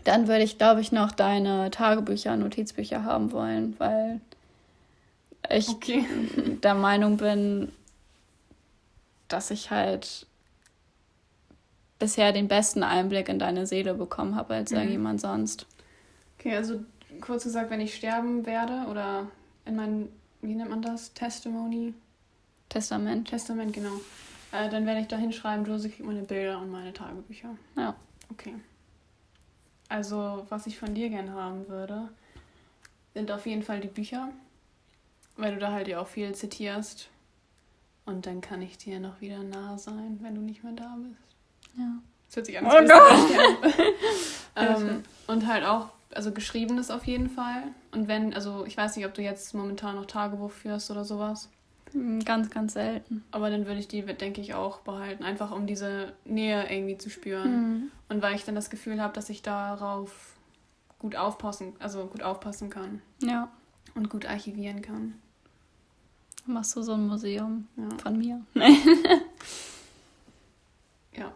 dann 0.03 0.27
würde 0.27 0.43
ich, 0.43 0.57
glaube 0.57 0.81
ich, 0.81 0.91
noch 0.91 1.11
deine 1.11 1.69
Tagebücher, 1.71 2.35
Notizbücher 2.37 3.03
haben 3.03 3.31
wollen, 3.31 3.75
weil 3.79 4.19
ich 5.49 5.69
Okay. 5.69 6.05
der 6.63 6.75
Meinung 6.75 7.17
bin, 7.17 7.71
dass 9.27 9.51
ich 9.51 9.71
halt 9.71 10.25
bisher 11.99 12.31
den 12.31 12.47
besten 12.47 12.83
Einblick 12.83 13.29
in 13.29 13.37
deine 13.37 13.67
Seele 13.67 13.93
bekommen 13.93 14.35
habe 14.35 14.55
als 14.55 14.71
Mhm. 14.71 14.77
irgendjemand 14.77 15.21
sonst. 15.21 15.67
Okay, 16.39 16.55
also 16.55 16.83
kurz 17.19 17.43
gesagt, 17.43 17.69
wenn 17.69 17.81
ich 17.81 17.95
sterben 17.95 18.45
werde 18.45 18.85
oder 18.89 19.27
in 19.65 19.75
mein, 19.75 20.09
wie 20.41 20.55
nennt 20.55 20.71
man 20.71 20.81
das? 20.81 21.13
Testimony? 21.13 21.93
Testament. 22.69 23.27
Testament, 23.29 23.73
genau. 23.73 23.99
Äh, 24.51 24.69
dann 24.69 24.85
werde 24.85 25.01
ich 25.01 25.07
da 25.07 25.17
hinschreiben, 25.17 25.65
Josie 25.65 25.89
kriegt 25.89 26.05
meine 26.05 26.23
Bilder 26.23 26.57
und 26.59 26.71
meine 26.71 26.91
Tagebücher. 26.93 27.49
Ja. 27.77 27.95
Okay. 28.31 28.55
Also, 29.89 30.45
was 30.49 30.67
ich 30.67 30.79
von 30.79 30.95
dir 30.95 31.09
gern 31.09 31.33
haben 31.33 31.67
würde, 31.67 32.09
sind 33.13 33.29
auf 33.31 33.45
jeden 33.45 33.61
Fall 33.61 33.81
die 33.81 33.89
Bücher, 33.89 34.29
weil 35.35 35.53
du 35.53 35.59
da 35.59 35.71
halt 35.71 35.87
ja 35.87 35.99
auch 35.99 36.07
viel 36.07 36.33
zitierst. 36.33 37.09
Und 38.05 38.25
dann 38.25 38.41
kann 38.41 38.61
ich 38.61 38.77
dir 38.77 38.99
noch 38.99 39.21
wieder 39.21 39.43
nah 39.43 39.77
sein, 39.77 40.19
wenn 40.21 40.35
du 40.35 40.41
nicht 40.41 40.63
mehr 40.63 40.73
da 40.73 40.97
bist. 40.97 41.77
Ja. 41.77 41.99
Das 42.27 42.35
hört 42.37 42.45
sich 42.45 42.57
an, 42.57 42.65
Oh 42.65 42.69
Gott. 42.87 43.93
ähm. 44.55 45.03
Und 45.27 45.45
halt 45.45 45.65
auch, 45.65 45.89
also 46.11 46.31
geschriebenes 46.31 46.89
auf 46.89 47.05
jeden 47.05 47.29
Fall. 47.29 47.63
Und 47.91 48.07
wenn, 48.07 48.33
also 48.33 48.65
ich 48.65 48.77
weiß 48.77 48.95
nicht, 48.95 49.05
ob 49.05 49.13
du 49.13 49.21
jetzt 49.21 49.53
momentan 49.53 49.97
noch 49.97 50.05
Tagebuch 50.05 50.51
führst 50.51 50.89
oder 50.89 51.03
sowas. 51.03 51.49
Hm, 51.93 52.23
Ganz, 52.23 52.49
ganz 52.49 52.73
selten. 52.73 53.23
Aber 53.31 53.49
dann 53.49 53.65
würde 53.65 53.79
ich 53.79 53.87
die, 53.87 54.01
denke 54.03 54.41
ich, 54.41 54.53
auch 54.53 54.79
behalten. 54.79 55.23
Einfach 55.23 55.51
um 55.51 55.67
diese 55.67 56.13
Nähe 56.25 56.71
irgendwie 56.71 56.97
zu 56.97 57.09
spüren. 57.09 57.43
Hm. 57.45 57.91
Und 58.09 58.21
weil 58.21 58.35
ich 58.35 58.45
dann 58.45 58.55
das 58.55 58.69
Gefühl 58.69 59.01
habe, 59.01 59.13
dass 59.13 59.29
ich 59.29 59.41
darauf 59.41 60.33
gut 60.99 61.15
aufpassen, 61.15 61.73
also 61.79 62.05
gut 62.05 62.21
aufpassen 62.23 62.69
kann 62.69 63.01
Ja. 63.21 63.49
und 63.95 64.09
gut 64.09 64.25
archivieren 64.25 64.81
kann. 64.81 65.15
Machst 66.45 66.75
du 66.75 66.81
so 66.81 66.93
ein 66.93 67.07
Museum 67.07 67.67
Ja. 67.77 67.97
von 68.01 68.17
mir? 68.17 68.41
ja. 71.15 71.31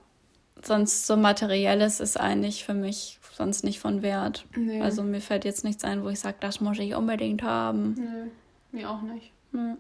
sonst 0.64 1.06
so 1.08 1.16
materielles 1.18 2.00
ist 2.00 2.20
eigentlich 2.20 2.64
für 2.66 2.74
mich 2.74 3.20
sonst 3.34 3.64
nicht 3.64 3.80
von 3.80 4.02
Wert. 4.02 4.46
Nee. 4.56 4.82
Also 4.82 5.04
mir 5.04 5.22
fällt 5.22 5.46
jetzt 5.46 5.64
nichts 5.64 5.84
ein, 5.84 6.04
wo 6.04 6.10
ich 6.10 6.20
sage, 6.20 6.38
das 6.40 6.62
muss 6.62 6.80
ich 6.80 6.96
unbedingt 6.96 7.44
haben. 7.44 7.94
Nö, 7.96 8.28
mir 8.72 8.90
auch 8.90 9.02
nicht. 9.02 9.32
Hm. 9.52 9.78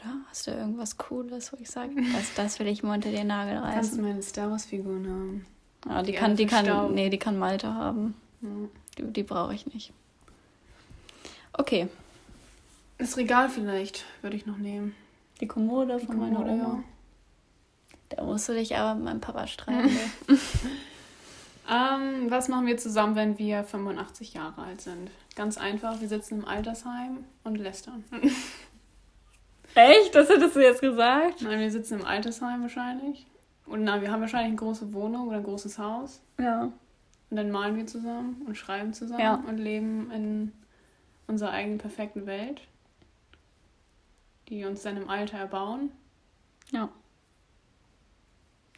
Oder 0.00 0.10
hast 0.30 0.46
du 0.46 0.50
irgendwas 0.52 0.96
Cooles, 0.96 1.52
wo 1.52 1.56
ich 1.60 1.68
sage, 1.70 1.92
das, 2.12 2.34
das 2.34 2.58
will 2.60 2.68
ich 2.68 2.82
mir 2.82 2.92
unter 2.92 3.10
den 3.10 3.26
Nagel 3.26 3.56
Du 3.56 3.62
kannst 3.62 3.92
reißen? 3.92 4.02
meine 4.02 4.22
Star 4.22 4.50
Wars 4.50 4.64
Figuren 4.66 5.06
haben. 5.08 5.46
Ja, 5.88 6.02
die, 6.02 6.12
die 6.12 6.18
kann, 6.18 6.36
die 6.36 6.46
kann, 6.46 6.94
nee, 6.94 7.08
die 7.10 7.18
kann 7.18 7.38
Malte 7.38 7.72
haben. 7.74 8.14
Ja. 8.40 8.48
Die, 8.98 9.12
die 9.12 9.22
brauche 9.22 9.54
ich 9.54 9.66
nicht. 9.72 9.92
Okay, 11.52 11.88
Das 12.98 13.16
Regal 13.16 13.48
vielleicht 13.48 14.04
würde 14.22 14.36
ich 14.36 14.46
noch 14.46 14.58
nehmen. 14.58 14.94
die 15.40 15.46
Kommode 15.48 15.98
Die 16.00 16.06
von 16.06 16.18
meiner 16.18 16.36
Kommode, 16.36 16.52
Oma. 16.52 16.84
Da 18.10 18.22
musst 18.24 18.48
du 18.48 18.52
dich 18.54 18.76
aber 18.76 18.94
mit 18.94 19.04
meinem 19.04 19.20
Papa 19.20 19.46
streiten. 19.46 19.90
Ähm, 21.70 22.30
was 22.30 22.48
machen 22.48 22.66
wir 22.66 22.78
zusammen, 22.78 23.14
wenn 23.14 23.36
wir 23.36 23.62
85 23.62 24.32
Jahre 24.32 24.62
alt 24.62 24.80
sind? 24.80 25.10
Ganz 25.36 25.58
einfach, 25.58 26.00
wir 26.00 26.08
sitzen 26.08 26.38
im 26.38 26.44
Altersheim 26.46 27.24
und 27.44 27.56
lästern. 27.56 28.04
Echt? 29.78 30.14
Das 30.14 30.28
hättest 30.28 30.56
du 30.56 30.60
jetzt 30.60 30.80
gesagt? 30.80 31.42
Nein, 31.42 31.60
wir 31.60 31.70
sitzen 31.70 32.00
im 32.00 32.06
Altersheim 32.06 32.62
wahrscheinlich. 32.62 33.26
Und 33.66 33.84
nein, 33.84 34.00
wir 34.00 34.10
haben 34.10 34.20
wahrscheinlich 34.20 34.48
eine 34.48 34.56
große 34.56 34.92
Wohnung 34.92 35.28
oder 35.28 35.36
ein 35.38 35.44
großes 35.44 35.78
Haus. 35.78 36.20
Ja. 36.38 36.72
Und 37.30 37.36
dann 37.36 37.50
malen 37.50 37.76
wir 37.76 37.86
zusammen 37.86 38.42
und 38.46 38.56
schreiben 38.56 38.92
zusammen 38.94 39.20
Ja. 39.20 39.34
und 39.34 39.58
leben 39.58 40.10
in 40.10 40.52
unserer 41.26 41.50
eigenen 41.50 41.78
perfekten 41.78 42.26
Welt, 42.26 42.62
die 44.48 44.58
wir 44.60 44.68
uns 44.68 44.82
dann 44.82 44.96
im 44.96 45.10
Alter 45.10 45.38
erbauen. 45.38 45.92
Ja. 46.72 46.88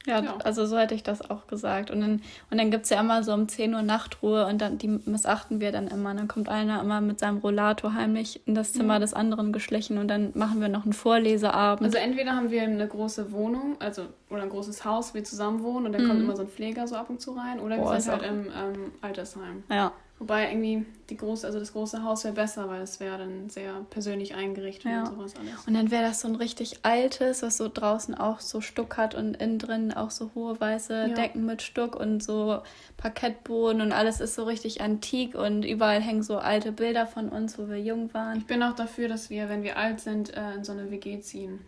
Ja, 0.06 0.22
Ja. 0.22 0.38
also 0.44 0.64
so 0.64 0.78
hätte 0.78 0.94
ich 0.94 1.02
das 1.02 1.28
auch 1.30 1.46
gesagt. 1.46 1.90
Und 1.90 2.00
dann, 2.00 2.22
und 2.50 2.58
dann 2.58 2.70
gibt 2.70 2.84
es 2.84 2.90
ja 2.90 3.00
immer 3.00 3.22
so 3.22 3.34
um 3.34 3.48
10 3.48 3.74
Uhr 3.74 3.82
Nachtruhe 3.82 4.46
und 4.46 4.58
dann 4.62 4.78
die 4.78 4.88
missachten 4.88 5.60
wir 5.60 5.72
dann 5.72 5.88
immer. 5.88 6.14
Dann 6.14 6.26
kommt 6.26 6.48
einer 6.48 6.80
immer 6.80 7.02
mit 7.02 7.18
seinem 7.20 7.36
Rollator 7.38 7.92
heimlich 7.92 8.40
in 8.46 8.54
das 8.54 8.72
Zimmer 8.72 8.94
Ja. 8.94 8.98
des 9.00 9.12
anderen 9.12 9.52
geschlichen 9.52 9.98
und 9.98 10.08
dann 10.08 10.30
machen 10.34 10.60
wir 10.62 10.68
noch 10.68 10.84
einen 10.84 10.94
Vorleseabend. 10.94 11.84
Also 11.86 11.98
entweder 11.98 12.34
haben 12.34 12.50
wir 12.50 12.62
eine 12.62 12.88
große 12.88 13.30
Wohnung, 13.32 13.76
also 13.78 14.04
oder 14.30 14.42
ein 14.42 14.48
großes 14.48 14.84
Haus, 14.86 15.10
wo 15.10 15.14
wir 15.16 15.24
zusammen 15.24 15.62
wohnen 15.62 15.86
und 15.86 15.92
dann 15.92 16.06
kommt 16.06 16.18
Mhm. 16.20 16.24
immer 16.24 16.36
so 16.36 16.42
ein 16.44 16.48
Pfleger 16.48 16.86
so 16.88 16.96
ab 16.96 17.10
und 17.10 17.20
zu 17.20 17.32
rein, 17.32 17.60
oder 17.60 17.76
Boah, 17.76 17.92
wir 17.92 18.00
sind 18.00 18.12
halt 18.12 18.22
im 18.22 18.46
ähm, 18.46 18.92
Altersheim. 19.02 19.64
ja, 19.70 19.92
Wobei 20.20 20.50
irgendwie 20.52 20.84
die 21.08 21.16
große, 21.16 21.46
also 21.46 21.58
das 21.58 21.72
große 21.72 22.04
Haus 22.04 22.24
wäre 22.24 22.34
besser, 22.34 22.68
weil 22.68 22.82
es 22.82 23.00
wäre 23.00 23.16
dann 23.16 23.48
sehr 23.48 23.72
persönlich 23.88 24.34
eingerichtet 24.34 24.92
Ja. 24.92 25.00
und 25.00 25.06
sowas 25.16 25.34
alles. 25.34 25.66
und 25.66 25.72
dann 25.72 25.90
wäre 25.90 26.02
das 26.02 26.20
so 26.20 26.28
ein 26.28 26.34
richtig 26.36 26.80
altes, 26.84 27.42
was 27.42 27.56
so 27.56 27.70
draußen 27.72 28.14
auch 28.14 28.40
so 28.40 28.60
Stuck 28.60 28.98
hat 28.98 29.14
und 29.14 29.34
innen 29.38 29.58
drin 29.58 29.94
auch 29.94 30.10
so 30.10 30.30
hohe 30.34 30.60
weiße 30.60 31.06
Ja. 31.08 31.14
Decken 31.14 31.46
mit 31.46 31.62
Stuck 31.62 31.96
und 31.96 32.22
so 32.22 32.60
Parkettboden 32.98 33.80
und 33.80 33.92
alles 33.92 34.20
ist 34.20 34.34
so 34.34 34.44
richtig 34.44 34.82
antik 34.82 35.34
und 35.34 35.64
überall 35.64 36.02
hängen 36.02 36.22
so 36.22 36.36
alte 36.36 36.70
Bilder 36.70 37.06
von 37.06 37.30
uns, 37.30 37.58
wo 37.58 37.68
wir 37.68 37.80
jung 37.80 38.12
waren. 38.12 38.36
Ich 38.38 38.46
bin 38.46 38.62
auch 38.62 38.74
dafür, 38.76 39.08
dass 39.08 39.30
wir, 39.30 39.48
wenn 39.48 39.62
wir 39.62 39.78
alt 39.78 40.00
sind, 40.00 40.36
äh, 40.36 40.52
in 40.54 40.64
so 40.64 40.72
eine 40.72 40.90
WG 40.90 41.18
ziehen. 41.20 41.60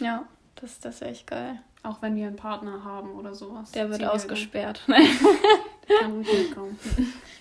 Ja, 0.00 0.26
das, 0.54 0.78
das 0.78 1.00
wäre 1.00 1.10
echt 1.10 1.26
geil. 1.26 1.60
Auch 1.82 2.02
wenn 2.02 2.14
wir 2.14 2.28
einen 2.28 2.36
Partner 2.36 2.84
haben 2.84 3.14
oder 3.16 3.34
sowas. 3.34 3.72
Der 3.72 3.90
wird 3.90 4.04
ausgesperrt. 4.04 4.82
kann 5.88 6.12
ruhig 6.16 6.32
mitkommen. 6.32 6.78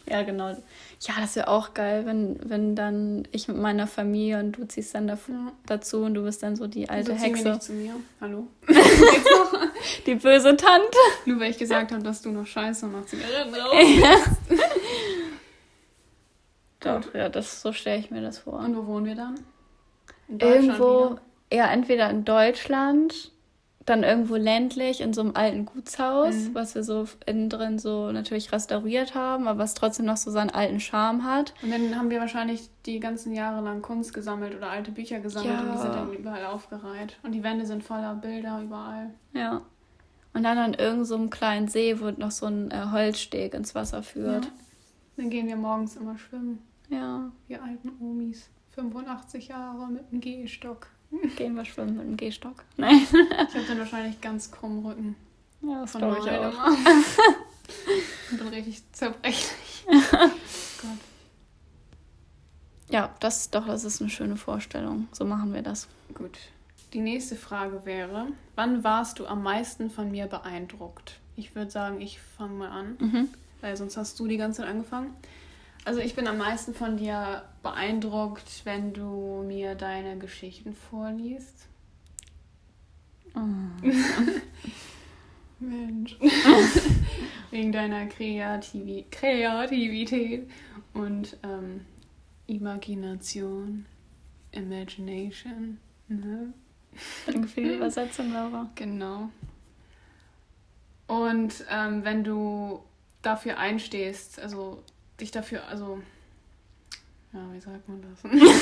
Ja, 0.08 0.22
genau. 0.24 0.50
Ja, 0.50 1.14
das 1.20 1.36
wäre 1.36 1.48
auch 1.48 1.74
geil, 1.74 2.06
wenn, 2.06 2.40
wenn 2.48 2.76
dann 2.76 3.28
ich 3.32 3.48
mit 3.48 3.58
meiner 3.58 3.88
Familie 3.88 4.40
und 4.40 4.54
du 4.54 4.66
ziehst 4.68 4.94
dann 4.96 5.08
da, 5.08 5.16
Ja. 5.28 5.52
dazu 5.66 6.04
und 6.04 6.14
du 6.14 6.24
bist 6.24 6.42
dann 6.44 6.56
so 6.56 6.68
die 6.68 6.90
alte 6.90 7.10
wir 7.10 7.16
Hexe, 7.16 7.50
nicht 7.50 7.64
zu 7.64 7.74
mir? 7.74 7.96
Hallo? 8.22 8.48
die 10.06 10.16
böse 10.16 10.56
Tante. 10.56 10.98
Nur 11.26 11.40
weil 11.40 11.52
ich 11.52 11.58
gesagt 11.58 11.92
habe, 11.92 12.04
dass 12.04 12.22
du 12.22 12.30
noch 12.30 12.46
Scheiße 12.48 12.86
machst. 12.88 13.10
Zigaretten 13.10 13.54
raus. 13.56 13.76
Doch, 16.80 17.14
ja, 17.16 17.30
das, 17.30 17.62
so 17.62 17.74
stelle 17.74 18.00
ich 18.00 18.12
mir 18.12 18.22
das 18.22 18.40
vor. 18.40 18.60
Und 18.60 18.76
wo 18.78 18.86
wohnen 18.86 19.06
wir 19.06 19.16
dann? 19.16 19.40
In 20.28 20.38
Deutschland 20.40 20.66
irgendwo, 20.66 21.12
wieder? 21.12 21.22
ja, 21.52 21.72
entweder 21.72 22.10
in 22.10 22.26
Deutschland, 22.26 23.32
dann 23.86 24.02
irgendwo 24.04 24.36
ländlich 24.36 25.00
in 25.02 25.14
so 25.14 25.22
einem 25.22 25.36
alten 25.36 25.66
Gutshaus, 25.66 26.34
Mhm. 26.36 26.56
was 26.56 26.74
wir 26.74 26.84
so 26.84 27.06
innen 27.28 27.50
drin 27.50 27.78
so 27.78 28.12
natürlich 28.12 28.52
restauriert 28.52 29.14
haben, 29.14 29.48
aber 29.48 29.60
was 29.60 29.76
trotzdem 29.76 30.08
noch 30.08 30.18
so 30.18 30.32
seinen 30.32 30.50
alten 30.50 30.80
Charme 30.80 31.24
hat. 31.24 31.54
Und 31.62 31.72
dann 31.72 31.96
haben 31.96 32.10
wir 32.10 32.20
wahrscheinlich 32.20 32.70
die 32.88 33.00
ganzen 33.00 33.34
Jahre 33.34 33.64
lang 33.64 33.84
Kunst 33.84 34.14
gesammelt 34.14 34.56
oder 34.56 34.72
alte 34.72 34.92
Bücher 34.92 35.20
gesammelt 35.20 35.54
Ja. 35.54 35.62
und 35.62 35.74
die 35.74 35.78
sind 35.82 35.94
dann 35.96 36.14
überall 36.14 36.46
aufgereiht. 36.46 37.18
Und 37.22 37.32
die 37.34 37.44
Wände 37.44 37.66
sind 37.68 37.84
voller 37.84 38.16
Bilder 38.16 38.60
überall. 38.64 39.14
Ja. 39.34 39.62
Und 40.34 40.44
dann 40.44 40.58
an 40.58 40.74
irgendeinem 40.74 41.06
so 41.06 41.28
kleinen 41.28 41.68
See, 41.68 42.00
wo 42.02 42.10
noch 42.12 42.32
so 42.32 42.48
ein 42.48 42.72
äh, 42.72 42.88
Holzsteg 42.92 43.54
ins 43.54 43.76
Wasser 43.76 44.02
führt. 44.04 44.46
Ja. 44.46 44.52
Dann 45.18 45.30
gehen 45.30 45.48
wir 45.48 45.56
morgens 45.56 45.96
immer 45.96 46.18
schwimmen. 46.18 46.60
Ja. 46.90 47.32
Wir 47.48 47.64
alten 47.64 47.92
Omis. 48.02 48.50
85 48.72 49.48
Jahre 49.48 49.88
mit 49.88 50.04
einem 50.12 50.20
Gehstock. 50.20 50.88
Gehen 51.38 51.56
wir 51.56 51.66
schwimmen 51.66 51.98
mit 51.98 52.06
dem 52.06 52.18
Gehstock. 52.18 52.64
Nein. 52.78 53.02
Ich 53.02 53.56
habe 53.56 53.66
dann 53.68 53.80
wahrscheinlich 53.80 54.20
ganz 54.22 54.52
krummen 54.52 54.86
Rücken. 54.86 55.16
Ja, 55.62 55.82
das 55.82 55.92
Von 55.92 56.02
glaube 56.02 56.18
ich 56.20 56.30
auch. 56.32 56.68
Und 58.32 58.38
bin 58.38 58.48
richtig 58.50 58.84
zerbrechlich. 58.92 59.86
Gott. 59.88 60.32
Ja, 62.90 63.14
das 63.20 63.50
doch, 63.50 63.66
das 63.66 63.84
ist 63.84 64.02
eine 64.02 64.10
schöne 64.10 64.38
Vorstellung. 64.38 65.08
So 65.12 65.26
machen 65.26 65.54
wir 65.54 65.62
das. 65.62 65.88
Gut. 66.14 66.38
Die 66.94 67.02
nächste 67.02 67.36
Frage 67.36 67.84
wäre, 67.86 68.28
wann 68.56 68.84
warst 68.84 69.20
du 69.20 69.26
am 69.26 69.42
meisten 69.44 69.90
von 69.90 70.12
mir 70.12 70.28
beeindruckt? 70.28 71.20
Ich 71.36 71.56
würde 71.56 71.72
sagen, 71.72 72.00
ich 72.00 72.20
fange 72.38 72.54
mal 72.54 72.70
an, 72.70 72.96
Mhm. 73.00 73.30
weil 73.62 73.76
sonst 73.76 73.98
hast 73.98 74.20
du 74.20 74.28
die 74.28 74.38
ganze 74.38 74.62
Zeit 74.62 74.70
angefangen. 74.70 75.14
Also 75.86 76.00
ich 76.00 76.16
bin 76.16 76.28
am 76.28 76.40
meisten 76.40 76.74
von 76.74 76.98
dir 76.98 77.44
beeindruckt, 77.62 78.66
wenn 78.66 78.92
du 78.94 79.44
mir 79.48 79.76
deine 79.76 80.18
Geschichten 80.18 80.74
vorliest. 80.74 81.68
Mensch. 85.60 86.18
Wegen 87.52 87.72
deiner 87.72 88.08
Kreativi 88.08 89.06
Kreativität 89.12 90.50
und 90.94 91.38
ähm, 91.44 91.86
Imagination, 92.48 93.86
Imagination. 94.52 95.78
Ne? 96.08 96.54
Danke 97.28 97.48
für 97.48 97.62
die 97.62 97.76
Übersetzung, 97.76 98.34
Laura. 98.34 98.70
Genau. 98.74 99.30
Und 101.08 101.64
ähm, 101.70 102.04
wenn 102.04 102.24
du 102.24 102.82
dafür 103.22 103.60
einstehst, 103.60 104.40
also 104.40 104.82
dich 105.20 105.32
dafür, 105.32 105.66
also, 105.68 106.00
ja, 107.34 107.40
wie 107.54 107.60
sagt 107.60 107.88
man 107.88 108.02
das? 108.02 108.32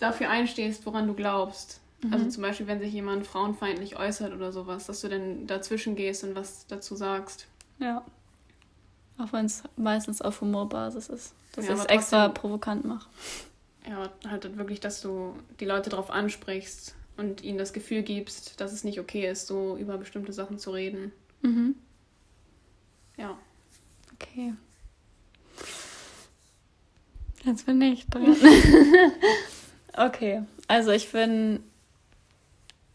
dafür 0.00 0.30
einstehst, 0.30 0.84
woran 0.86 1.06
du 1.06 1.14
glaubst. 1.14 1.80
Also 2.10 2.28
zum 2.28 2.42
Beispiel, 2.42 2.66
wenn 2.66 2.78
sich 2.78 2.92
jemand 2.92 3.26
frauenfeindlich 3.26 3.96
äußert 3.98 4.32
oder 4.32 4.52
sowas, 4.52 4.86
dass 4.86 5.00
du 5.00 5.08
dann 5.08 5.46
dazwischen 5.46 5.96
gehst 5.96 6.24
und 6.24 6.34
was 6.34 6.66
dazu 6.66 6.94
sagst. 6.94 7.46
Ja. 7.78 8.04
Auch 9.18 9.32
wenn 9.32 9.46
es 9.46 9.62
meistens 9.76 10.20
auf 10.20 10.40
Humorbasis 10.40 11.08
ist. 11.08 11.34
Dass 11.52 11.66
Ja, 11.66 11.74
ich 11.74 11.80
es 11.80 11.86
extra 11.86 12.28
provokant 12.28 12.84
mache. 12.84 13.08
Ja, 13.88 14.10
halt 14.28 14.56
wirklich, 14.58 14.80
dass 14.80 15.00
du 15.00 15.34
die 15.58 15.64
Leute 15.64 15.90
darauf 15.90 16.10
ansprichst 16.10 16.94
und 17.16 17.42
ihnen 17.42 17.58
das 17.58 17.72
Gefühl 17.72 18.02
gibst, 18.02 18.60
dass 18.60 18.72
es 18.72 18.84
nicht 18.84 19.00
okay 19.00 19.28
ist, 19.28 19.46
so 19.46 19.76
über 19.76 19.96
bestimmte 19.96 20.32
Sachen 20.32 20.58
zu 20.58 20.70
reden. 20.70 21.12
Mhm. 21.40 21.76
Ja. 23.16 23.38
Okay. 24.20 24.54
Jetzt 27.44 27.66
bin 27.66 27.80
ich 27.80 28.06
dran. 28.06 28.36
okay, 29.96 30.42
also 30.68 30.90
ich 30.90 31.12
bin. 31.12 31.62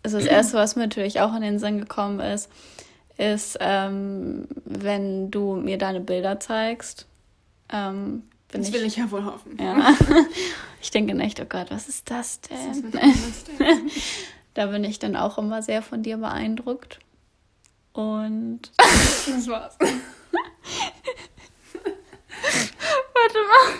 Also 0.03 0.17
das 0.17 0.27
erste, 0.27 0.57
was 0.57 0.75
mir 0.75 0.81
natürlich 0.81 1.21
auch 1.21 1.35
in 1.35 1.41
den 1.41 1.59
Sinn 1.59 1.79
gekommen 1.79 2.19
ist, 2.19 2.49
ist, 3.17 3.57
ähm, 3.61 4.47
wenn 4.65 5.29
du 5.29 5.55
mir 5.55 5.77
deine 5.77 5.99
Bilder 6.01 6.39
zeigst. 6.39 7.05
Ähm, 7.71 8.23
bin 8.51 8.61
Das 8.61 8.73
will 8.73 8.83
ich 8.83 8.97
ja 8.97 9.09
wohl 9.11 9.25
hoffen. 9.25 9.57
Ja. 9.59 9.95
Ich 10.83 10.89
denke 10.89 11.15
echt, 11.19 11.39
oh 11.39 11.45
Gott, 11.47 11.69
was 11.69 11.87
ist 11.87 12.09
das 12.09 12.39
Was 12.49 12.77
ist 12.77 12.83
denn? 12.83 12.91
mit 12.91 12.95
das 12.95 13.43
denn? 13.43 13.91
Da 14.55 14.65
bin 14.65 14.83
ich 14.83 14.97
dann 14.97 15.15
auch 15.15 15.37
immer 15.37 15.61
sehr 15.61 15.83
von 15.83 16.01
dir 16.01 16.17
beeindruckt. 16.17 16.97
Und 17.93 18.61
Das 18.77 19.47
war's. 19.47 19.77
Warte 23.33 23.47
mal. 23.47 23.73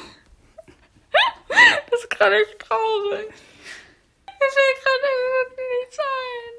Das 1.89 1.99
ist 1.99 2.09
gerade 2.09 2.35
echt 2.41 2.59
traurig. 2.59 3.27
Mir 4.25 4.49
fällt 4.49 4.77
gerade 4.83 5.07
irgendwie 5.37 5.69
nichts 5.81 5.97
ein. 5.99 6.53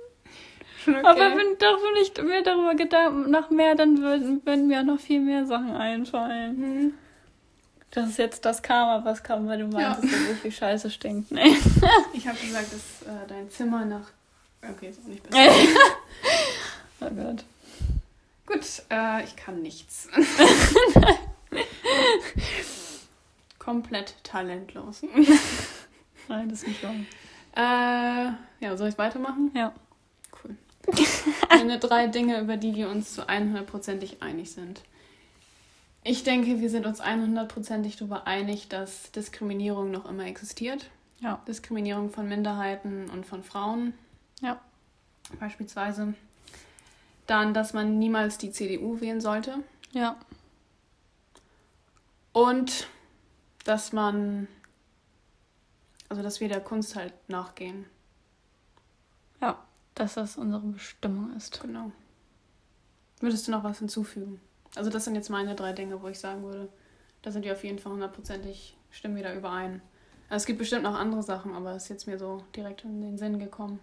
Schon 0.84 0.94
okay. 0.96 1.06
Aber 1.06 1.36
wenn, 1.36 1.56
doch, 1.58 1.78
ich 2.00 2.12
mir 2.22 2.42
darüber 2.42 2.74
Gedanken 2.74 3.30
noch 3.30 3.48
mehr, 3.50 3.74
dann 3.74 4.00
würden, 4.02 4.44
würden 4.44 4.66
mir 4.68 4.80
auch 4.80 4.84
noch 4.84 5.00
viel 5.00 5.20
mehr 5.20 5.46
Sachen 5.46 5.74
einfallen. 5.74 6.58
Mhm. 6.58 6.94
Das 7.92 8.08
ist 8.08 8.18
jetzt 8.18 8.44
das 8.44 8.62
Karma, 8.62 9.04
was 9.04 9.22
kam, 9.22 9.46
weil 9.48 9.58
du 9.58 9.66
meinst, 9.66 10.02
Ja. 10.04 10.10
dass 10.10 10.26
so 10.28 10.34
viel 10.40 10.52
Scheiße 10.52 10.90
stinkt. 10.90 11.30
Nee. 11.30 11.56
Ich 12.14 12.26
habe 12.26 12.38
gesagt, 12.38 12.72
dass 12.72 13.02
äh, 13.08 13.26
dein 13.28 13.50
Zimmer 13.50 13.84
nach. 13.84 14.10
Okay, 14.62 14.88
ist 14.88 15.00
auch 15.00 15.08
nicht 15.08 15.22
besser. 15.28 15.40
Oh 17.00 17.10
Gott. 17.10 17.44
Gut, 18.46 18.60
äh, 18.90 19.24
ich 19.24 19.34
kann 19.34 19.60
nichts. 19.60 20.06
Komplett 23.62 24.16
talentlos. 24.24 25.02
Nein, 26.28 26.48
das 26.48 26.62
ist 26.62 26.68
nicht 26.68 26.82
wahr. 26.82 26.94
Äh, 27.54 28.32
ja, 28.64 28.76
soll 28.76 28.88
ich 28.88 28.98
weitermachen? 28.98 29.52
Ja. 29.54 29.72
Cool. 30.42 30.56
Meine 31.48 31.78
drei 31.78 32.08
Dinge, 32.08 32.40
über 32.40 32.56
die 32.56 32.74
wir 32.74 32.88
uns 32.88 33.14
zu 33.14 33.28
100%ig 33.28 34.16
einig 34.20 34.50
sind. 34.50 34.82
Ich 36.02 36.24
denke, 36.24 36.60
wir 36.60 36.70
sind 36.70 36.86
uns 36.86 37.00
100%ig 37.00 37.96
darüber 37.96 38.26
einig, 38.26 38.68
dass 38.68 39.12
Diskriminierung 39.12 39.92
noch 39.92 40.06
immer 40.06 40.26
existiert. 40.26 40.90
Ja. 41.20 41.40
Diskriminierung 41.46 42.10
von 42.10 42.28
Minderheiten 42.28 43.08
und 43.10 43.24
von 43.24 43.44
Frauen 43.44 43.94
Ja. 44.40 44.60
beispielsweise. 45.38 46.14
Dann, 47.28 47.54
dass 47.54 47.74
man 47.74 48.00
niemals 48.00 48.38
die 48.38 48.50
CDU 48.50 49.00
wählen 49.00 49.20
sollte. 49.20 49.62
Ja. 49.92 50.16
Und 52.32 52.88
dass 53.64 53.92
man, 53.92 54.48
also 56.08 56.22
dass 56.22 56.40
wir 56.40 56.48
der 56.48 56.60
Kunst 56.60 56.96
halt 56.96 57.12
nachgehen. 57.28 57.86
Ja. 59.40 59.62
Dass 59.94 60.14
das 60.14 60.38
unsere 60.38 60.62
Bestimmung 60.62 61.36
ist. 61.36 61.60
Genau. 61.60 61.92
Würdest 63.20 63.46
du 63.46 63.52
noch 63.52 63.62
was 63.62 63.78
hinzufügen? 63.78 64.40
Also 64.74 64.90
das 64.90 65.04
sind 65.04 65.14
jetzt 65.14 65.28
meine 65.28 65.54
drei 65.54 65.72
Dinge, 65.72 66.00
wo 66.02 66.08
ich 66.08 66.18
sagen 66.18 66.42
würde, 66.42 66.68
da 67.20 67.30
sind 67.30 67.44
wir 67.44 67.52
auf 67.52 67.62
jeden 67.62 67.78
Fall 67.78 67.92
hundertprozentig, 67.92 68.76
stimmen 68.90 69.16
wir 69.16 69.22
da 69.22 69.34
überein. 69.34 69.82
Also 70.28 70.42
es 70.42 70.46
gibt 70.46 70.58
bestimmt 70.58 70.82
noch 70.84 70.94
andere 70.94 71.22
Sachen, 71.22 71.54
aber 71.54 71.74
es 71.74 71.84
ist 71.84 71.88
jetzt 71.90 72.06
mir 72.06 72.18
so 72.18 72.42
direkt 72.56 72.84
in 72.84 73.02
den 73.02 73.18
Sinn 73.18 73.38
gekommen. 73.38 73.80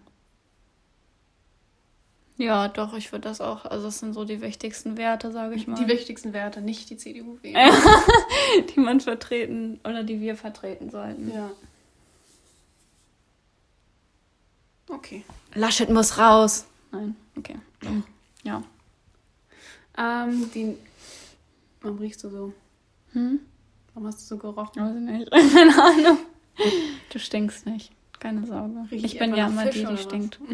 Ja, 2.40 2.68
doch, 2.68 2.94
ich 2.94 3.12
würde 3.12 3.28
das 3.28 3.42
auch. 3.42 3.66
Also, 3.66 3.84
das 3.84 3.98
sind 3.98 4.14
so 4.14 4.24
die 4.24 4.40
wichtigsten 4.40 4.96
Werte, 4.96 5.30
sage 5.30 5.54
ich 5.56 5.66
mal. 5.66 5.74
Die 5.74 5.86
wichtigsten 5.86 6.32
Werte, 6.32 6.62
nicht 6.62 6.88
die 6.88 6.96
CDU 6.96 7.38
wählen. 7.42 7.54
Ja. 7.54 7.70
die 8.74 8.80
man 8.80 9.00
vertreten 9.00 9.78
oder 9.84 10.02
die 10.02 10.20
wir 10.20 10.36
vertreten 10.36 10.90
sollten. 10.90 11.30
Ja. 11.30 11.50
Okay. 14.88 15.22
Laschet 15.54 15.90
muss 15.90 16.16
raus. 16.16 16.66
Nein, 16.92 17.14
okay. 17.36 17.56
Ja. 18.42 18.62
Ähm, 19.98 20.50
die. 20.54 20.76
Warum 21.82 21.98
riechst 21.98 22.24
du 22.24 22.30
so? 22.30 22.54
Hm? 23.12 23.40
Warum 23.92 24.08
hast 24.08 24.22
du 24.22 24.24
so 24.24 24.38
gerochen? 24.38 24.82
Weiß 24.82 24.96
ich 24.96 25.02
nicht. 25.02 25.30
Keine 25.54 25.82
Ahnung. 25.82 26.18
Du 27.10 27.18
stinkst 27.18 27.66
nicht. 27.66 27.92
Keine 28.18 28.46
Sorge. 28.46 28.86
Riech 28.90 29.04
ich 29.04 29.12
ich 29.12 29.18
bin 29.18 29.34
ja 29.34 29.46
immer 29.48 29.66
Fisch 29.66 29.82
die, 29.82 29.86
die 29.86 29.96
stinkt. 29.98 30.40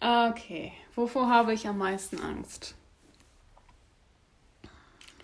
Okay. 0.00 0.72
Wovor 0.94 1.28
habe 1.30 1.52
ich 1.54 1.66
am 1.68 1.78
meisten 1.78 2.20
Angst? 2.20 2.74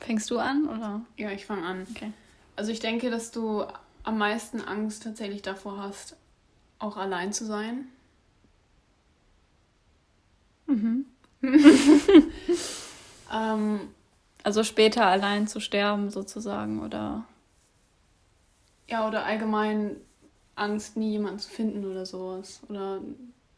Fängst 0.00 0.30
du 0.30 0.38
an 0.38 0.68
oder? 0.68 1.00
Ja, 1.16 1.30
ich 1.30 1.46
fange 1.46 1.66
an. 1.66 1.86
Okay. 1.90 2.12
Also 2.56 2.72
ich 2.72 2.80
denke, 2.80 3.10
dass 3.10 3.30
du 3.30 3.64
am 4.02 4.18
meisten 4.18 4.60
Angst 4.60 5.02
tatsächlich 5.02 5.42
davor 5.42 5.78
hast, 5.78 6.16
auch 6.78 6.96
allein 6.96 7.32
zu 7.32 7.44
sein. 7.44 7.88
Mhm. 10.66 11.06
Ähm, 13.32 13.94
Also 14.44 14.64
später 14.64 15.04
allein 15.06 15.46
zu 15.48 15.60
sterben 15.60 16.08
sozusagen 16.10 16.80
oder. 16.82 17.26
ja, 18.88 19.06
oder 19.06 19.24
allgemein 19.24 19.96
Angst, 20.54 20.96
nie 20.96 21.10
jemanden 21.12 21.38
zu 21.40 21.50
finden 21.50 21.84
oder 21.84 22.06
sowas. 22.06 22.60
Oder 22.68 23.00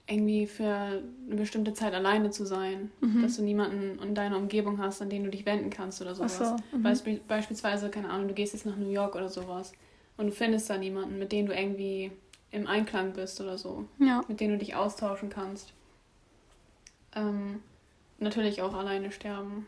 irgendwie 0.09 0.47
für 0.47 0.67
eine 0.67 1.37
bestimmte 1.37 1.75
Zeit 1.75 1.93
alleine 1.95 2.31
zu 2.31 2.47
sein. 2.47 2.91
Mhm. 3.01 3.23
Dass 3.23 3.37
du 3.37 3.43
niemanden 3.43 3.99
in 4.03 4.15
deiner 4.15 4.37
Umgebung 4.39 4.79
hast, 4.79 5.03
an 5.03 5.11
den 5.11 5.25
du 5.25 5.31
dich 5.31 5.45
wenden 5.47 5.71
kannst 5.71 6.01
oder 6.01 6.11
Ach 6.13 6.29
sowas. 6.29 6.39
so. 6.39 6.77
Mhm. 6.77 6.83
Beisp 6.83 7.07
beispielsweise, 7.29 7.91
keine 7.91 8.11
Ahnung, 8.11 8.29
du 8.29 8.35
gehst 8.35 8.55
jetzt 8.55 8.67
nach 8.67 8.77
New 8.77 8.91
York 8.91 9.15
oder 9.15 9.29
sowas 9.29 9.73
und 10.17 10.27
du 10.27 10.33
findest 10.33 10.71
da 10.71 10.79
niemanden, 10.79 11.19
mit 11.19 11.31
dem 11.33 11.47
du 11.47 11.55
irgendwie 11.55 12.11
im 12.51 12.67
Einklang 12.67 13.13
bist 13.13 13.41
oder 13.41 13.59
so. 13.59 13.85
Ja. 13.99 14.23
mit 14.29 14.41
denen 14.41 14.55
du 14.55 14.59
dich 14.59 14.75
austauschen 14.75 15.29
kannst. 15.29 15.73
Ähm, 17.15 17.63
natürlich 18.19 18.63
auch 18.63 18.75
alleine 18.75 19.13
sterben. 19.13 19.67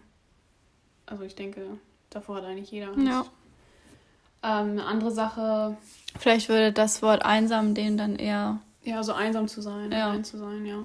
Also 1.07 1.25
ich 1.25 1.35
denke, 1.35 1.63
davor 2.09 2.37
hat 2.37 2.45
eigentlich 2.45 2.71
jeder 2.71 2.89
Angst. 2.89 3.07
Ja. 3.07 3.25
Ähm, 4.43 4.71
eine 4.71 4.85
andere 4.87 5.11
Sache, 5.11 5.77
Vielleicht 6.19 6.49
würde 6.49 6.73
das 6.73 7.03
Wort 7.03 7.25
einsam 7.25 7.75
den 7.75 7.97
dann 7.97 8.17
eher. 8.17 8.59
Ja, 8.83 9.03
so 9.03 9.13
einsam 9.13 9.49
zu 9.49 9.61
sein, 9.61 9.91
Ja. 9.93 10.07
allein 10.11 10.25
zu 10.25 10.39
sein, 10.39 10.65
ja. 10.67 10.85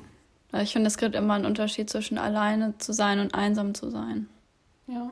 Ich 0.62 0.72
finde, 0.74 0.88
es 0.88 0.98
gibt 0.98 1.16
immer 1.16 1.34
einen 1.34 1.46
Unterschied 1.46 1.90
zwischen 1.90 2.18
alleine 2.18 2.78
zu 2.78 2.94
sein 2.94 3.20
und 3.20 3.34
einsam 3.36 3.74
zu 3.74 3.90
sein. 3.90 4.30
Ja. 4.88 5.12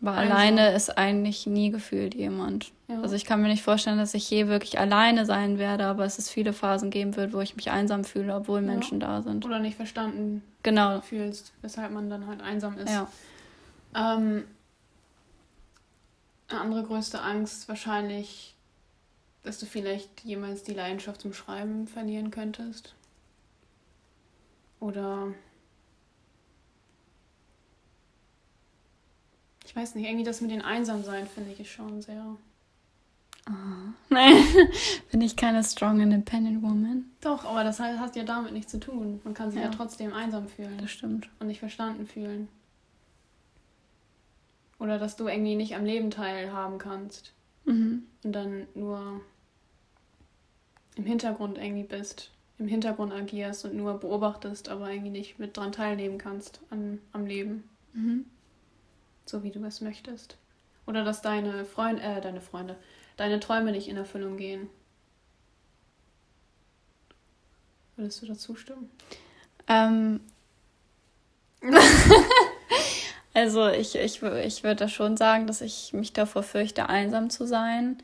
Weil 0.00 0.18
Einsam. 0.18 0.36
alleine 0.36 0.72
ist 0.74 0.98
eigentlich 0.98 1.46
nie 1.46 1.70
gefühlt 1.70 2.14
jemand. 2.14 2.72
ja. 2.88 3.00
Also 3.00 3.14
ich 3.14 3.24
kann 3.24 3.40
mir 3.40 3.46
nicht 3.48 3.62
vorstellen, 3.62 3.98
dass 3.98 4.14
ich 4.14 4.28
je 4.28 4.48
wirklich 4.48 4.80
alleine 4.80 5.24
sein 5.26 5.58
werde, 5.58 5.84
aber 5.86 6.04
es 6.04 6.18
es 6.18 6.28
viele 6.28 6.52
Phasen 6.52 6.90
geben 6.90 7.14
wird, 7.14 7.32
wo 7.32 7.40
ich 7.40 7.54
mich 7.54 7.70
einsam 7.70 8.02
fühle, 8.02 8.34
obwohl 8.34 8.60
Ja. 8.60 8.66
Menschen 8.66 8.98
da 8.98 9.22
sind. 9.22 9.44
Oder 9.44 9.60
nicht 9.60 9.76
verstanden 9.76 10.42
Genau. 10.64 11.00
fühlst, 11.02 11.52
weshalb 11.62 11.92
man 11.92 12.10
dann 12.10 12.26
halt 12.26 12.40
einsam 12.42 12.76
ist. 12.78 12.90
Ja. 12.90 13.06
Ähm, 13.94 14.44
eine 16.48 16.60
andere 16.60 16.82
größte 16.82 17.20
Angst 17.22 17.68
wahrscheinlich, 17.68 18.54
dass 19.42 19.58
du 19.58 19.66
vielleicht 19.66 20.22
jemals 20.24 20.62
die 20.62 20.74
Leidenschaft 20.74 21.20
zum 21.20 21.32
Schreiben 21.32 21.86
verlieren 21.88 22.30
könntest. 22.30 22.94
Oder 24.80 25.32
ich 29.64 29.74
weiß 29.74 29.94
nicht, 29.94 30.06
irgendwie 30.06 30.24
das 30.24 30.40
mit 30.40 30.50
den 30.50 30.62
Einsamsein 30.62 31.26
finde 31.26 31.52
ich 31.58 31.70
schon 31.70 32.02
sehr. 32.02 32.36
Nein, 34.08 34.36
bin 35.10 35.20
ich 35.20 35.34
keine 35.36 35.64
strong 35.64 36.00
independent 36.00 36.62
woman. 36.62 37.06
Doch, 37.20 37.44
aber 37.44 37.64
das 37.64 37.80
hat, 37.80 37.98
hat 37.98 38.14
ja 38.14 38.22
damit 38.22 38.52
nichts 38.52 38.70
zu 38.70 38.78
tun. 38.78 39.20
Man 39.24 39.34
kann 39.34 39.50
sich 39.50 39.58
ja, 39.60 39.66
Ja. 39.66 39.72
trotzdem 39.72 40.12
einsam 40.12 40.46
fühlen 40.48 40.78
Das 40.78 40.90
stimmt. 40.92 41.28
und 41.40 41.48
nicht 41.48 41.58
verstanden 41.58 42.06
fühlen. 42.06 42.48
Oder 44.78 44.98
dass 44.98 45.16
du 45.16 45.26
irgendwie 45.26 45.56
nicht 45.56 45.74
am 45.74 45.84
Leben 45.84 46.10
teilhaben 46.10 46.78
kannst. 46.78 47.32
Mhm. 47.64 48.02
und 48.24 48.32
dann 48.32 48.66
nur 48.74 49.20
im 50.96 51.04
Hintergrund 51.04 51.58
irgendwie 51.58 51.84
bist, 51.84 52.30
im 52.58 52.68
Hintergrund 52.68 53.12
agierst 53.12 53.64
und 53.64 53.74
nur 53.74 53.98
beobachtest, 53.98 54.68
aber 54.68 54.90
irgendwie 54.90 55.10
nicht 55.10 55.38
mit 55.38 55.56
dran 55.56 55.72
teilnehmen 55.72 56.18
kannst 56.18 56.60
an, 56.70 57.00
am 57.12 57.26
Leben, 57.26 57.64
Mhm. 57.94 58.24
so 59.26 59.42
wie 59.42 59.50
du 59.50 59.62
es 59.64 59.80
möchtest. 59.80 60.36
Oder 60.86 61.04
dass 61.04 61.22
deine 61.22 61.64
Freunde, 61.64 62.02
äh, 62.02 62.20
deine 62.20 62.40
Freunde, 62.40 62.76
deine 63.16 63.40
Träume 63.40 63.72
nicht 63.72 63.88
in 63.88 63.96
Erfüllung 63.96 64.36
gehen. 64.36 64.68
Würdest 67.96 68.22
du 68.22 68.26
dazu 68.26 68.56
stimmen? 68.56 68.90
Ähm, 69.68 70.20
also 73.34 73.68
ich, 73.68 73.94
ich, 73.94 74.22
ich 74.22 74.64
würde 74.64 74.88
schon 74.88 75.16
sagen, 75.16 75.46
dass 75.46 75.60
ich 75.60 75.92
mich 75.92 76.12
davor 76.12 76.42
fürchte, 76.42 76.88
einsam 76.88 77.30
zu 77.30 77.46
sein. 77.46 77.98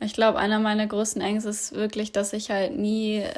Ich 0.00 0.12
glaube, 0.12 0.38
einer 0.38 0.60
meiner 0.60 0.86
größten 0.86 1.20
Ängste 1.20 1.50
ist 1.50 1.74
wirklich, 1.74 2.12
dass 2.12 2.32
ich 2.32 2.50
halt 2.50 2.76
nie 2.76 3.18
äh, 3.18 3.32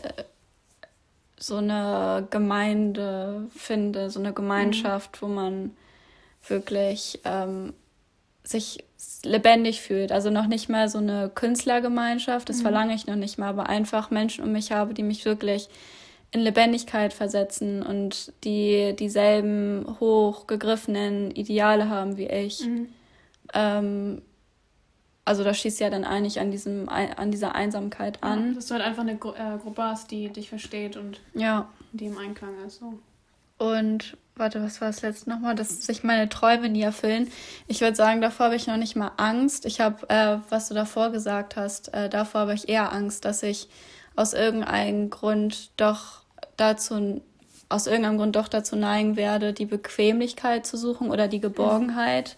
so 1.38 1.57
eine 1.57 2.27
Gemeinde 2.31 3.49
finde, 3.57 4.11
so 4.11 4.20
eine 4.20 4.33
Gemeinschaft, 4.35 5.23
wo 5.23 5.27
man 5.27 5.75
wirklich 6.46 7.20
ähm, 7.25 7.73
sich 8.44 8.85
lebendig 9.25 9.81
fühlt. 9.81 10.12
Also 10.12 10.31
noch 10.31 10.46
nicht 10.46 10.68
mal 10.68 10.88
so 10.88 10.99
eine 10.99 11.31
Künstlergemeinschaft, 11.35 12.49
das 12.49 12.59
Mhm. 12.59 12.62
verlange 12.62 12.94
ich 12.94 13.07
noch 13.07 13.16
nicht 13.16 13.38
mal, 13.38 13.49
aber 13.49 13.68
einfach 13.68 14.11
Menschen 14.11 14.44
um 14.44 14.53
mich 14.53 14.70
habe, 14.73 14.92
die 14.92 15.03
mich 15.03 15.25
wirklich 15.25 15.68
in 16.33 16.40
Lebendigkeit 16.40 17.12
versetzen 17.12 17.83
und 17.83 18.33
die 18.44 18.94
dieselben 18.96 19.96
hochgegriffenen 19.99 21.31
Ideale 21.33 21.88
haben 21.88 22.16
wie 22.18 22.29
ich. 22.29 22.62
Ähm, 23.53 24.23
also 25.30 25.44
das 25.44 25.58
schließt 25.60 25.78
ja 25.78 25.90
dann 25.90 26.02
eigentlich 26.04 26.40
an 26.40 26.50
diesem 26.50 26.88
an 26.88 27.30
dieser 27.30 27.54
Einsamkeit 27.54 28.18
Ja, 28.22 28.30
an. 28.32 28.54
dass 28.56 28.66
du 28.66 28.74
halt 28.74 28.82
einfach 28.84 29.02
eine 29.02 29.16
Gru 29.16 29.30
äh, 29.32 29.58
Gruppe 29.62 29.84
hast, 29.84 30.10
die 30.10 30.28
dich 30.28 30.48
versteht 30.48 30.96
und 30.96 31.20
Ja. 31.34 31.68
die 31.92 32.06
im 32.06 32.18
Einklang 32.18 32.54
ist. 32.66 32.80
So. 32.80 32.98
Und 33.58 34.16
warte, 34.36 34.60
was 34.62 34.80
war 34.80 34.88
das 34.88 35.02
letzte 35.02 35.30
nochmal? 35.30 35.54
Dass 35.54 35.86
sich 35.86 36.02
meine 36.02 36.28
Träume 36.28 36.68
nie 36.68 36.82
erfüllen. 36.82 37.30
Ich 37.68 37.80
würde 37.80 37.94
sagen, 37.94 38.20
davor 38.20 38.46
habe 38.46 38.56
ich 38.56 38.66
noch 38.66 38.76
nicht 38.76 38.96
mal 38.96 39.12
Angst. 39.18 39.66
Ich 39.66 39.80
habe, 39.80 40.08
äh, 40.08 40.38
was 40.48 40.68
du 40.68 40.74
davor 40.74 41.10
gesagt 41.10 41.56
hast, 41.56 41.94
äh, 41.94 42.08
davor 42.08 42.42
habe 42.42 42.54
ich 42.54 42.68
eher 42.68 42.92
Angst, 42.92 43.24
dass 43.24 43.42
ich 43.42 43.68
aus 44.16 44.32
irgendeinem 44.32 45.10
Grund 45.10 45.70
doch 45.76 46.22
dazu, 46.56 47.20
aus 47.68 47.86
irgendeinem 47.86 48.18
Grund 48.18 48.34
doch 48.34 48.48
dazu 48.48 48.74
neigen 48.76 49.14
werde, 49.16 49.52
die 49.52 49.66
Bequemlichkeit 49.66 50.66
zu 50.66 50.76
suchen 50.76 51.10
oder 51.10 51.28
die 51.28 51.40
Geborgenheit, 51.40 52.36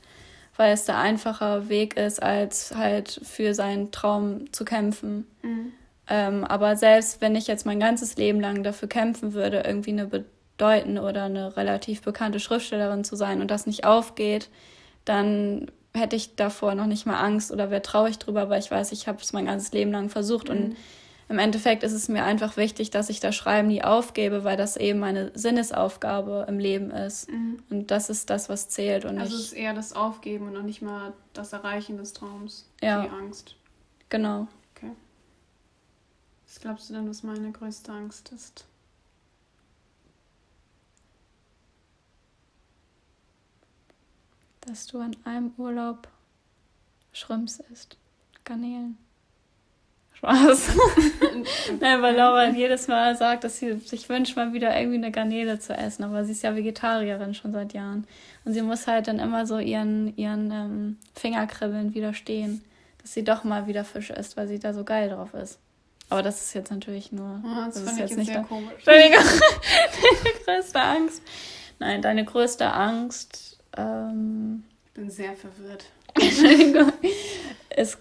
weil 0.56 0.72
es 0.72 0.84
der 0.84 0.98
einfache 0.98 1.68
Weg 1.68 1.96
ist, 1.96 2.22
als 2.22 2.74
halt 2.76 3.20
für 3.24 3.54
seinen 3.54 3.90
Traum 3.90 4.52
zu 4.52 4.64
kämpfen. 4.64 5.26
Ähm, 6.08 6.44
aber 6.44 6.76
selbst 6.76 7.20
wenn 7.20 7.34
ich 7.36 7.46
jetzt 7.46 7.64
mein 7.64 7.80
ganzes 7.80 8.16
Leben 8.16 8.40
lang 8.40 8.62
dafür 8.62 8.88
kämpfen 8.88 9.32
würde, 9.34 9.62
irgendwie 9.64 9.92
eine 9.92 10.06
bedeutende 10.06 11.02
oder 11.02 11.24
eine 11.24 11.56
relativ 11.56 12.02
bekannte 12.02 12.40
Schriftstellerin 12.40 13.04
zu 13.04 13.16
sein 13.16 13.40
und 13.40 13.50
das 13.50 13.66
nicht 13.66 13.84
aufgeht, 13.84 14.48
dann 15.04 15.70
hätte 15.94 16.16
ich 16.16 16.36
davor 16.36 16.74
noch 16.74 16.86
nicht 16.86 17.06
mal 17.06 17.20
Angst 17.20 17.52
oder 17.52 17.70
wäre 17.70 17.82
traurig 17.82 18.18
drüber, 18.18 18.48
weil 18.48 18.60
ich 18.60 18.70
weiß, 18.70 18.92
ich 18.92 19.08
habe 19.08 19.18
es 19.20 19.32
mein 19.32 19.46
ganzes 19.46 19.72
Leben 19.72 19.92
lang 19.92 20.08
versucht 20.08 20.48
und 20.48 20.76
im 21.28 21.38
Endeffekt 21.38 21.82
ist 21.82 21.92
es 21.92 22.08
mir 22.08 22.24
einfach 22.24 22.56
wichtig, 22.56 22.90
dass 22.90 23.08
ich 23.08 23.20
das 23.20 23.34
Schreiben 23.34 23.68
nie 23.68 23.82
aufgebe, 23.82 24.44
weil 24.44 24.56
das 24.56 24.76
eben 24.76 24.98
meine 24.98 25.30
Sinnesaufgabe 25.34 26.46
im 26.48 26.58
Leben 26.58 26.90
ist. 26.90 27.30
Mhm. 27.30 27.62
Und 27.70 27.90
das 27.90 28.10
ist 28.10 28.30
das, 28.30 28.48
was 28.48 28.68
zählt. 28.68 29.04
Und 29.04 29.18
also 29.18 29.36
es 29.36 29.44
ist 29.44 29.52
eher 29.52 29.74
das 29.74 29.92
Aufgeben 29.92 30.54
und 30.54 30.64
nicht 30.64 30.82
mal 30.82 31.12
das 31.32 31.52
Erreichen 31.52 31.96
des 31.96 32.12
Traums. 32.12 32.68
Ja. 32.82 33.02
Die 33.02 33.10
Angst. 33.10 33.56
Genau. 34.08 34.46
Okay. 34.76 34.90
Was 36.46 36.60
glaubst 36.60 36.90
du 36.90 36.94
denn, 36.94 37.08
was 37.08 37.22
meine 37.22 37.50
größte 37.50 37.92
Angst 37.92 38.30
ist? 38.32 38.66
Dass 44.60 44.86
du 44.86 45.00
an 45.00 45.16
einem 45.24 45.52
Urlaub 45.56 46.08
Schrimps 47.12 47.60
isst. 47.72 47.96
Garnelen. 48.44 48.96
Spaß. 50.22 50.76
Nein, 51.80 52.00
weil 52.00 52.14
Laura 52.14 52.48
jedes 52.50 52.86
Mal 52.86 53.16
sagt, 53.16 53.42
dass 53.42 53.58
sie 53.58 53.78
sich 53.80 54.08
wünscht, 54.08 54.36
mal 54.36 54.52
wieder 54.52 54.78
irgendwie 54.78 54.98
eine 54.98 55.10
Garnele 55.10 55.58
zu 55.58 55.74
essen. 55.74 56.04
Aber 56.04 56.24
sie 56.24 56.32
ist 56.32 56.42
ja 56.42 56.54
Vegetarierin 56.54 57.34
schon 57.34 57.52
seit 57.52 57.72
Jahren. 57.72 58.06
Und 58.44 58.52
sie 58.52 58.62
muss 58.62 58.86
halt 58.86 59.08
dann 59.08 59.18
immer 59.18 59.46
so 59.46 59.58
ihren, 59.58 60.16
ihren 60.16 60.50
ähm, 60.52 60.96
Fingerkribbeln 61.14 61.94
widerstehen, 61.94 62.62
dass 63.00 63.12
sie 63.14 63.24
doch 63.24 63.42
mal 63.42 63.66
wieder 63.66 63.84
Fisch 63.84 64.10
isst, 64.10 64.36
weil 64.36 64.46
sie 64.46 64.60
da 64.60 64.72
so 64.72 64.84
geil 64.84 65.08
drauf 65.08 65.34
ist. 65.34 65.58
Aber 66.08 66.22
das 66.22 66.40
ist 66.40 66.54
jetzt 66.54 66.70
natürlich 66.70 67.10
nur. 67.10 67.42
Oh, 67.44 67.64
das, 67.66 67.74
das 67.74 67.84
ist 67.84 67.98
jetzt, 67.98 68.10
jetzt 68.10 68.18
nicht 68.18 68.32
sehr 68.32 68.42
komisch. 68.42 68.84
Deine, 68.84 69.10
deine 69.16 70.34
größte 70.44 70.80
Angst. 70.80 71.22
Nein, 71.80 72.02
deine 72.02 72.24
größte 72.24 72.72
Angst. 72.72 73.58
Ähm, 73.76 74.62
ich 74.86 74.92
bin 74.92 75.10
sehr 75.10 75.34
verwirrt. 75.34 75.86
Entschuldigung. 76.14 76.92
ist 77.74 77.98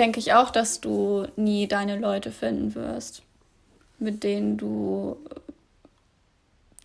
denke 0.00 0.18
ich 0.18 0.32
auch, 0.32 0.50
dass 0.50 0.80
du 0.80 1.26
nie 1.36 1.68
deine 1.68 1.98
Leute 1.98 2.32
finden 2.32 2.74
wirst, 2.74 3.22
mit 3.98 4.24
denen 4.24 4.56
du 4.56 5.18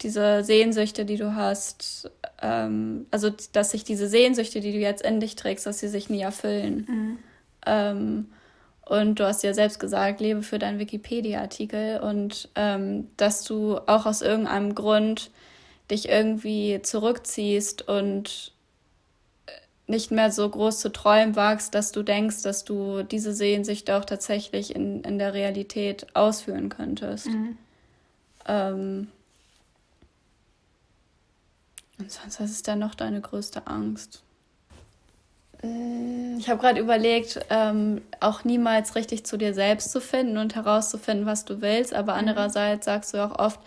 diese 0.02 0.44
Sehnsüchte, 0.44 1.06
die 1.06 1.16
du 1.16 1.34
hast, 1.34 2.12
ähm, 2.42 3.06
also 3.12 3.32
dass 3.54 3.72
sich 3.72 3.86
diese 3.86 4.10
Sehnsüchte, 4.10 4.60
die 4.60 4.74
du 4.74 4.80
jetzt 4.80 5.02
in 5.02 5.22
dich 5.22 5.38
trägst, 5.38 5.66
dass 5.66 5.80
sie 5.80 5.88
sich 5.88 6.10
nie 6.10 6.22
erfüllen. 6.22 6.86
Mhm. 6.90 7.20
Ähm, 7.66 8.26
und 8.82 9.20
du 9.20 9.26
hast 9.26 9.44
ja 9.44 9.54
selbst 9.54 9.80
gesagt, 9.80 10.20
lebe 10.20 10.44
für 10.44 10.60
deinen 10.60 10.78
Wikipedia-Artikel 10.78 12.02
und 12.02 12.50
ähm, 12.56 13.08
dass 13.16 13.46
du 13.46 13.78
auch 13.78 14.06
aus 14.06 14.22
irgendeinem 14.22 14.76
Grund 14.76 15.32
dich 15.90 16.10
irgendwie 16.10 16.82
zurückziehst 16.82 17.88
und 17.88 18.52
nicht 19.88 20.12
mehr 20.12 20.32
so 20.32 20.50
groß 20.50 20.80
zu 20.80 20.92
träumen 20.92 21.36
wagst, 21.36 21.76
dass 21.76 21.92
du 21.92 22.02
denkst, 22.02 22.42
dass 22.42 22.64
du 22.64 23.04
diese 23.04 23.34
Sehnsucht 23.34 23.92
auch 23.92 24.06
tatsächlich 24.06 24.76
in, 24.76 25.04
in 25.04 25.20
der 25.20 25.34
Realität 25.34 26.08
ausführen 26.16 26.70
könntest. 26.70 27.28
Mhm. 27.28 27.58
Ähm 28.48 29.08
und 31.98 32.12
sonst, 32.12 32.42
was 32.42 32.52
ist 32.52 32.68
denn 32.68 32.80
noch 32.80 32.96
deine 32.96 33.22
größte 33.22 33.68
Angst? 33.68 34.22
Äh, 35.64 36.36
ich 36.38 36.50
habe 36.50 36.60
gerade 36.60 36.80
überlegt, 36.80 37.40
ähm, 37.50 38.02
auch 38.20 38.44
niemals 38.44 38.96
richtig 38.96 39.26
zu 39.26 39.38
dir 39.38 39.54
selbst 39.54 39.92
zu 39.92 40.02
finden 40.02 40.38
und 40.38 40.56
herauszufinden, 40.56 41.26
was 41.26 41.46
du 41.46 41.62
willst, 41.62 41.94
aber 41.94 42.14
mhm. 42.14 42.20
andererseits 42.20 42.86
sagst 42.86 43.14
du 43.14 43.24
auch 43.24 43.38
oft, 43.40 43.60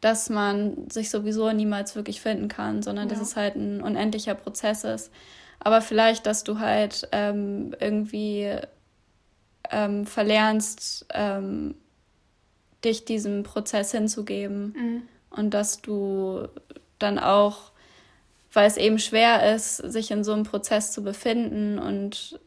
dass 0.00 0.28
man 0.28 0.90
sich 0.90 1.10
sowieso 1.10 1.50
niemals 1.52 1.96
wirklich 1.96 2.20
finden 2.20 2.48
kann, 2.48 2.82
sondern 2.82 3.08
ja. 3.08 3.14
dass 3.14 3.22
es 3.22 3.36
halt 3.36 3.56
ein 3.56 3.82
unendlicher 3.82 4.34
Prozess 4.34 4.84
ist. 4.84 5.10
Aber 5.60 5.80
vielleicht, 5.80 6.26
dass 6.26 6.44
du 6.44 6.58
halt 6.58 7.08
ähm, 7.12 7.74
irgendwie 7.80 8.58
ähm, 9.70 10.06
verlernst, 10.06 11.06
ähm, 11.12 11.74
dich 12.84 13.04
diesem 13.04 13.42
Prozess 13.42 13.92
hinzugeben. 13.92 14.74
Mhm. 14.76 15.02
Und 15.30 15.54
dass 15.54 15.80
du 15.80 16.46
dann 16.98 17.18
auch, 17.18 17.72
weil 18.52 18.66
es 18.66 18.76
eben 18.76 18.98
schwer 18.98 19.54
ist, 19.54 19.78
sich 19.78 20.10
in 20.10 20.22
so 20.22 20.32
einem 20.32 20.44
Prozess 20.44 20.92
zu 20.92 21.02
befinden 21.02 21.78
und 21.78 22.38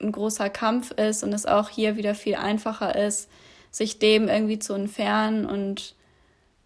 ein 0.00 0.12
großer 0.12 0.50
Kampf 0.50 0.90
ist 0.90 1.22
und 1.22 1.32
es 1.32 1.46
auch 1.46 1.70
hier 1.70 1.96
wieder 1.96 2.14
viel 2.14 2.34
einfacher 2.34 2.94
ist, 2.96 3.30
sich 3.70 3.98
dem 3.98 4.28
irgendwie 4.28 4.58
zu 4.58 4.74
entfernen 4.74 5.46
und 5.46 5.94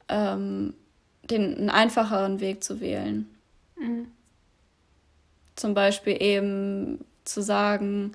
ähm, 0.08 0.74
den 1.22 1.56
einen 1.56 1.70
einfacheren 1.70 2.40
Weg 2.40 2.64
zu 2.64 2.80
wählen. 2.80 3.28
Mhm. 3.78 4.08
Zum 5.60 5.74
Beispiel 5.74 6.20
eben 6.20 7.04
zu 7.24 7.42
sagen, 7.42 8.12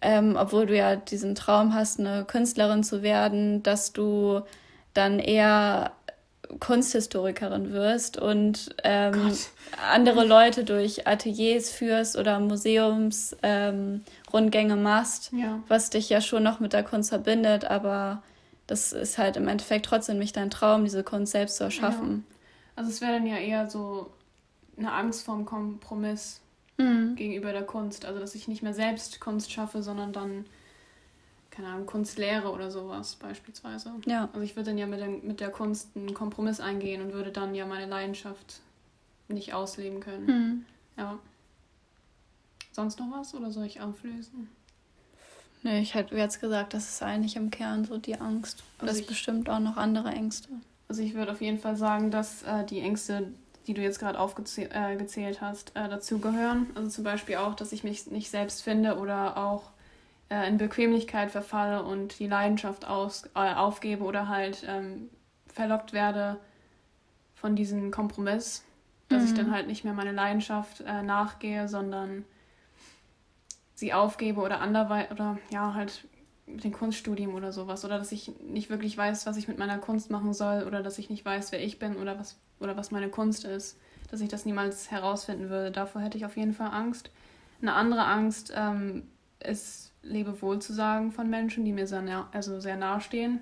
ähm, 0.00 0.36
obwohl 0.38 0.66
du 0.66 0.76
ja 0.76 0.96
diesen 0.96 1.34
Traum 1.34 1.74
hast, 1.74 1.98
eine 1.98 2.24
Künstlerin 2.24 2.84
zu 2.84 3.02
werden, 3.02 3.62
dass 3.62 3.92
du 3.92 4.42
dann 4.94 5.18
eher 5.18 5.92
Kunsthistorikerin 6.60 7.72
wirst 7.72 8.16
und 8.16 8.74
ähm, 8.82 9.32
andere 9.92 10.24
Leute 10.24 10.64
durch 10.64 11.06
Ateliers 11.06 11.70
führst 11.70 12.16
oder 12.16 12.40
Museumsrundgänge 12.40 14.02
ähm, 14.74 14.82
machst, 14.82 15.30
ja. 15.32 15.60
was 15.68 15.90
dich 15.90 16.08
ja 16.08 16.20
schon 16.20 16.42
noch 16.42 16.58
mit 16.60 16.72
der 16.72 16.84
Kunst 16.84 17.10
verbindet, 17.10 17.64
aber 17.66 18.22
das 18.66 18.92
ist 18.92 19.18
halt 19.18 19.36
im 19.36 19.48
Endeffekt 19.48 19.86
trotzdem 19.86 20.18
nicht 20.18 20.36
dein 20.36 20.50
Traum, 20.50 20.84
diese 20.84 21.04
Kunst 21.04 21.32
selbst 21.32 21.56
zu 21.56 21.64
erschaffen. 21.64 22.24
Ja. 22.28 22.34
Also 22.76 22.90
es 22.90 23.00
wäre 23.00 23.12
dann 23.12 23.26
ja 23.26 23.36
eher 23.36 23.68
so 23.68 24.10
eine 24.78 24.92
Angst 24.92 25.24
vorm 25.24 25.44
Kompromiss 25.44 26.40
mhm. 26.78 27.16
gegenüber 27.16 27.52
der 27.52 27.64
Kunst. 27.64 28.04
Also, 28.04 28.18
dass 28.20 28.34
ich 28.34 28.48
nicht 28.48 28.62
mehr 28.62 28.74
selbst 28.74 29.20
Kunst 29.20 29.52
schaffe, 29.52 29.82
sondern 29.82 30.12
dann, 30.12 30.46
keine 31.50 31.68
Ahnung, 31.68 31.86
Kunst 31.86 32.18
lehre 32.18 32.50
oder 32.50 32.70
sowas 32.70 33.16
beispielsweise. 33.16 33.92
Ja. 34.06 34.28
Also, 34.32 34.40
ich 34.40 34.56
würde 34.56 34.70
dann 34.70 34.78
ja 34.78 34.86
mit 34.86 35.00
der, 35.00 35.08
mit 35.08 35.40
der 35.40 35.50
Kunst 35.50 35.88
einen 35.94 36.14
Kompromiss 36.14 36.60
eingehen 36.60 37.02
und 37.02 37.12
würde 37.12 37.30
dann 37.30 37.54
ja 37.54 37.66
meine 37.66 37.86
Leidenschaft 37.86 38.60
nicht 39.28 39.52
ausleben 39.52 40.00
können. 40.00 40.26
Mhm. 40.26 40.64
Ja. 40.96 41.18
Sonst 42.72 42.98
noch 42.98 43.10
was 43.10 43.34
oder 43.34 43.50
soll 43.50 43.66
ich 43.66 43.80
auflösen? 43.80 44.48
Nee, 45.62 45.80
ich 45.80 45.94
hätte 45.94 46.16
jetzt 46.16 46.40
gesagt, 46.40 46.74
das 46.74 46.88
ist 46.88 47.02
eigentlich 47.02 47.36
im 47.36 47.50
Kern 47.50 47.84
so 47.84 47.98
die 47.98 48.20
Angst. 48.20 48.62
Also 48.78 48.86
das 48.86 49.00
ist 49.00 49.08
bestimmt 49.08 49.50
auch 49.50 49.58
noch 49.58 49.76
andere 49.76 50.10
Ängste. 50.10 50.48
Also 50.88 51.02
ich 51.02 51.14
würde 51.14 51.32
auf 51.32 51.40
jeden 51.40 51.58
Fall 51.58 51.76
sagen, 51.76 52.10
dass 52.10 52.42
äh, 52.44 52.64
die 52.64 52.80
Ängste, 52.80 53.32
die 53.68 53.74
du 53.74 53.82
jetzt 53.82 53.98
gerade 53.98 54.18
aufgezählt 54.18 54.72
äh, 54.72 55.34
hast, 55.40 55.76
äh, 55.76 55.88
dazugehören. 55.88 56.68
Also 56.74 56.88
zum 56.88 57.04
Beispiel 57.04 57.36
auch, 57.36 57.54
dass 57.54 57.72
ich 57.72 57.84
mich 57.84 58.10
nicht 58.10 58.30
selbst 58.30 58.62
finde 58.62 58.98
oder 58.98 59.36
auch 59.36 59.70
äh, 60.30 60.48
in 60.48 60.56
Bequemlichkeit 60.56 61.30
verfalle 61.30 61.82
und 61.82 62.18
die 62.18 62.26
Leidenschaft 62.26 62.86
aus, 62.86 63.24
äh, 63.34 63.54
aufgebe 63.54 64.04
oder 64.04 64.28
halt 64.28 64.64
ähm, 64.66 65.10
verlockt 65.52 65.92
werde 65.92 66.38
von 67.34 67.56
diesem 67.56 67.90
Kompromiss, 67.90 68.64
dass 69.10 69.22
mhm. 69.22 69.28
ich 69.28 69.34
dann 69.34 69.50
halt 69.50 69.66
nicht 69.66 69.84
mehr 69.84 69.92
meine 69.92 70.12
Leidenschaft 70.12 70.80
äh, 70.80 71.02
nachgehe, 71.02 71.68
sondern 71.68 72.24
sie 73.74 73.92
aufgebe 73.92 74.40
oder 74.40 74.62
anderweitig 74.62 75.10
oder 75.10 75.38
ja 75.50 75.74
halt 75.74 76.04
mit 76.46 76.64
dem 76.64 76.72
Kunststudium 76.72 77.34
oder 77.34 77.52
sowas 77.52 77.84
oder 77.84 77.98
dass 77.98 78.12
ich 78.12 78.32
nicht 78.40 78.70
wirklich 78.70 78.96
weiß, 78.96 79.26
was 79.26 79.36
ich 79.36 79.46
mit 79.46 79.58
meiner 79.58 79.76
Kunst 79.76 80.10
machen 80.10 80.32
soll 80.32 80.64
oder 80.64 80.82
dass 80.82 80.98
ich 80.98 81.10
nicht 81.10 81.22
weiß, 81.22 81.52
wer 81.52 81.62
ich 81.62 81.78
bin 81.78 81.96
oder 81.96 82.18
was 82.18 82.38
oder 82.60 82.76
was 82.76 82.90
meine 82.90 83.08
Kunst 83.08 83.44
ist, 83.44 83.78
dass 84.10 84.20
ich 84.20 84.28
das 84.28 84.44
niemals 84.44 84.90
herausfinden 84.90 85.50
würde. 85.50 85.70
Davor 85.70 86.02
hätte 86.02 86.18
ich 86.18 86.24
auf 86.24 86.36
jeden 86.36 86.54
Fall 86.54 86.70
Angst. 86.70 87.10
Eine 87.60 87.74
andere 87.74 88.04
Angst 88.04 88.52
ähm, 88.54 89.04
ist, 89.40 89.92
Lebewohl 90.02 90.60
zu 90.60 90.72
sagen 90.72 91.12
von 91.12 91.28
Menschen, 91.28 91.64
die 91.64 91.72
mir 91.72 91.86
sehr, 91.86 92.02
nah, 92.02 92.28
also 92.32 92.60
sehr 92.60 92.76
nahe 92.76 93.00
stehen. 93.00 93.40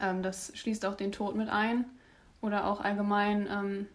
Ähm, 0.00 0.22
das 0.22 0.52
schließt 0.54 0.84
auch 0.84 0.96
den 0.96 1.12
Tod 1.12 1.36
mit 1.36 1.48
ein 1.48 1.84
oder 2.40 2.66
auch 2.66 2.80
allgemein 2.80 3.48
ähm, 3.50 3.86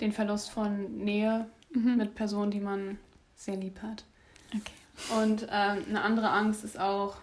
den 0.00 0.12
Verlust 0.12 0.50
von 0.50 0.98
Nähe 0.98 1.46
mhm. 1.72 1.96
mit 1.96 2.14
Personen, 2.14 2.50
die 2.50 2.60
man 2.60 2.98
sehr 3.36 3.56
lieb 3.56 3.80
hat. 3.82 4.04
Okay. 4.48 5.20
Und 5.22 5.46
ähm, 5.50 5.84
eine 5.88 6.02
andere 6.02 6.30
Angst 6.30 6.64
ist 6.64 6.78
auch, 6.78 7.16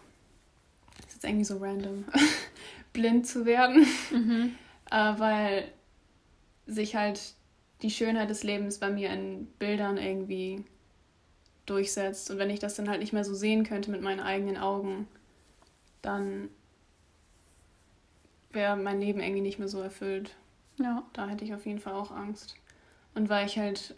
ist 1.07 1.15
jetzt 1.15 1.25
irgendwie 1.25 1.45
so 1.45 1.57
random, 1.57 2.05
blind 2.93 3.27
zu 3.27 3.45
werden. 3.45 3.85
Mhm 4.11 4.55
äh, 4.91 5.13
weil 5.17 5.71
sich 6.65 6.95
halt 6.95 7.33
die 7.81 7.91
Schönheit 7.91 8.29
des 8.29 8.43
Lebens 8.43 8.79
bei 8.79 8.89
mir 8.89 9.09
in 9.09 9.45
Bildern 9.57 9.97
irgendwie 9.97 10.65
durchsetzt. 11.65 12.29
Und 12.31 12.37
wenn 12.37 12.49
ich 12.49 12.59
das 12.59 12.75
dann 12.75 12.89
halt 12.89 12.99
nicht 12.99 13.13
mehr 13.13 13.23
so 13.23 13.33
sehen 13.33 13.63
könnte 13.63 13.91
mit 13.91 14.01
meinen 14.01 14.19
eigenen 14.19 14.57
Augen, 14.57 15.07
dann 16.01 16.49
wäre 18.51 18.75
mein 18.75 18.99
Leben 18.99 19.19
irgendwie 19.19 19.41
nicht 19.41 19.59
mehr 19.59 19.67
so 19.67 19.81
erfüllt. 19.81 20.35
Ja. 20.77 21.03
Da 21.13 21.27
hätte 21.27 21.45
ich 21.45 21.53
auf 21.53 21.65
jeden 21.65 21.79
Fall 21.79 21.93
auch 21.93 22.11
Angst. 22.11 22.55
Und 23.13 23.29
weil 23.29 23.45
ich 23.45 23.57
halt, 23.57 23.95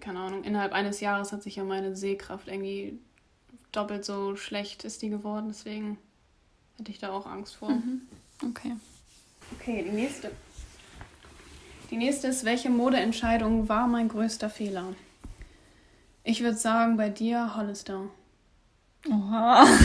keine 0.00 0.20
Ahnung, 0.20 0.44
innerhalb 0.44 0.72
eines 0.72 1.00
Jahres 1.00 1.32
hat 1.32 1.42
sich 1.42 1.56
ja 1.56 1.64
meine 1.64 1.96
Sehkraft 1.96 2.48
irgendwie 2.48 2.98
doppelt 3.72 4.04
so 4.04 4.36
schlecht 4.36 4.84
ist 4.84 5.02
die 5.02 5.08
geworden. 5.08 5.46
Deswegen 5.48 5.98
hätte 6.76 6.90
ich 6.90 6.98
da 6.98 7.10
auch 7.10 7.26
Angst 7.26 7.56
vor. 7.56 7.70
Mhm. 7.70 8.02
Okay. 8.42 8.76
Okay, 9.52 9.82
die 9.82 9.90
nächste. 9.94 10.30
Die 11.90 11.96
nächste 11.96 12.28
ist, 12.28 12.44
welche 12.44 12.70
Modeentscheidung 12.70 13.68
war 13.68 13.86
mein 13.86 14.08
größter 14.08 14.50
Fehler? 14.50 14.94
Ich 16.24 16.42
würde 16.42 16.56
sagen, 16.56 16.96
bei 16.96 17.08
dir 17.10 17.56
Hollister. 17.56 18.02
Oha. 19.08 19.66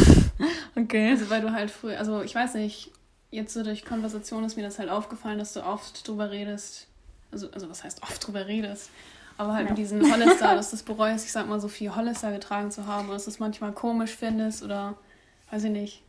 Okay. 0.75 1.09
Also 1.11 1.29
weil 1.29 1.41
du 1.41 1.51
halt 1.51 1.71
früher, 1.71 1.97
also 1.99 2.21
ich 2.21 2.33
weiß 2.33 2.53
nicht, 2.53 2.91
jetzt 3.31 3.53
so 3.53 3.63
durch 3.63 3.83
Konversation 3.83 4.45
ist 4.45 4.55
mir 4.55 4.63
das 4.63 4.79
halt 4.79 4.89
aufgefallen, 4.89 5.37
dass 5.37 5.51
du 5.51 5.61
oft 5.65 6.07
drüber 6.07 6.31
redest. 6.31 6.87
Also, 7.31 7.51
also 7.51 7.69
was 7.69 7.83
heißt 7.83 8.01
oft 8.03 8.25
drüber 8.25 8.47
redest? 8.47 8.89
Aber 9.37 9.53
halt 9.53 9.65
Ja. 9.65 9.71
mit 9.71 9.77
diesen 9.77 10.09
Hollister, 10.09 10.55
dass 10.55 10.69
du 10.69 10.77
es 10.77 10.83
bereust, 10.83 11.25
ich 11.25 11.33
sag 11.33 11.49
mal, 11.49 11.59
so 11.59 11.67
viel 11.67 11.93
Hollister 11.93 12.31
getragen 12.31 12.71
zu 12.71 12.87
haben, 12.87 13.07
oder 13.07 13.15
dass 13.15 13.25
du 13.25 13.31
es 13.31 13.39
manchmal 13.39 13.73
komisch 13.73 14.11
findest 14.15 14.63
oder 14.63 14.95
weiß 15.51 15.65
ich 15.65 15.71
nicht. 15.71 16.01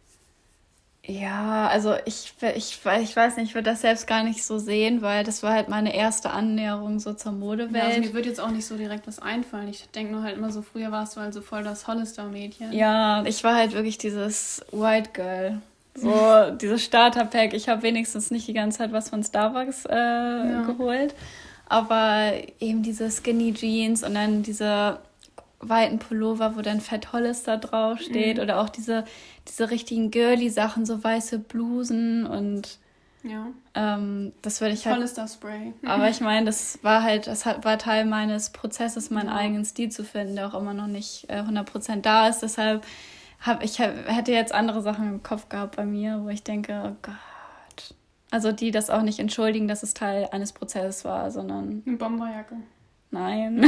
Ja, 1.07 1.67
also 1.69 1.95
ich, 2.05 2.35
ich, 2.55 2.79
ich 3.01 3.17
weiß 3.17 3.37
nicht, 3.37 3.49
ich 3.49 3.55
würde 3.55 3.71
das 3.71 3.81
selbst 3.81 4.07
gar 4.07 4.23
nicht 4.23 4.45
so 4.45 4.59
sehen, 4.59 5.01
weil 5.01 5.25
das 5.25 5.43
war 5.43 5.53
halt 5.55 5.69
meine 5.69 5.95
erste 5.95 6.31
Annäherung 6.31 7.01
so 7.01 7.15
zur 7.15 7.33
Ja, 7.33 7.39
also 7.39 7.47
Modewelt. 7.47 8.01
mir 8.01 8.15
wird 8.15 8.27
jetzt 8.27 8.41
auch 8.41 8.51
nicht 8.51 8.67
so 8.67 8.77
direkt 8.77 9.07
was 9.07 9.19
einfallen. 9.19 9.69
Ich 9.69 9.89
denke 9.91 10.13
nur 10.13 10.23
halt 10.23 10.37
immer 10.37 10.53
so, 10.53 10.63
früher 10.63 10.93
warst 10.93 11.17
du 11.17 11.21
halt 11.21 11.33
so 11.33 11.41
voll 11.41 11.65
das 11.65 11.87
Hollister-Mädchen. 11.89 12.73
Ja, 12.73 13.25
ich 13.25 13.43
war 13.43 13.55
halt 13.55 13.73
wirklich 13.73 13.97
dieses 13.99 14.63
White 14.73 15.11
Girl. 15.15 15.63
So, 15.95 16.51
dieses 16.61 16.85
Starter-Pack. 16.85 17.55
Ich 17.55 17.69
habe 17.69 17.83
wenigstens 17.83 18.31
nicht 18.31 18.47
die 18.47 18.53
ganze 18.53 18.79
Zeit 18.79 18.93
was 18.93 19.09
von 19.09 19.25
Starbucks 19.25 19.87
äh, 19.87 20.63
geholt. 20.67 21.15
Aber 21.69 22.33
eben 22.61 22.83
diese 22.83 23.11
Skinny 23.11 23.55
Jeans 23.55 24.03
und 24.03 24.15
dann 24.15 24.43
diese 24.43 24.99
weiten 25.61 25.99
Pullover, 25.99 26.57
wo 26.57 26.63
dann 26.63 26.81
Fett 26.81 27.13
Hollister 27.13 27.59
draufsteht. 27.59 28.37
Mhm. 28.37 28.43
Oder 28.43 28.61
auch 28.61 28.69
diese, 28.69 29.05
diese 29.51 29.71
richtigen 29.71 30.11
Girly-Sachen, 30.11 30.87
so 30.87 31.03
weiße 31.03 31.39
Blusen 31.41 32.25
und 32.27 32.79
Ja. 33.23 33.49
ähm, 33.75 34.33
das 34.43 34.61
würde 34.61 34.75
ich 34.75 34.87
halt 34.87 34.97
Hollister-Spray. 34.97 35.75
Aber 35.87 36.09
ich 36.09 36.21
meine, 36.21 36.47
das 36.47 36.79
war 36.83 37.03
halt, 37.03 37.27
das 37.27 37.45
hat, 37.45 37.65
war 37.65 37.77
Teil 37.79 38.05
meines 38.07 38.51
Prozesses, 38.51 39.11
meinen 39.11 39.29
Ja. 39.29 39.35
eigenen 39.37 39.65
Stil 39.65 39.91
zu 39.91 40.05
finden, 40.05 40.37
der 40.37 40.47
auch 40.49 40.59
immer 40.59 40.73
noch 40.75 40.87
nicht 40.87 41.29
äh, 41.29 41.43
100% 41.43 42.01
da 42.01 42.29
ist. 42.29 42.41
Deshalb 42.41 42.87
habe 43.41 43.65
ich 43.65 43.79
hätte 43.79 44.33
jetzt 44.33 44.55
andere 44.55 44.83
Sachen 44.83 45.09
im 45.09 45.23
Kopf 45.23 45.49
gehabt 45.49 45.77
bei 45.77 45.85
mir, 45.87 46.21
wo 46.23 46.29
ich 46.29 46.43
denke, 46.43 46.83
oh 46.87 46.97
Gott. 47.03 47.15
Also 48.31 48.53
die 48.53 48.71
das 48.71 48.91
auch 48.91 49.03
nicht 49.03 49.19
entschuldigen, 49.19 49.67
dass 49.67 49.83
es 49.83 49.93
Teil 49.95 50.29
eines 50.31 50.53
Prozesses 50.53 51.05
war, 51.05 51.31
sondern 51.33 51.83
Eine 51.87 51.97
Bomberjacke. 51.97 52.55
nein. 53.11 53.65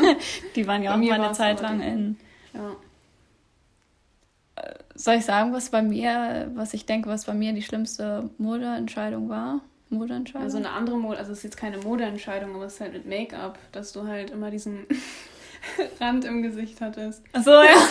die 0.56 0.66
waren 0.68 0.82
ja 0.84 0.92
auch 0.94 0.98
mal 0.98 1.12
eine 1.20 1.32
Zeit 1.32 1.60
lang 1.60 1.80
in. 1.80 2.16
Ja. 2.52 2.76
Soll 4.94 5.16
ich 5.16 5.24
sagen, 5.24 5.52
was 5.52 5.70
bei 5.70 5.82
mir, 5.82 6.50
was 6.54 6.74
ich 6.74 6.86
denke, 6.86 7.08
was 7.08 7.24
bei 7.24 7.34
mir 7.34 7.52
die 7.52 7.62
schlimmste 7.62 8.30
Modeentscheidung 8.38 9.28
war? 9.28 9.60
Modeentscheidung? 9.90 10.44
Also 10.44 10.58
eine 10.58 10.70
andere 10.70 10.98
Mode, 10.98 11.18
also 11.18 11.32
es 11.32 11.38
ist 11.38 11.44
jetzt 11.44 11.56
keine 11.56 11.78
Modeentscheidung, 11.78 12.54
aber 12.54 12.66
es 12.66 12.74
ist 12.74 12.80
halt 12.80 12.92
mit 12.92 13.06
Make-up, 13.06 13.58
dass 13.72 13.92
du 13.92 14.06
halt 14.06 14.30
immer 14.30 14.50
diesen 14.50 14.86
Rand 16.00 16.24
im 16.24 16.42
Gesicht 16.42 16.80
hattest. 16.80 17.22
Ach 17.32 17.42
so, 17.42 17.50
ja. 17.50 17.88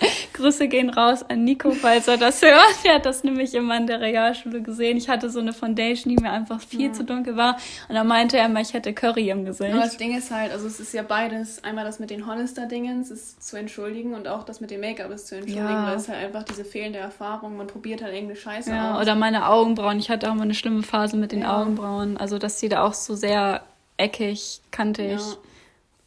Grüße 0.44 0.68
gehen 0.68 0.90
raus 0.90 1.22
an 1.22 1.42
Nico, 1.44 1.70
falls 1.70 2.06
er 2.06 2.18
das 2.18 2.42
hört. 2.42 2.54
Er 2.84 2.96
hat 2.96 3.06
das 3.06 3.24
nämlich 3.24 3.54
immer 3.54 3.76
in 3.78 3.86
der 3.86 4.00
Realschule 4.02 4.60
gesehen. 4.60 4.98
Ich 4.98 5.08
hatte 5.08 5.30
so 5.30 5.40
eine 5.40 5.54
Foundation, 5.54 6.14
die 6.14 6.22
mir 6.22 6.30
einfach 6.30 6.60
viel 6.60 6.88
Ja. 6.88 6.92
zu 6.92 7.02
dunkel 7.04 7.36
war. 7.36 7.56
Und 7.88 7.94
dann 7.94 8.06
meinte 8.06 8.36
er 8.36 8.46
immer, 8.46 8.60
ich 8.60 8.74
hätte 8.74 8.92
Curry 8.92 9.30
im 9.30 9.46
Gesicht. 9.46 9.72
Aber 9.72 9.82
das 9.82 9.96
Ding 9.96 10.14
ist 10.16 10.30
halt, 10.30 10.52
also 10.52 10.66
es 10.66 10.78
ist 10.80 10.92
ja 10.92 11.02
beides, 11.02 11.64
einmal 11.64 11.84
das 11.84 11.98
mit 11.98 12.10
den 12.10 12.26
Hollister-Dingens 12.26 13.10
ist 13.10 13.42
zu 13.42 13.56
entschuldigen 13.56 14.12
und 14.14 14.28
auch 14.28 14.42
das 14.44 14.60
mit 14.60 14.70
dem 14.70 14.80
Make-up 14.82 15.10
ist 15.10 15.28
zu 15.28 15.36
entschuldigen, 15.36 15.66
Ja. 15.66 15.86
weil 15.86 15.96
es 15.96 16.08
halt 16.08 16.18
einfach 16.22 16.42
diese 16.42 16.64
fehlende 16.64 16.98
Erfahrung, 16.98 17.56
man 17.56 17.66
probiert 17.66 18.02
halt 18.02 18.12
irgendeine 18.12 18.38
Scheiße 18.38 18.70
ja, 18.70 18.96
aus. 18.96 19.02
oder 19.02 19.14
meine 19.14 19.48
Augenbrauen. 19.48 19.98
Ich 19.98 20.10
hatte 20.10 20.30
auch 20.30 20.34
mal 20.34 20.42
eine 20.42 20.54
schlimme 20.54 20.82
Phase 20.82 21.16
mit 21.16 21.32
den 21.32 21.40
Ja. 21.40 21.60
Augenbrauen. 21.62 22.18
Also, 22.18 22.38
dass 22.38 22.58
die 22.58 22.68
da 22.68 22.82
auch 22.84 22.92
so 22.94 23.14
sehr 23.14 23.62
eckig, 23.96 24.60
kantig 24.70 25.20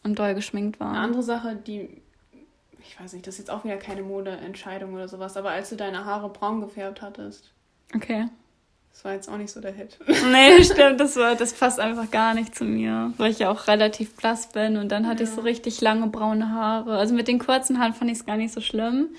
und 0.04 0.20
doll 0.20 0.36
geschminkt 0.36 0.80
waren. 0.80 0.90
Eine 0.96 1.00
andere 1.06 1.24
Sache, 1.24 1.56
die, 1.56 1.90
ich 2.98 3.04
weiß 3.04 3.14
nicht, 3.14 3.28
das 3.28 3.36
ist 3.36 3.40
jetzt 3.40 3.50
auch 3.52 3.64
wieder 3.64 3.78
keine 3.78 4.02
Modeentscheidung 4.02 4.94
oder 4.94 5.08
sowas, 5.08 5.38
aber 5.38 5.52
als 5.52 5.70
du 5.70 5.76
deine 5.76 6.06
Haare 6.06 6.30
braun 6.30 6.62
gefärbt 6.62 7.02
hattest, 7.02 7.52
Okay. 7.96 8.28
das 8.92 9.06
war 9.06 9.14
jetzt 9.14 9.30
auch 9.30 9.38
nicht 9.38 9.52
so 9.52 9.62
der 9.62 9.72
Hit. 9.72 9.98
Nee, 10.32 10.64
stimmt, 10.64 11.00
das, 11.00 11.16
war, 11.16 11.36
das 11.36 11.54
passt 11.54 11.80
einfach 11.80 12.10
gar 12.12 12.34
nicht 12.34 12.56
zu 12.56 12.64
mir, 12.66 13.14
weil 13.18 13.32
ich 13.32 13.40
ja 13.40 13.50
auch 13.52 13.68
relativ 13.68 14.16
blass 14.16 14.50
bin 14.50 14.78
und 14.78 14.90
dann 14.92 15.08
hatte 15.08 15.24
ich 15.24 15.30
Ja. 15.30 15.36
so 15.36 15.42
richtig 15.42 15.80
lange 15.82 16.08
braune 16.08 16.52
Haare. 16.52 16.98
Also 16.98 17.14
mit 17.14 17.28
den 17.28 17.40
kurzen 17.40 17.80
Haaren 17.80 17.94
fand 17.94 18.10
ich 18.12 18.18
es 18.18 18.26
gar 18.26 18.36
nicht 18.38 18.54
so 18.54 18.62
schlimm, 18.62 19.10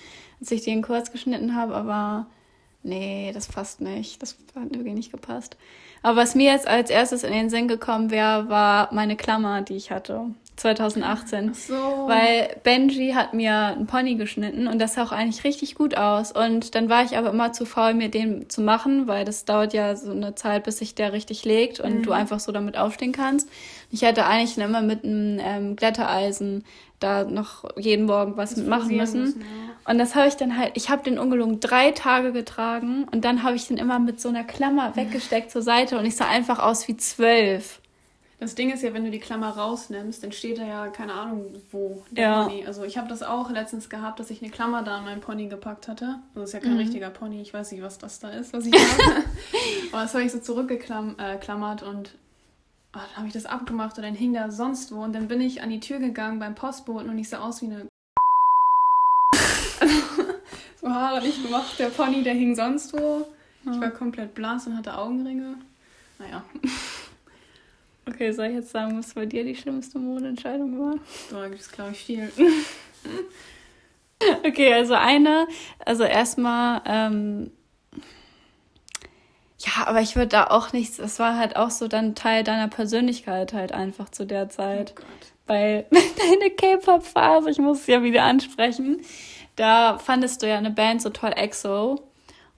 als 0.41 0.51
ich 0.51 0.63
die 0.63 0.71
in 0.71 0.83
kurz 0.83 1.13
geschnitten 1.13 1.55
habe, 1.55 1.75
aber 1.75 2.27
nee, 2.83 3.31
das 3.33 3.47
passt 3.47 3.81
nicht. 3.81 4.21
Das 4.23 4.37
hat 4.57 4.71
irgendwie 4.73 4.93
nicht 4.95 5.13
gepasst. 5.13 5.57
Aber 6.03 6.17
was 6.17 6.35
mir 6.35 6.53
jetzt 6.53 6.67
als 6.69 6.91
erstes 6.91 7.23
in 7.25 7.33
den 7.33 7.51
Sinn 7.51 7.69
gekommen 7.69 8.11
wäre, 8.11 8.49
war 8.49 8.93
meine 8.93 9.17
Klammer, 9.17 9.63
die 9.63 9.77
ich 9.77 9.91
hatte. 9.91 10.27
2018. 10.59 11.55
So. 11.55 11.75
Weil 11.75 12.57
Benji 12.63 13.13
hat 13.13 13.35
mir 13.35 13.55
einen 13.55 13.87
Pony 13.87 14.17
geschnitten 14.17 14.67
und 14.67 14.79
das 14.79 14.95
sah 14.95 15.05
auch 15.05 15.13
eigentlich 15.13 15.45
richtig 15.45 15.75
gut 15.75 15.97
aus. 15.97 16.33
Und 16.33 16.75
dann 16.75 16.89
war 16.89 17.05
ich 17.05 17.17
aber 17.17 17.31
immer 17.31 17.53
zu 17.53 17.65
faul, 17.65 17.95
mir 17.95 18.11
den 18.11 18.49
zu 18.49 18.61
machen, 18.61 19.07
weil 19.07 19.25
das 19.25 19.45
dauert 19.45 19.73
ja 19.73 19.97
so 19.97 20.11
eine 20.11 20.35
Zeit, 20.35 20.65
bis 20.65 20.79
sich 20.79 20.95
der 20.95 21.13
richtig 21.13 21.45
legt 21.45 21.81
und 21.81 22.03
du 22.03 22.13
einfach 22.13 22.41
so 22.41 22.53
damit 22.53 22.77
aufstehen 22.77 23.13
kannst. 23.13 23.49
Ich 23.91 24.03
hätte 24.03 24.27
eigentlich 24.27 24.57
dann 24.57 24.69
immer 24.69 24.83
mit 24.83 25.05
einem 25.05 25.39
ähm, 25.41 25.77
Glättereisen 25.77 26.65
da 27.01 27.25
noch 27.25 27.65
jeden 27.77 28.07
Morgen 28.07 28.37
was 28.37 28.57
machen 28.57 28.89
frisieren 28.89 29.21
müssen. 29.21 29.41
ja. 29.41 29.91
Und 29.91 29.99
das 29.99 30.15
habe 30.15 30.29
ich 30.29 30.35
dann 30.35 30.59
halt, 30.59 30.73
ich 30.75 30.91
habe 30.91 31.03
den 31.03 31.19
ungelogen 31.19 31.61
drei 31.61 31.93
Tage 31.93 32.33
getragen 32.33 33.07
und 33.11 33.25
dann 33.25 33.43
habe 33.43 33.57
ich 33.57 33.69
den 33.69 33.77
immer 33.77 33.99
mit 33.99 34.21
so 34.21 34.29
einer 34.29 34.45
Klammer 34.45 34.97
weggesteckt 34.97 35.51
zur 35.51 35.63
Seite 35.63 35.99
und 35.99 36.05
ich 36.05 36.17
sah 36.17 36.29
einfach 36.29 36.59
aus 36.59 36.89
wie 36.89 36.97
zwölf. 36.97 37.81
Das 38.41 38.55
Ding 38.55 38.71
ist 38.71 38.85
ja, 38.85 38.95
wenn 38.95 39.05
du 39.05 39.11
die 39.11 39.19
Klammer 39.19 39.49
rausnimmst, 39.51 40.23
dann 40.23 40.31
steht 40.31 40.59
da 40.59 40.65
ja 40.65 40.87
keine 40.89 41.13
Ahnung 41.13 41.57
wo 41.73 42.05
der 42.13 42.23
Ja. 42.25 42.43
Pony. 42.45 42.65
Also 42.67 42.85
ich 42.85 42.97
habe 42.97 43.09
das 43.09 43.25
auch 43.25 43.51
letztens 43.51 43.91
gehabt, 43.91 44.21
dass 44.21 44.31
ich 44.31 44.41
eine 44.43 44.51
Klammer 44.53 44.83
da 44.85 44.99
an 44.99 45.05
meinen 45.05 45.21
Pony 45.21 45.49
gepackt 45.49 45.89
hatte. 45.89 46.21
Also 46.29 46.41
das 46.43 46.51
ist 46.51 46.53
ja 46.55 46.61
kein 46.61 46.75
Mhm. 46.75 46.79
richtiger 46.79 47.11
Pony, 47.11 47.43
ich 47.43 47.53
weiß 47.53 47.73
nicht, 47.73 47.83
was 47.83 47.99
das 47.99 48.21
da 48.21 48.29
ist, 48.31 48.53
was 48.53 48.67
ich 48.67 48.73
habe. 48.75 49.25
Aber 49.93 50.03
das 50.03 50.15
habe 50.15 50.23
ich 50.23 50.31
so 50.31 50.39
zurückgeklammert 50.39 51.83
äh, 51.83 51.85
und 51.85 52.15
ah, 52.93 53.01
dann 53.01 53.17
habe 53.17 53.27
ich 53.27 53.33
das 53.33 53.45
abgemacht 53.47 53.97
und 53.99 54.05
dann 54.05 54.15
hing 54.15 54.33
da 54.33 54.53
sonst 54.53 54.93
wo 54.95 55.01
und 55.03 55.15
dann 55.15 55.27
bin 55.27 55.41
ich 55.41 55.61
an 55.63 55.71
die 55.71 55.81
Tür 55.81 55.99
gegangen 55.99 56.39
beim 56.39 56.55
Postboten 56.55 57.11
und 57.11 57.19
ich 57.19 57.29
sah 57.29 57.41
aus 57.41 57.61
wie 57.61 57.67
eine 57.67 57.87
so 60.81 60.89
Haare 60.89 61.21
nicht 61.23 61.43
gemacht. 61.43 61.77
Der 61.79 61.89
Pony, 61.89 62.23
der 62.23 62.35
hing 62.35 62.55
sonst 62.55 62.93
wo. 62.93 63.27
Ich 63.71 63.81
war 63.81 63.91
komplett 63.91 64.35
blass 64.35 64.67
und 64.67 64.77
hatte 64.77 64.97
Augenringe. 64.97 65.57
Naja, 66.19 66.43
Okay, 68.09 68.33
soll 68.33 68.47
ich 68.47 68.55
jetzt 68.55 68.71
sagen, 68.71 68.99
was 68.99 69.15
bei 69.15 69.27
dir 69.27 69.45
die 69.45 69.55
schlimmste 69.55 69.99
Modeentscheidung 69.99 70.79
war? 70.79 70.95
da 71.31 71.49
gibt 71.49 71.61
es, 71.61 71.71
glaube 71.71 71.93
ich, 71.93 72.05
viel. 72.05 72.33
Okay, 74.45 74.75
also 74.75 74.95
eine, 74.95 75.47
also 75.85 76.03
erstmal, 76.03 76.83
ähm, 76.87 77.53
ja, 79.61 79.87
aber 79.87 80.01
ich 80.01 80.17
würde 80.17 80.29
da 80.29 80.49
auch 80.49 80.73
nichts, 80.73 80.97
das 80.97 81.21
war 81.21 81.37
halt 81.37 81.57
auch 81.57 81.71
so 81.71 81.87
dann 81.87 82.17
Teil 82.17 82.43
deiner 82.43 82.67
Persönlichkeit 82.67 83.53
halt 83.53 83.71
einfach 83.73 84.09
zu 84.09 84.27
der 84.27 84.49
Zeit. 84.49 84.95
Oh 84.97 85.03
Gott. 85.03 85.33
Weil 85.47 85.87
deine 85.91 86.51
K-Pop-Phase, 86.51 87.51
ich 87.51 87.59
muss 87.59 87.83
es 87.83 87.87
ja 87.87 88.03
wieder 88.03 88.25
ansprechen, 88.25 89.03
da 89.57 89.99
fandest 89.99 90.43
du 90.43 90.49
ja 90.49 90.59
eine 90.59 90.71
Band 90.71 91.01
so 91.01 91.11
toll, 91.11 91.33
EXO. 91.37 92.01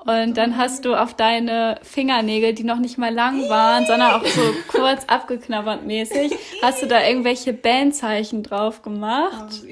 Und 0.06 0.38
dann 0.38 0.56
hast 0.56 0.86
du 0.86 0.94
auf 0.94 1.14
deine 1.14 1.78
Fingernägel, 1.82 2.54
die 2.54 2.64
noch 2.64 2.78
nicht 2.78 2.96
mal 2.96 3.12
lang 3.12 3.48
waren, 3.50 3.84
sondern 3.84 4.12
auch 4.12 4.24
so 4.24 4.40
kurz 4.68 5.04
abgeknabbert 5.06 5.84
mäßig, 5.84 6.32
hast 6.62 6.82
du 6.82 6.86
da 6.86 7.06
irgendwelche 7.06 7.52
Bandzeichen 7.52 8.42
drauf 8.42 8.82
gemacht. 8.82 9.62
Oh. 9.62 9.66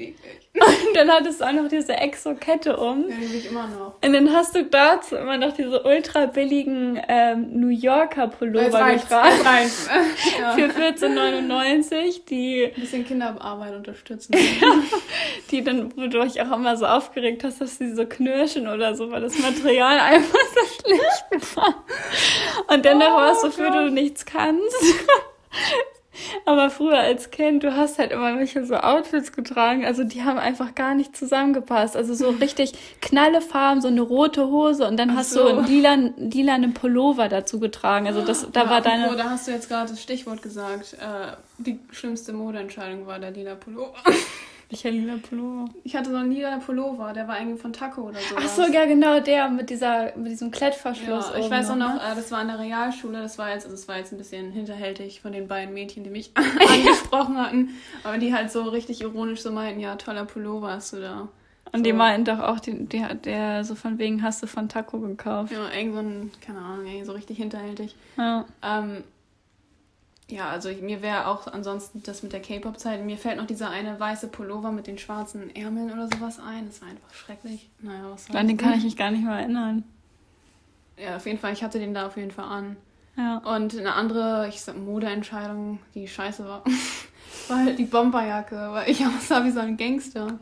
Und 0.59 0.95
dann 0.95 1.11
hattest 1.11 1.41
du 1.41 1.45
auch 1.45 1.51
noch 1.51 1.67
diese 1.67 1.93
Exo-Kette 1.93 2.75
um. 2.75 3.07
Ja, 3.07 3.15
die 3.15 3.29
will 3.29 3.37
ich 3.37 3.49
immer 3.49 3.67
noch. 3.67 3.93
Und 4.03 4.13
dann 4.13 4.33
hast 4.33 4.55
du 4.55 4.63
dazu 4.63 5.15
immer 5.15 5.37
noch 5.37 5.53
diese 5.53 5.83
ultra 5.83 6.25
billigen 6.25 6.99
ähm, 7.07 7.59
New 7.59 7.67
Yorker 7.67 8.27
Pullover 8.27 8.79
reicht's. 8.79 9.09
ja. 10.39 10.51
Für 10.53 10.65
14,99, 10.65 12.25
die, 12.25 12.65
Ein 12.65 12.81
bisschen 12.81 13.05
Kinderarbeit 13.05 13.75
unterstützen. 13.75 14.35
die 15.51 15.63
dann, 15.63 15.95
wodurch 15.95 16.41
auch 16.41 16.51
immer 16.51 16.75
so 16.77 16.87
aufgeregt 16.87 17.43
hast, 17.43 17.61
dass 17.61 17.77
sie 17.77 17.93
so 17.93 18.05
knirschen 18.07 18.67
oder 18.67 18.95
so, 18.95 19.11
weil 19.11 19.21
das 19.21 19.37
Material 19.37 19.99
einfach 19.99 20.39
so 20.55 20.81
schlecht 20.81 21.55
war. 21.57 21.75
Und 22.73 22.83
dennoch 22.85 23.13
war 23.13 23.33
es 23.33 23.41
so, 23.41 23.51
für 23.51 23.69
du 23.69 23.91
nichts 23.91 24.25
kannst. 24.25 24.83
Aber 26.45 26.69
früher 26.69 26.97
als 26.97 27.31
Kind, 27.31 27.63
du 27.63 27.75
hast 27.75 27.99
halt 27.99 28.11
immer 28.11 28.37
welche 28.37 28.65
so 28.65 28.75
Outfits 28.75 29.31
getragen, 29.31 29.85
also 29.85 30.03
die 30.03 30.23
haben 30.23 30.39
einfach 30.39 30.75
gar 30.75 30.95
nicht 30.95 31.15
zusammengepasst. 31.15 31.95
Also 31.95 32.13
so 32.13 32.29
richtig 32.41 32.73
knalle 33.01 33.41
Farben, 33.41 33.81
so 33.81 33.87
eine 33.87 34.01
rote 34.01 34.47
Hose 34.47 34.87
und 34.87 34.97
dann 34.97 35.11
Ach 35.11 35.17
hast 35.17 35.31
so. 35.31 35.43
du 35.43 35.57
einen 35.57 35.67
lilan, 35.67 36.13
lilanen 36.17 36.73
Pullover 36.73 37.29
dazu 37.29 37.59
getragen. 37.59 38.07
Also 38.07 38.23
das, 38.25 38.47
da 38.51 38.63
ja, 38.63 38.69
war 38.69 38.81
deine. 38.81 39.15
Da 39.15 39.29
hast 39.29 39.47
du 39.47 39.51
jetzt 39.51 39.69
gerade 39.69 39.89
das 39.89 40.01
Stichwort 40.01 40.41
gesagt. 40.41 40.93
Äh, 40.93 41.35
die 41.57 41.79
schlimmste 41.91 42.33
Modeentscheidung 42.33 43.05
war 43.05 43.19
der 43.19 43.31
lila 43.31 43.55
Pullover. 43.55 43.95
Welcher 44.69 44.91
lila 44.91 45.15
Pullover? 45.17 45.65
Ich 45.83 45.95
hatte 45.95 46.11
so 46.11 46.15
einen 46.17 46.31
lila 46.31 46.57
Pullover, 46.59 47.11
der 47.11 47.27
war 47.27 47.35
eigentlich 47.35 47.59
von 47.59 47.73
Taco 47.73 48.01
oder 48.03 48.19
so. 48.19 48.35
Ach 48.37 48.47
so, 48.47 48.63
ja 48.71 48.85
genau, 48.85 49.19
der 49.19 49.49
mit 49.49 49.71
dieser, 49.71 50.15
mit 50.15 50.31
diesem 50.31 50.51
Klettverschluss. 50.51 51.31
Ja, 51.33 51.39
ich 51.39 51.49
weiß 51.49 51.71
auch 51.71 51.75
noch, 51.75 51.95
ne? 51.95 52.01
äh, 52.11 52.15
das 52.15 52.31
war 52.31 52.39
an 52.39 52.49
der 52.49 52.59
Realschule, 52.59 53.19
das 53.19 53.39
war 53.39 53.49
jetzt, 53.51 53.65
also 53.65 53.75
das 53.75 53.87
war 53.87 53.97
jetzt 53.97 54.11
ein 54.11 54.19
bisschen 54.19 54.51
hinterhältig 54.51 55.21
von 55.21 55.31
den 55.31 55.47
beiden 55.47 55.73
Mädchen, 55.73 56.03
die 56.03 56.11
mich 56.11 56.31
angesprochen 56.35 57.37
hatten, 57.37 57.69
aber 58.03 58.19
die 58.19 58.31
halt 58.31 58.51
so 58.51 58.61
richtig 58.63 59.01
ironisch 59.01 59.41
so 59.41 59.51
meinten, 59.51 59.79
ja, 59.79 59.95
toller 59.95 60.25
Pullover 60.25 60.71
hast 60.73 60.93
du 60.93 60.97
da. 61.01 61.27
Und 61.71 61.83
die 61.85 61.91
So. 61.91 61.95
meinten 61.97 62.25
doch 62.25 62.39
auch, 62.39 62.59
die, 62.59 62.85
der, 62.85 63.15
der 63.15 63.63
so 63.63 63.73
von 63.75 63.97
wegen 63.97 64.21
hast 64.23 64.41
du 64.43 64.47
von 64.47 64.69
Taco 64.69 64.99
gekauft. 64.99 65.51
Ja, 65.51 65.67
irgend 65.75 65.93
so 65.93 65.99
ein, 65.99 66.31
keine 66.45 66.59
Ahnung, 66.59 66.85
irgendwie 66.85 67.05
so 67.05 67.11
richtig 67.13 67.37
hinterhältig. 67.37 67.95
Ja. 68.17 68.45
Ähm, 68.63 69.03
ja, 70.31 70.49
also 70.49 70.69
mir 70.69 71.01
wäre 71.01 71.27
auch 71.27 71.47
ansonsten 71.47 72.03
das 72.03 72.23
mit 72.23 72.33
der 72.33 72.41
K-Pop-Zeit. 72.41 73.03
Mir 73.03 73.17
fällt 73.17 73.37
noch 73.37 73.47
dieser 73.47 73.69
eine 73.69 73.99
weiße 73.99 74.27
Pullover 74.27 74.71
mit 74.71 74.87
den 74.87 74.97
schwarzen 74.97 75.53
Ärmeln 75.55 75.91
oder 75.91 76.07
sowas 76.07 76.39
ein. 76.39 76.67
Das 76.67 76.81
war 76.81 76.89
einfach 76.89 77.13
schrecklich. 77.13 77.69
Naja, 77.79 78.11
was 78.11 78.25
soll's. 78.25 78.37
An 78.37 78.47
den 78.47 78.57
kann 78.57 78.73
ich 78.73 78.83
mich 78.83 78.97
gar 78.97 79.11
nicht 79.11 79.23
mehr 79.23 79.37
erinnern. 79.37 79.83
Ja, 80.97 81.15
auf 81.15 81.25
jeden 81.25 81.39
Fall. 81.39 81.53
Ich 81.53 81.63
hatte 81.63 81.79
den 81.79 81.93
da 81.93 82.07
auf 82.07 82.17
jeden 82.17 82.31
Fall 82.31 82.45
an. 82.45 82.77
Ja. 83.17 83.37
Und 83.37 83.77
eine 83.77 83.93
andere, 83.93 84.47
ich 84.49 84.61
sag, 84.61 84.77
Modeentscheidung, 84.77 85.79
die 85.95 86.07
scheiße 86.07 86.45
war, 86.45 86.63
war 87.47 87.57
halt 87.57 87.79
die 87.79 87.85
Bomberjacke, 87.85 88.55
weil 88.71 88.89
ich 88.89 89.05
aussah 89.05 89.43
wie 89.43 89.51
so 89.51 89.59
ein 89.59 89.77
Gangster. 89.77 90.39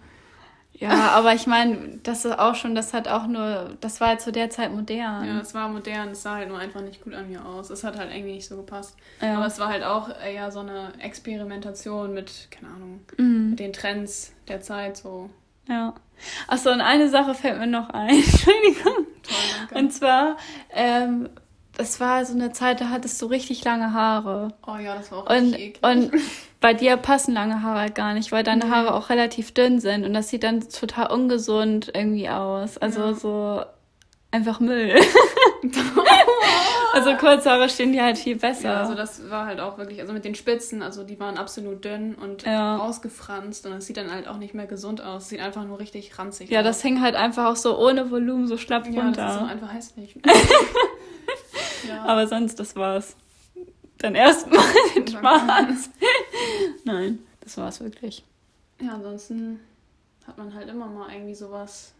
Ja, 0.80 1.10
aber 1.12 1.34
ich 1.34 1.48
meine, 1.48 1.98
das 2.04 2.24
ist 2.24 2.38
auch 2.38 2.54
schon, 2.54 2.76
das 2.76 2.94
hat 2.94 3.08
auch 3.08 3.26
nur, 3.26 3.76
das 3.82 4.00
war 4.00 4.10
halt 4.10 4.22
zu 4.22 4.32
der 4.32 4.50
Zeit 4.52 4.72
modern. 4.72 5.26
Ja, 5.26 5.40
es 5.42 5.54
war 5.56 5.68
modern, 5.70 6.10
es 6.10 6.22
sah 6.22 6.36
halt 6.36 6.50
nur 6.50 6.60
einfach 6.60 6.82
nicht 6.82 7.04
gut 7.04 7.16
an 7.16 7.30
mir 7.30 7.44
aus. 7.46 7.72
Es 7.72 7.84
hat 7.84 7.98
halt 7.98 8.12
irgendwie 8.14 8.34
nicht 8.34 8.48
so 8.48 8.58
gepasst. 8.58 8.96
Ja. 9.20 9.38
Aber 9.38 9.48
es 9.48 9.58
war 9.60 9.70
halt 9.70 9.84
auch 9.84 10.10
eher 10.24 10.52
so 10.52 10.60
eine 10.60 10.92
Experimentation 11.00 12.14
mit, 12.14 12.48
keine 12.52 12.74
Ahnung, 12.74 13.00
Mhm. 13.18 13.50
mit 13.52 13.60
den 13.60 13.74
Trends 13.74 14.34
der 14.48 14.62
Zeit 14.62 14.98
so. 14.98 15.30
Ja. 15.68 15.94
Achso, 16.48 16.72
und 16.72 16.82
eine 16.82 17.10
Sache 17.10 17.34
fällt 17.36 17.60
mir 17.60 17.68
noch 17.68 17.90
ein. 17.90 18.10
Entschuldigung. 18.16 19.06
Toll, 19.24 19.36
danke. 19.60 19.76
Und 19.76 19.92
zwar, 19.94 20.38
ähm, 20.72 21.30
das 21.78 22.00
war 22.00 22.26
so 22.26 22.34
eine 22.34 22.52
Zeit, 22.52 22.82
da 22.82 22.90
hattest 22.90 23.22
du 23.22 23.28
richtig 23.28 23.64
lange 23.64 23.94
Haare. 23.94 24.50
oh 24.68 24.78
ja, 24.78 24.96
das 24.96 25.12
war 25.12 25.20
auch 25.20 25.30
Und, 25.30 25.54
richtig 25.54 25.78
eklig. 25.78 25.84
und 25.84 26.12
bei 26.60 26.74
dir 26.74 26.98
passen 26.98 27.34
lange 27.34 27.62
Haare 27.62 27.80
halt 27.82 27.96
gar 27.96 28.14
nicht, 28.14 28.32
weil 28.32 28.44
deine. 28.44 28.70
Haare 28.70 28.94
auch 28.94 29.10
relativ 29.10 29.54
dünn 29.54 29.80
sind 29.80 30.04
und 30.06 30.14
das 30.14 30.30
sieht 30.30 30.44
dann 30.44 30.68
total 30.70 31.12
ungesund 31.12 31.92
irgendwie 31.94 32.28
aus. 32.30 32.78
Also 32.80 33.02
Ja. 33.02 33.14
so 33.14 33.62
einfach 34.32 34.60
Müll. 34.60 34.94
also 36.94 37.16
kurze 37.16 37.50
Haare 37.50 37.70
stehen 37.70 37.92
dir 37.94 38.04
halt 38.04 38.18
viel 38.18 38.36
besser. 38.36 38.70
Ja, 38.74 38.80
also 38.82 38.94
das 38.96 39.30
war 39.30 39.46
halt 39.46 39.60
auch 39.60 39.78
wirklich, 39.78 40.00
also 40.02 40.14
mit 40.14 40.26
den 40.26 40.36
Spitzen, 40.36 40.82
also 40.82 41.04
die 41.04 41.20
waren 41.20 41.38
absolut 41.38 41.86
dünn 41.86 42.16
und 42.16 42.44
Ja. 42.44 42.78
ausgefranst 42.78 43.66
und 43.66 43.72
das 43.74 43.86
sieht 43.86 43.98
dann 43.98 44.12
halt 44.12 44.28
auch 44.28 44.38
nicht 44.38 44.54
mehr 44.54 44.66
gesund 44.68 45.02
aus. 45.02 45.24
Es 45.24 45.30
sieht 45.30 45.40
einfach 45.42 45.64
nur 45.66 45.80
richtig 45.80 46.18
ranzig 46.18 46.50
ja, 46.50 46.60
aus. 46.60 46.66
das 46.66 46.82
hing 46.82 47.02
halt 47.02 47.16
einfach 47.16 47.46
auch 47.46 47.56
so 47.56 47.78
ohne 47.80 48.10
Volumen 48.12 48.48
so 48.48 48.58
schlapp 48.58 48.88
ja, 48.92 49.02
runter. 49.04 49.22
das 49.26 49.36
ist 49.38 49.42
einfach 49.50 49.74
hässlich. 49.74 50.16
ja. 51.88 52.04
Aber 52.06 52.28
sonst, 52.28 52.60
das 52.60 52.76
war's. 52.76 53.16
Dein 53.98 54.16
erstes 54.16 54.52
Mal 54.52 54.64
den. 54.96 55.08
Spaß. 55.08 55.90
Nein, 56.86 57.20
das 57.42 57.58
war's 57.58 57.80
wirklich. 57.82 58.24
ja, 58.82 58.94
ansonsten 58.94 59.60
hat 60.28 60.38
man 60.38 60.54
halt 60.54 60.70
immer 60.70 60.88
mal 60.88 61.12
irgendwie 61.14 61.34
sowas. 61.36 61.94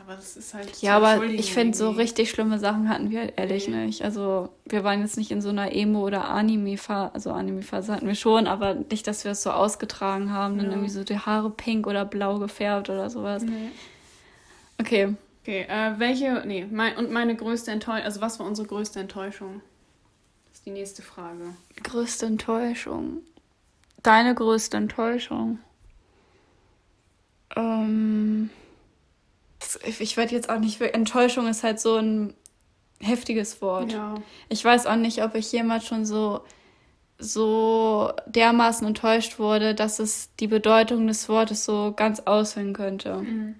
Aber 0.00 0.14
das 0.14 0.36
ist 0.36 0.52
halt. 0.52 0.82
Ja, 0.82 0.96
aber 0.98 1.24
ich 1.24 1.52
finde, 1.54 1.76
so 1.76 1.90
richtig 1.90 2.28
schlimme 2.30 2.58
Sachen 2.58 2.88
hatten 2.90 3.10
wir 3.10 3.20
halt 3.20 3.34
ehrlich 3.38 3.66
Nee. 3.68 3.86
nicht. 3.86 4.02
Also, 4.02 4.50
wir 4.66 4.84
waren 4.84 5.00
jetzt 5.00 5.16
nicht 5.16 5.30
in 5.30 5.40
so 5.40 5.48
einer 5.48 5.72
Emo- 5.72 6.04
oder 6.04 6.28
Anime-Phase. 6.28 7.14
Also, 7.14 7.32
Anime-Phase 7.32 7.94
hatten 7.94 8.06
wir 8.06 8.14
schon, 8.14 8.46
aber 8.46 8.74
nicht, 8.74 9.06
dass 9.06 9.24
wir 9.24 9.32
es 9.32 9.42
so 9.42 9.50
ausgetragen 9.50 10.32
haben. 10.32 10.56
Dann 10.58 10.66
Ja. 10.66 10.72
irgendwie 10.72 10.90
so 10.90 11.02
die 11.02 11.18
Haare 11.18 11.48
pink 11.50 11.86
oder 11.86 12.04
blau 12.04 12.38
gefärbt 12.38 12.90
oder 12.90 13.08
sowas. 13.08 13.42
Nee. 13.42 13.70
Okay. 14.78 15.14
Okay, 15.46 15.64
äh, 15.68 15.96
welche. 15.98 16.42
Nee, 16.44 16.66
mein, 16.68 16.96
und 16.96 17.12
meine 17.12 17.36
größte 17.36 17.70
Enttäuschung. 17.70 18.04
Also, 18.04 18.20
was 18.20 18.40
war 18.40 18.46
unsere 18.48 18.66
größte 18.66 18.98
Enttäuschung? 18.98 19.62
Das 20.48 20.58
ist 20.58 20.66
die 20.66 20.72
nächste 20.72 21.02
Frage. 21.02 21.54
Größte 21.84 22.26
Enttäuschung. 22.26 23.18
Deine 24.02 24.34
größte 24.34 24.76
Enttäuschung. 24.76 25.60
Ähm. 27.54 28.50
Ich 29.84 30.16
werde 30.16 30.34
jetzt 30.34 30.50
auch 30.50 30.58
nicht. 30.58 30.80
Enttäuschung 30.80 31.46
ist 31.46 31.62
halt 31.62 31.78
so 31.78 31.94
ein 31.94 32.34
heftiges 33.00 33.62
Wort. 33.62 33.92
Ja. 33.92 34.16
Ich 34.48 34.64
weiß 34.64 34.86
auch 34.86 34.96
nicht, 34.96 35.22
ob 35.22 35.36
ich 35.36 35.52
jemals 35.52 35.86
schon 35.86 36.06
so, 36.06 36.40
so 37.20 38.12
dermaßen 38.26 38.84
enttäuscht 38.84 39.38
wurde, 39.38 39.76
dass 39.76 40.00
es 40.00 40.34
die 40.40 40.48
Bedeutung 40.48 41.06
des 41.06 41.28
Wortes 41.28 41.64
so 41.64 41.92
ganz 41.94 42.18
aushöhlen 42.20 42.72
könnte. 42.72 43.18
Mhm. 43.18 43.54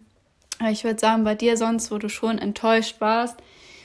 Ich 0.70 0.84
würde 0.84 0.98
sagen, 0.98 1.24
bei 1.24 1.34
dir 1.34 1.56
sonst, 1.56 1.90
wo 1.90 1.98
du 1.98 2.08
schon 2.08 2.38
enttäuscht 2.38 3.00
warst, 3.00 3.36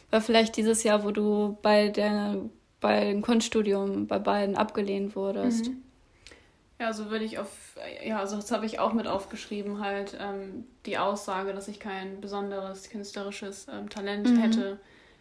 war 0.09 0.21
vielleicht 0.21 0.55
dieses 0.57 0.83
Jahr, 0.83 1.03
wo 1.03 1.11
du 1.11 1.57
bei 1.61 1.89
der 1.89 2.37
bei 2.79 3.05
dem 3.05 3.21
Kunststudium 3.21 4.07
bei 4.07 4.17
beiden 4.19 4.55
abgelehnt 4.57 5.15
wurdest. 5.15 5.67
Mhm. 5.67 5.83
Ja, 6.79 6.93
so 6.93 7.11
würde 7.11 7.23
ich 7.23 7.37
auf, 7.37 7.75
ja, 8.03 8.17
also 8.17 8.37
das 8.37 8.51
habe 8.51 8.65
ich 8.65 8.79
auch 8.79 8.93
mit 8.93 9.05
aufgeschrieben, 9.05 9.79
halt 9.83 10.17
ähm, 10.19 10.65
die 10.87 10.97
Aussage, 10.97 11.53
dass 11.53 11.67
ich 11.67 11.79
kein 11.79 12.19
besonderes 12.21 12.89
künstlerisches 12.89 13.67
ähm, 13.71 13.87
Talent 13.89 14.31
Mhm. 14.31 14.37
hätte. 14.37 14.79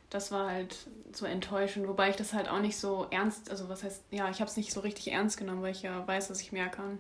Das 0.09 0.33
war 0.33 0.51
halt 0.51 0.75
so 1.13 1.27
enttäuschend, 1.27 1.87
wobei 1.87 2.09
ich 2.09 2.17
das 2.17 2.33
halt 2.33 2.49
auch 2.49 2.61
nicht 2.61 2.79
so 2.79 3.07
ernst, 3.11 3.51
also 3.51 3.69
was 3.69 3.85
heißt, 3.85 4.05
ja, 4.11 4.31
ich 4.31 4.41
habe 4.41 4.51
es 4.51 4.57
nicht 4.57 4.73
so 4.73 4.81
richtig 4.81 5.13
ernst 5.13 5.37
genommen, 5.37 5.61
weil 5.61 5.73
ich 5.73 5.83
ja 5.83 6.05
weiß, 6.09 6.29
dass 6.29 6.41
ich 6.41 6.51
mehr 6.51 6.69
kann. 6.69 6.99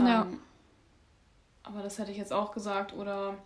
Ja. 0.00 0.22
Ähm, 0.22 0.40
aber 1.64 1.82
das 1.82 1.98
hätte 1.98 2.10
ich 2.10 2.16
jetzt 2.16 2.32
auch 2.32 2.52
gesagt. 2.52 2.94
Oder 2.94 3.36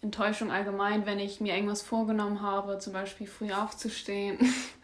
Enttäuschung 0.00 0.50
allgemein, 0.52 1.06
wenn 1.06 1.18
ich 1.18 1.40
mir 1.40 1.54
irgendwas 1.54 1.82
vorgenommen 1.82 2.40
habe, 2.40 2.78
zum 2.78 2.92
Beispiel 2.92 3.26
früh 3.26 3.52
aufzustehen 3.52 4.38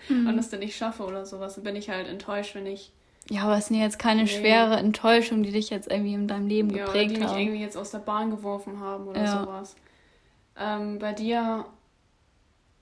Mhm. 0.08 0.26
und 0.28 0.38
es 0.38 0.50
dann 0.50 0.60
nicht 0.60 0.76
schaffe 0.76 1.04
oder 1.04 1.24
sowas, 1.24 1.54
dann 1.54 1.64
bin 1.64 1.76
ich 1.76 1.88
halt 1.88 2.08
enttäuscht, 2.08 2.54
wenn 2.54 2.66
ich 2.66 2.92
Ja, 3.30 3.44
aber 3.44 3.56
es 3.56 3.66
sind 3.68 3.78
jetzt 3.80 3.98
keine 3.98 4.22
Nee. 4.24 4.28
schwere 4.28 4.76
Enttäuschung, 4.76 5.42
die 5.42 5.52
dich 5.52 5.70
jetzt 5.70 5.90
irgendwie 5.90 6.14
in 6.14 6.28
deinem 6.28 6.46
Leben 6.46 6.70
Ja, 6.70 6.82
oder 6.84 6.92
geprägt 6.92 7.12
die 7.12 7.20
mich 7.20 7.32
irgendwie 7.32 7.60
jetzt 7.60 7.76
aus 7.76 7.90
der 7.92 8.00
Bahn 8.00 8.30
geworfen 8.30 8.80
haben 8.80 9.06
oder 9.08 9.22
Ja. 9.24 9.42
sowas. 9.44 9.76
Ähm, 10.58 10.98
bei 10.98 11.12
dir, 11.12 11.64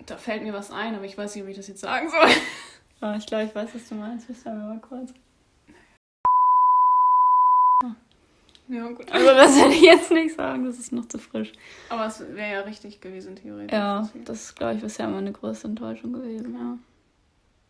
da 0.07 0.17
fällt 0.17 0.43
mir 0.43 0.53
was 0.53 0.71
ein, 0.71 0.95
aber 0.95 1.05
ich 1.05 1.17
weiß 1.17 1.35
nicht, 1.35 1.45
ob 1.45 1.51
ich 1.51 1.57
das 1.57 1.69
jetzt 1.69 1.81
sagen 1.81 2.09
soll. 2.11 2.29
Ja, 3.01 3.17
ich 3.17 3.27
glaube, 3.27 3.45
ich 3.45 3.55
weiß, 3.55 3.71
was 3.75 3.89
du 3.89 3.95
meinst. 3.95 4.29
Wir 4.29 4.35
sagen 4.35 4.59
mal 4.69 4.79
kurz. 4.81 5.13
Ja, 8.69 8.89
gut. 8.89 9.11
Also 9.13 9.27
das 9.27 9.57
werde 9.57 9.75
ich 9.75 9.83
jetzt 9.83 10.11
nicht 10.13 10.35
sagen, 10.37 10.65
das 10.65 10.79
ist 10.79 10.93
noch 10.93 11.07
zu 11.07 11.19
frisch. 11.19 11.53
Aber 11.91 12.07
es 12.07 12.21
wäre 12.21 12.53
ja 12.53 12.61
richtig 12.61 13.01
gewesen, 13.01 13.37
theoretisch. 13.37 13.73
Ja, 13.73 14.09
das 14.25 14.45
ist, 14.45 14.57
glaube 14.57 14.75
ich, 14.77 14.81
bisher 14.83 15.09
meine 15.09 15.33
größte 15.33 15.69
Enttäuschung 15.69 16.13
gewesen, 16.13 16.55
ja. 16.55 16.79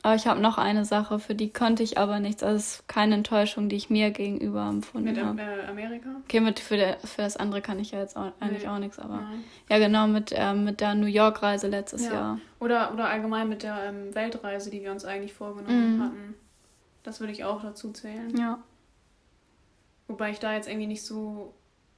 Aber 0.04 0.16
ich 0.16 0.26
habe 0.26 0.40
noch 0.40 0.58
eine 0.58 0.84
Sache, 0.84 1.20
für 1.20 1.36
die 1.36 1.52
konnte 1.52 1.84
ich 1.84 1.96
aber 1.96 2.18
nichts. 2.18 2.42
Also 2.42 2.56
es 2.56 2.74
ist 2.74 2.88
keine 2.88 3.14
Enttäuschung, 3.14 3.68
die 3.68 3.76
ich 3.76 3.88
mir 3.88 4.10
gegenüber 4.10 4.66
empfunden 4.68 5.12
Mit 5.12 5.22
habe. 5.24 5.40
äh, 5.40 5.64
Amerika? 5.70 6.08
Okay, 6.24 6.40
mit, 6.40 6.58
für, 6.58 6.76
der, 6.76 6.98
für 6.98 7.22
das 7.22 7.36
andere 7.36 7.62
kann 7.62 7.78
ich 7.78 7.92
ja 7.92 8.00
jetzt 8.00 8.16
auch, 8.16 8.32
eigentlich 8.40 8.64
Nee. 8.64 8.68
auch 8.68 8.78
nichts, 8.80 8.98
aber. 8.98 9.18
Nein. 9.20 9.44
Ja, 9.70 9.78
genau, 9.78 10.08
mit, 10.08 10.32
ähm, 10.34 10.64
mit 10.64 10.80
der 10.80 10.96
New 10.96 11.06
York-Reise 11.06 11.68
letztes 11.68 12.04
Ja. 12.06 12.12
Jahr. 12.14 12.38
Oder, 12.58 12.92
oder 12.92 13.08
allgemein 13.10 13.48
mit 13.48 13.62
der 13.62 13.76
ähm, 13.84 14.12
Weltreise, 14.12 14.70
die 14.70 14.82
wir 14.82 14.90
uns 14.90 15.04
eigentlich 15.04 15.34
vorgenommen 15.34 15.96
Mhm. 15.98 16.02
hatten. 16.02 16.34
Das 17.04 17.20
würde 17.20 17.32
ich 17.32 17.44
auch 17.44 17.62
dazu 17.62 17.92
zählen. 17.92 18.36
Ja. 18.36 18.58
Wobei 20.12 20.30
ich 20.30 20.38
da 20.40 20.52
jetzt 20.52 20.68
irgendwie 20.68 20.88
nicht 20.88 21.02
so 21.02 21.54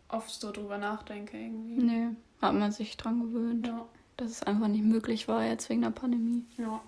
oft 0.08 0.30
so 0.30 0.52
drüber 0.52 0.78
nachdenke 0.78 1.36
irgendwie. 1.36 1.82
Nee, 1.82 2.08
hat 2.40 2.54
man 2.54 2.70
sich 2.70 2.96
dran 2.96 3.20
gewöhnt, 3.20 3.66
Ja, 3.66 3.84
dass 4.16 4.30
es 4.30 4.42
einfach 4.44 4.68
nicht 4.68 4.84
möglich 4.84 5.26
war 5.26 5.44
jetzt 5.44 5.68
wegen 5.68 5.82
der 5.82 5.90
Pandemie. 5.90 6.44
ja. 6.56 6.80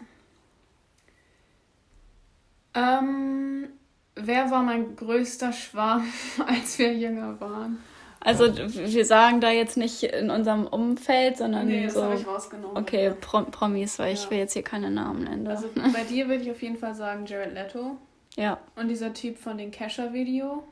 Ähm, 2.74 3.68
wer 4.14 4.50
war 4.50 4.62
mein 4.62 4.94
größter 4.96 5.52
Schwarm, 5.52 6.04
als 6.46 6.78
wir 6.78 6.94
jünger 6.94 7.40
waren? 7.40 7.78
Also 8.20 8.54
wir 8.56 9.04
sagen 9.04 9.40
da 9.40 9.50
jetzt 9.50 9.76
nicht 9.76 10.02
in 10.02 10.30
unserem 10.30 10.66
Umfeld, 10.66 11.38
sondern 11.38 11.66
Nee, 11.68 11.84
das 11.84 11.94
so. 11.94 12.02
habe 12.04 12.16
ich 12.16 12.26
rausgenommen. 12.26 12.76
Okay, 12.76 13.12
Prom 13.20 13.46
Promis, 13.50 13.98
weil 13.98 14.14
ich 14.14 14.24
Ja. 14.24 14.30
will 14.30 14.38
jetzt 14.38 14.52
hier 14.52 14.62
keine 14.62 14.90
Namen 14.90 15.24
nennen. 15.24 15.46
Also 15.46 15.68
bei 15.92 16.04
dir 16.04 16.28
würde 16.28 16.42
ich 16.42 16.50
auf 16.50 16.60
jeden 16.62 16.76
Fall 16.76 16.94
sagen 16.94 17.24
Jared 17.26 17.54
Leto. 17.54 17.96
ja. 18.36 18.58
Und 18.76 18.88
dieser 18.88 19.12
Typ 19.14 19.38
von 19.38 19.56
dem 19.58 19.70
Kesha-Video, 19.70 20.64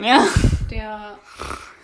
Ja. 0.00 0.26
der, 0.70 1.18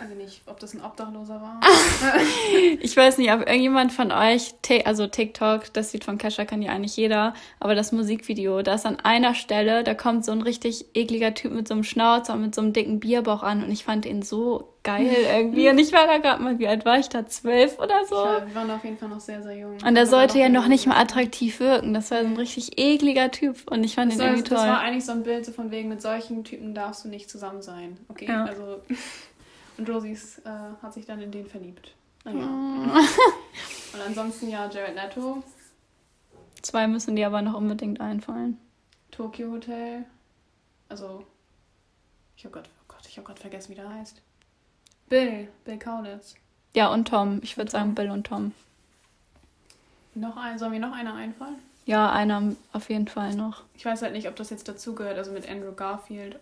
also 0.00 0.14
nicht, 0.14 0.40
ob 0.46 0.58
das 0.60 0.74
ein 0.74 0.82
Obdachloser 0.82 1.40
war. 1.40 1.60
Ich 2.80 2.96
weiß 2.96 3.18
nicht, 3.18 3.30
ob 3.32 3.40
irgendjemand 3.40 3.92
von 3.92 4.10
euch, 4.12 4.54
also 4.84 5.06
TikTok, 5.06 5.72
das 5.72 5.92
Lied 5.92 6.04
von 6.04 6.16
Kesha 6.16 6.44
kann 6.44 6.62
ja 6.62 6.72
eigentlich 6.72 6.96
jeder, 6.96 7.34
aber 7.60 7.74
das 7.74 7.92
Musikvideo, 7.92 8.62
da 8.62 8.74
ist 8.74 8.86
an 8.86 9.00
einer 9.00 9.34
Stelle, 9.34 9.84
da 9.84 9.94
kommt 9.94 10.24
so 10.24 10.32
ein 10.32 10.42
richtig 10.42 10.86
ekliger 10.94 11.34
Typ 11.34 11.52
mit 11.52 11.68
so 11.68 11.74
einem 11.74 11.84
Schnauzer 11.84 12.34
und 12.34 12.42
mit 12.42 12.54
so 12.54 12.62
einem 12.62 12.72
dicken 12.72 13.00
Bierbauch 13.00 13.42
an 13.42 13.62
und 13.62 13.70
ich 13.70 13.84
fand 13.84 14.06
ihn 14.06 14.22
so 14.22 14.72
geil 14.82 15.06
irgendwie. 15.06 15.68
Und 15.68 15.78
ich 15.78 15.92
war 15.92 16.06
da 16.06 16.18
gerade 16.18 16.42
mal, 16.42 16.58
wie 16.58 16.68
alt 16.68 16.84
war 16.84 16.98
ich 16.98 17.08
da? 17.08 17.26
Zwölf 17.26 17.78
oder 17.78 18.04
so? 18.06 18.14
Ja, 18.16 18.46
wir 18.46 18.54
waren 18.54 18.70
auf 18.70 18.84
jeden 18.84 18.96
Fall 18.98 19.08
noch 19.08 19.20
sehr, 19.20 19.42
sehr 19.42 19.56
jung. 19.56 19.76
Und 19.84 19.96
er 19.96 20.06
sollte 20.06 20.38
ja 20.38 20.48
noch 20.48 20.66
nicht 20.68 20.86
mal 20.86 20.96
attraktiv 21.00 21.60
wirken. 21.60 21.94
Das 21.94 22.10
war 22.10 22.20
so 22.22 22.26
ein 22.26 22.36
richtig 22.36 22.78
ekliger 22.78 23.30
Typ 23.30 23.70
und 23.70 23.84
ich 23.84 23.94
fand 23.94 24.12
Das, 24.12 24.18
ihn 24.18 24.24
irgendwie 24.24 24.48
das 24.48 24.58
toll. 24.60 24.68
war 24.68 24.80
eigentlich 24.80 25.04
so 25.04 25.12
ein 25.12 25.22
Bild 25.22 25.44
so 25.44 25.52
von 25.52 25.70
wegen, 25.70 25.88
mit 25.88 26.00
solchen 26.02 26.44
Typen 26.44 26.74
darfst 26.74 27.04
du 27.04 27.08
nicht 27.08 27.28
zusammen 27.30 27.62
sein. 27.62 27.98
Okay, 28.08 28.26
Ja. 28.26 28.44
also. 28.44 28.80
Und 29.76 29.88
Rosies 29.88 30.38
äh, 30.40 30.50
hat 30.82 30.92
sich 30.94 31.06
dann 31.06 31.20
in 31.20 31.30
den 31.30 31.46
verliebt. 31.46 31.94
Naja. 32.24 32.40
Mm. 32.40 32.90
Und 33.94 34.00
ansonsten 34.06 34.48
ja, 34.48 34.68
Jared 34.68 34.94
Leto, 34.96 35.42
Zwei 36.62 36.88
müssen 36.88 37.14
dir 37.14 37.28
aber 37.28 37.40
noch 37.40 37.54
unbedingt 37.54 38.00
einfallen. 38.00 38.58
Tokyo 39.12 39.52
Hotel. 39.52 40.04
Also, 40.88 41.24
ich 42.36 42.44
habe 42.44 42.52
Gott, 42.54 42.68
oh 42.80 42.84
Gott, 42.88 43.06
ich 43.08 43.16
habe 43.16 43.26
gerade 43.26 43.40
vergessen, 43.40 43.70
wie 43.70 43.74
der 43.76 43.88
heißt. 43.88 44.20
Bill. 45.08 45.48
Bill 45.64 45.78
Kaulitz. 45.78 46.34
Ja, 46.74 46.92
und 46.92 47.08
Tom. 47.08 47.40
Ich 47.42 47.56
würde 47.56 47.70
sagen 47.70 47.94
Bill 47.94 48.10
und 48.10 48.26
Tom. 48.26 48.52
Noch 50.14 50.36
ein, 50.36 50.58
soll 50.58 50.70
mir 50.70 50.80
noch 50.80 50.92
einer 50.92 51.14
einfallen? 51.14 51.56
Ja, 51.86 52.10
einer 52.12 52.54
auf 52.72 52.90
jeden 52.90 53.08
Fall 53.08 53.34
noch. 53.34 53.62
Ich 53.74 53.84
weiß 53.84 54.02
halt 54.02 54.12
nicht, 54.12 54.28
ob 54.28 54.36
das 54.36 54.50
jetzt 54.50 54.68
dazugehört, 54.68 55.16
also 55.16 55.32
mit 55.32 55.48
Andrew 55.48 55.72
Garfield. 55.72 56.38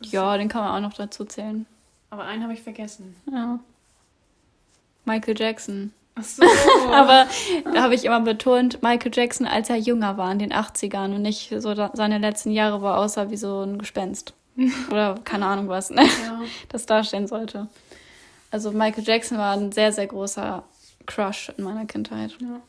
Ja, 0.00 0.36
den 0.36 0.48
kann 0.48 0.64
man 0.64 0.76
auch 0.76 0.88
noch 0.88 0.96
dazu 0.96 1.24
zählen. 1.24 1.66
Aber 2.10 2.24
einen 2.24 2.42
habe 2.42 2.52
ich 2.52 2.62
vergessen. 2.62 3.16
Ja. 3.30 3.58
Michael 5.04 5.38
Jackson. 5.38 5.92
Ach 6.14 6.24
so. 6.24 6.42
Aber 6.92 7.26
da 7.72 7.82
habe 7.82 7.94
ich 7.94 8.04
immer 8.04 8.20
betont, 8.20 8.82
Michael 8.82 9.12
Jackson, 9.14 9.46
als 9.46 9.70
er 9.70 9.76
jünger 9.76 10.16
war 10.16 10.30
in 10.30 10.38
den 10.38 10.52
80ern 10.52 11.14
und 11.14 11.22
nicht 11.22 11.52
so 11.58 11.74
seine 11.74 12.18
letzten 12.18 12.50
Jahre, 12.50 12.82
wo 12.82 12.86
er 12.86 12.98
aussah 12.98 13.30
wie 13.30 13.36
so 13.36 13.62
ein 13.62 13.78
Gespenst. 13.78 14.34
Oder 14.90 15.18
keine 15.24 15.46
Ahnung 15.46 15.68
was, 15.68 15.90
ne? 15.90 16.02
ja. 16.02 16.40
das 16.68 16.86
darstellen 16.86 17.26
sollte. 17.26 17.68
Also 18.50 18.70
Michael 18.70 19.04
Jackson 19.04 19.38
war 19.38 19.54
ein 19.54 19.72
sehr, 19.72 19.92
sehr 19.92 20.06
großer 20.06 20.62
Crush 21.06 21.50
in 21.56 21.64
meiner 21.64 21.86
Kindheit. 21.86 22.36
ja. 22.40 22.60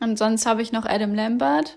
Und 0.00 0.18
sonst 0.18 0.46
habe 0.46 0.62
ich 0.62 0.72
noch 0.72 0.84
Adam 0.84 1.14
Lambert. 1.14 1.76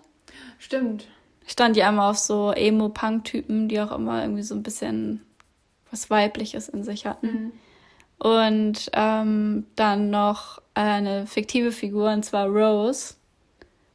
Stimmt. 0.59 1.07
Ich 1.45 1.53
stand 1.53 1.75
ja 1.75 1.89
immer 1.89 2.09
auf 2.09 2.17
so 2.17 2.51
Emo-Punk-Typen, 2.51 3.67
die 3.67 3.81
auch 3.81 3.91
immer 3.91 4.21
irgendwie 4.21 4.43
so 4.43 4.53
ein 4.53 4.63
bisschen 4.63 5.21
was 5.89 6.09
Weibliches 6.09 6.69
in 6.69 6.83
sich 6.83 7.05
hatten. 7.05 7.27
Mhm. 7.27 7.51
Und 8.19 8.91
ähm, 8.93 9.65
dann 9.75 10.11
noch 10.11 10.61
eine 10.75 11.25
fiktive 11.25 11.71
Figur, 11.71 12.11
und 12.11 12.23
zwar 12.23 12.47
Rose 12.47 13.15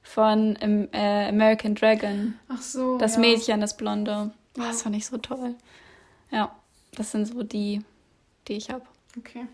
von 0.03 0.57
äh, 0.57 1.29
American 1.29 1.75
Dragon. 1.75 2.35
Ach 2.49 2.61
so. 2.61 2.99
Das 2.99 3.15
ja. 3.15 3.21
Mädchen, 3.21 3.61
das 3.61 3.77
Blonde. 3.77 4.33
Oh, 4.59 4.63
das 4.63 4.83
fand 4.83 4.97
ich 4.97 5.07
so 5.07 5.19
toll. 5.19 5.55
Ja, 6.31 6.55
das 6.95 7.13
sind 7.13 7.27
so 7.27 7.43
die, 7.43 7.83
die 8.49 8.55
ich 8.55 8.71
habe. 8.71 8.83
Okay. 9.19 9.47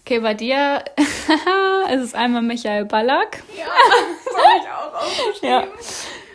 Okay, 0.00 0.18
bei 0.20 0.34
dir 0.34 0.82
ist 0.96 2.00
es 2.00 2.14
einmal 2.14 2.42
Michael 2.42 2.84
Ballack. 2.84 3.42
Ja, 3.56 3.66
das 4.24 4.34
habe 4.34 4.58
ich 4.58 4.68
auch 4.68 4.94
aufgeschrieben. 4.94 5.48
Ja, 5.48 5.64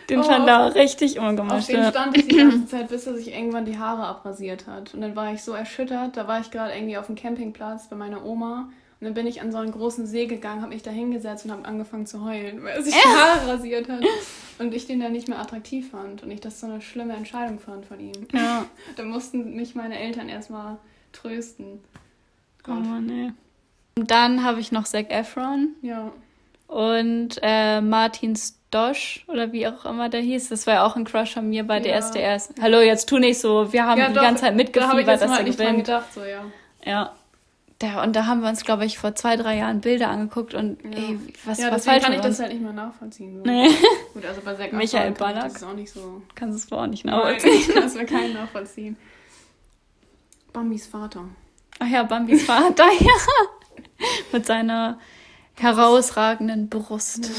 den 0.08 0.20
Oh. 0.20 0.22
fand 0.22 0.48
er 0.48 0.66
auch 0.66 0.74
richtig 0.74 1.18
Auf 1.20 1.28
ungemischt. 1.28 1.68
den 1.68 1.84
stand 1.90 2.16
ich 2.16 2.28
die 2.28 2.36
ganze 2.38 2.66
Zeit, 2.66 2.88
bis 2.88 3.06
er 3.06 3.14
sich 3.14 3.28
irgendwann 3.34 3.66
die 3.66 3.78
Haare 3.78 4.06
abrasiert 4.06 4.66
hat. 4.66 4.94
Und 4.94 5.02
dann 5.02 5.14
war 5.16 5.32
ich 5.34 5.42
so 5.42 5.52
erschüttert. 5.52 6.16
Da 6.16 6.26
war 6.26 6.40
ich 6.40 6.50
gerade 6.50 6.72
irgendwie 6.74 6.96
auf 6.96 7.06
dem 7.06 7.14
Campingplatz 7.16 7.88
bei 7.88 7.96
meiner 7.96 8.24
Oma. 8.24 8.70
Und 9.00 9.04
dann 9.04 9.14
bin 9.14 9.28
ich 9.28 9.40
an 9.40 9.52
so 9.52 9.58
einen 9.58 9.70
großen 9.70 10.06
See 10.08 10.26
gegangen, 10.26 10.60
habe 10.60 10.72
mich 10.74 10.82
da 10.82 10.90
hingesetzt 10.90 11.44
und 11.44 11.52
habe 11.52 11.64
angefangen 11.64 12.06
zu 12.06 12.24
heulen, 12.24 12.64
weil 12.64 12.76
er 12.78 12.82
sich 12.82 12.94
die 12.94 13.08
Haare 13.08 13.46
rasiert 13.46 13.88
hat. 13.88 14.02
Und 14.58 14.74
ich 14.74 14.86
den 14.88 14.98
dann 14.98 15.12
nicht 15.12 15.28
mehr 15.28 15.38
attraktiv 15.38 15.90
fand. 15.92 16.24
Und 16.24 16.32
ich 16.32 16.40
das 16.40 16.58
so 16.58 16.66
eine 16.66 16.80
schlimme 16.80 17.14
Entscheidung 17.14 17.60
fand 17.60 17.86
von 17.86 18.00
ihm. 18.00 18.26
Ja, 18.32 18.64
Da 18.96 19.04
mussten 19.04 19.54
mich 19.54 19.76
meine 19.76 19.96
Eltern 19.98 20.28
erstmal 20.28 20.78
trösten. 21.12 21.80
oh 22.66 22.72
Mann, 22.72 23.06
nee. 23.06 23.30
Und 23.96 24.10
dann 24.10 24.42
habe 24.42 24.58
ich 24.58 24.72
noch 24.72 24.84
Zac 24.84 25.10
Efron. 25.12 25.76
Ja. 25.82 26.10
Und 26.66 27.38
äh, 27.40 27.80
Martin 27.80 28.34
Stosch 28.36 29.24
oder 29.28 29.52
wie 29.52 29.66
auch 29.68 29.84
immer 29.86 30.08
der 30.08 30.20
hieß, 30.20 30.48
das 30.50 30.66
war 30.66 30.74
ja 30.74 30.84
auch 30.86 30.96
ein 30.96 31.04
Crush 31.04 31.34
von 31.34 31.48
mir 31.48 31.64
bei 31.64 31.80
Ja. 31.80 32.00
DSDS. 32.00 32.50
Hallo, 32.60 32.80
jetzt 32.80 33.08
tu 33.08 33.18
nicht 33.18 33.38
so, 33.40 33.72
wir 33.72 33.86
haben 33.86 33.98
ja, 34.00 34.08
die 34.08 34.14
doch, 34.14 34.22
ganze 34.22 34.42
Zeit 34.42 34.50
Da 34.50 34.58
habe 34.58 34.62
ich 34.62 34.66
mitgefiebert, 34.66 35.06
jetzt 35.08 35.20
dass 35.22 35.30
mal 35.30 35.38
er 35.38 35.42
nicht 35.44 35.58
dran 35.58 35.66
gewinnt. 35.68 35.86
gedacht, 35.86 36.12
so, 36.12 36.24
ja. 36.24 36.44
Ja. 36.84 37.14
Der, 37.80 38.02
und 38.02 38.16
da 38.16 38.26
haben 38.26 38.40
wir 38.42 38.48
uns, 38.48 38.64
glaube 38.64 38.84
ich, 38.84 38.98
vor 38.98 39.14
zwei, 39.14 39.36
drei 39.36 39.56
Jahren 39.58 39.80
Bilder 39.80 40.08
angeguckt 40.08 40.52
und 40.54 40.82
Ja. 40.84 40.90
ey, 40.90 41.18
was, 41.44 41.58
ja, 41.58 41.70
deswegen 41.70 41.92
falsch 41.92 42.04
kann 42.04 42.12
ich 42.12 42.20
das 42.20 42.40
halt 42.40 42.52
nicht 42.52 42.62
mehr 42.62 42.72
nachvollziehen. 42.72 43.36
So. 43.36 43.42
Nee, 43.44 43.68
Gut, 44.14 44.24
also 44.26 44.40
bei 44.44 44.54
Zac 44.54 44.72
Michael 44.72 45.02
kann 45.04 45.12
ich 45.12 45.18
Ballack. 45.18 45.52
Das 45.52 45.62
auch 45.62 45.74
nicht 45.74 45.92
so. 45.92 46.22
kannst 46.34 46.70
du 46.70 46.74
es 46.76 46.80
auch 46.80 46.86
nicht 46.88 47.04
Nein, 47.04 47.14
nachvollziehen. 47.14 47.70
das 47.76 47.94
wir 47.94 48.04
keinen 48.04 48.34
nachvollziehen. 48.34 48.96
Bambis 50.52 50.86
Vater. 50.86 51.24
Ach 51.78 51.86
ja, 51.88 52.02
Bambis 52.02 52.44
Vater, 52.44 52.86
ja. 53.00 53.12
Mit 54.32 54.44
seiner 54.46 54.98
herausragenden 55.54 56.68
Brust. 56.68 57.30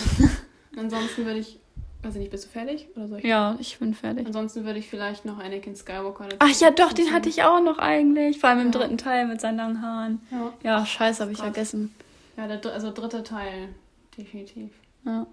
Ansonsten 0.77 1.25
würde 1.25 1.39
ich. 1.39 1.58
Ich 2.07 2.15
nicht, 2.15 2.31
bist 2.31 2.45
du 2.45 2.49
fertig? 2.49 2.87
Oder 2.95 3.07
soll 3.07 3.17
ich? 3.19 3.25
Ja, 3.25 3.55
ich 3.59 3.77
bin 3.77 3.93
fertig. 3.93 4.25
Ansonsten 4.25 4.63
würde 4.65 4.79
ich 4.79 4.87
vielleicht 4.89 5.25
noch 5.25 5.37
Anakin 5.39 5.75
Skywalker 5.75 6.23
dazu 6.25 6.37
Ach 6.39 6.59
ja, 6.61 6.71
doch, 6.71 6.93
den 6.93 7.11
hatte 7.11 7.27
ich 7.29 7.43
auch 7.43 7.61
noch 7.61 7.77
eigentlich. 7.77 8.39
Vor 8.39 8.49
allem 8.49 8.59
im 8.61 8.71
Ja. 8.71 8.79
dritten 8.79 8.97
Teil 8.97 9.27
mit 9.27 9.41
seinen 9.41 9.57
langen 9.57 9.81
Haaren. 9.81 10.21
Ja, 10.31 10.53
Ja, 10.63 10.85
scheiße, 10.85 11.21
habe 11.21 11.31
ich 11.33 11.37
vergessen. 11.39 11.93
ja 12.37 12.47
der, 12.47 12.71
also 12.73 12.91
dritte 12.91 13.21
Teil. 13.23 13.69
Definitiv. 14.17 14.71
Ja. 15.05 15.27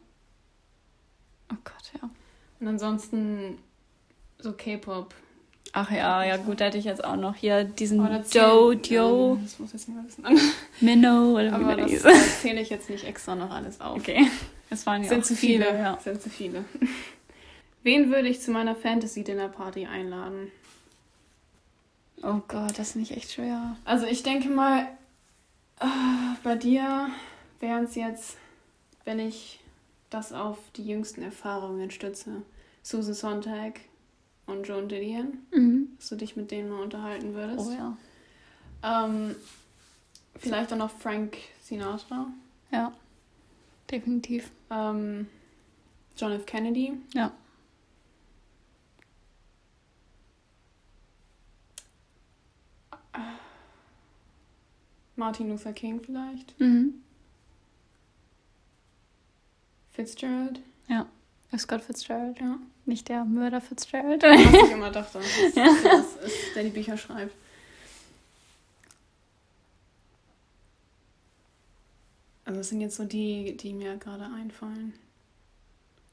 Oh 1.53 1.57
Gott, 1.65 1.93
ja. 2.03 2.11
Und 2.61 2.69
ansonsten 2.69 3.59
so 4.39 4.53
K-Pop. 4.53 5.15
Ach 5.73 5.91
ja, 5.91 6.25
ja 6.25 6.37
gut, 6.37 6.61
da 6.61 6.67
hätte 6.67 6.79
ich 6.79 6.85
jetzt 6.85 7.05
auch 7.05 7.17
noch 7.17 7.35
hier 7.37 7.65
diesen 7.65 7.99
zählen- 8.25 8.81
Joe, 8.83 9.35
Ja, 9.37 9.39
das 9.43 9.59
muss 9.59 9.73
jetzt 9.73 9.89
nicht 9.89 9.97
mal 9.97 10.05
wissen. 10.07 10.25
Minnow 10.81 11.35
oder 11.35 11.51
wie 11.51 11.65
Aber 11.65 11.77
der 11.77 11.87
das 11.87 12.03
das 12.03 12.41
zähle 12.43 12.61
ich 12.61 12.71
jetzt 12.71 12.91
nicht 12.91 13.05
extra 13.05 13.35
noch 13.35 13.51
alles 13.51 13.81
auf. 13.81 13.99
Okay, 13.99 14.27
das 14.77 14.87
waren 14.87 15.03
ja 15.03 15.09
Sind 15.09 15.25
zu 15.25 15.35
viele. 15.35 15.67
ja. 15.79 15.99
Sind 16.01 16.21
zu 16.21 16.29
viele. 16.31 16.65
Wen 17.83 18.11
würde 18.11 18.29
ich 18.29 18.41
zu 18.41 18.51
meiner 18.51 18.75
Fantasy-Dinner-Party 18.77 19.87
einladen? 19.87 20.51
Oh 22.23 22.41
Gott, 22.49 22.79
das 22.79 22.91
ist 22.91 22.97
nicht 22.97 23.13
echt 23.17 23.33
schwer. 23.33 23.77
Also 23.85 24.07
ich 24.07 24.23
denke 24.23 24.49
mal, 24.49 24.83
äh, 25.81 25.87
bei 26.43 26.57
dir 26.57 27.09
wären 27.61 27.85
es 27.85 27.95
jetzt, 27.95 28.37
wenn 29.05 29.19
ich 29.19 29.61
das 30.11 30.33
auf 30.33 30.59
die 30.77 30.87
jüngsten 30.87 31.23
Erfahrungen 31.23 31.91
stütze, 31.91 32.43
Susan 32.83 33.15
Sontag 33.15 33.81
und 34.47 34.67
Joan 34.67 34.89
Didion, 34.89 35.39
Mhm. 35.53 35.89
dass 35.99 36.09
du 36.09 36.17
dich 36.17 36.37
mit 36.37 36.51
denen 36.51 36.71
mal 36.71 36.83
unterhalten 36.83 37.35
würdest. 37.35 37.67
Oh 37.69 37.73
ja. 37.73 37.97
ähm, 38.83 39.35
vielleicht 40.39 40.73
auch 40.73 40.77
noch 40.79 40.91
Frank 40.91 41.37
Sinatra, 41.63 42.27
Ja, 42.71 42.93
definitiv. 43.91 44.51
Ähm, 44.71 45.27
John 46.17 46.33
F. 46.33 46.47
Kennedy. 46.47 46.93
Ja. 47.15 47.33
Martin 55.17 55.49
Luther 55.49 55.73
King 55.73 56.01
vielleicht. 56.01 56.59
Mhm. 56.61 56.95
Fitzgerald. 59.91 60.61
Ja. 60.89 61.07
Scott 61.57 61.81
Fitzgerald. 61.81 62.39
Ja. 62.39 62.59
Nicht 62.85 63.09
der 63.09 63.25
Mörder 63.25 63.63
Fitzgerald. 63.63 64.23
Was 64.23 64.41
ich 64.41 64.73
immer 64.73 64.91
dachte. 64.91 65.19
Das, 65.19 65.55
das 65.83 66.17
ist, 66.17 66.55
der 66.55 66.65
die 66.65 66.71
Bücher 66.71 66.99
schreibt. 66.99 67.35
Also 72.47 72.61
das 72.61 72.69
sind 72.71 72.81
jetzt 72.81 72.97
so 72.97 73.05
die, 73.05 73.57
die 73.57 73.75
mir 73.75 73.97
gerade 73.97 74.25
einfallen. 74.25 74.95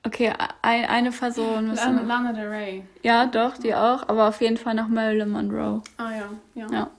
Okay, 0.06 0.34
ein, 0.62 0.86
eine 0.86 1.12
Person 1.12 1.68
müssen 1.70 1.96
Lana, 1.96 2.02
wir- 2.02 2.08
Lana 2.08 2.34
Del 2.34 2.48
Rey. 2.50 2.84
Ja, 3.04 3.26
doch, 3.28 3.58
die 3.58 3.74
auch, 3.74 4.10
aber 4.10 4.28
auf 4.28 4.42
jeden 4.42 4.58
Fall 4.58 4.74
noch 4.74 4.90
Marilyn 4.90 5.30
Monroe. 5.30 5.82
Ah 5.98 6.12
ja, 6.12 6.30
ja. 6.56 6.68
Ja. 6.72 6.90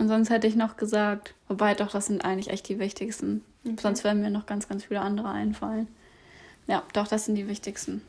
Und 0.00 0.08
sonst 0.08 0.30
hätte 0.30 0.48
ich 0.48 0.56
noch 0.56 0.76
gesagt, 0.76 1.34
wobei 1.46 1.74
doch, 1.74 1.92
das 1.92 2.06
sind 2.06 2.24
eigentlich 2.24 2.50
echt 2.50 2.68
die 2.68 2.80
wichtigsten. 2.80 3.44
Okay. 3.64 3.76
Sonst 3.80 4.02
werden 4.02 4.20
mir 4.20 4.30
noch 4.30 4.46
ganz, 4.46 4.66
ganz 4.68 4.84
viele 4.84 5.00
andere 5.00 5.28
einfallen. 5.28 5.86
Ja, 6.66 6.82
doch, 6.92 7.06
das 7.06 7.26
sind 7.26 7.36
die 7.36 7.46
wichtigsten. 7.46 8.02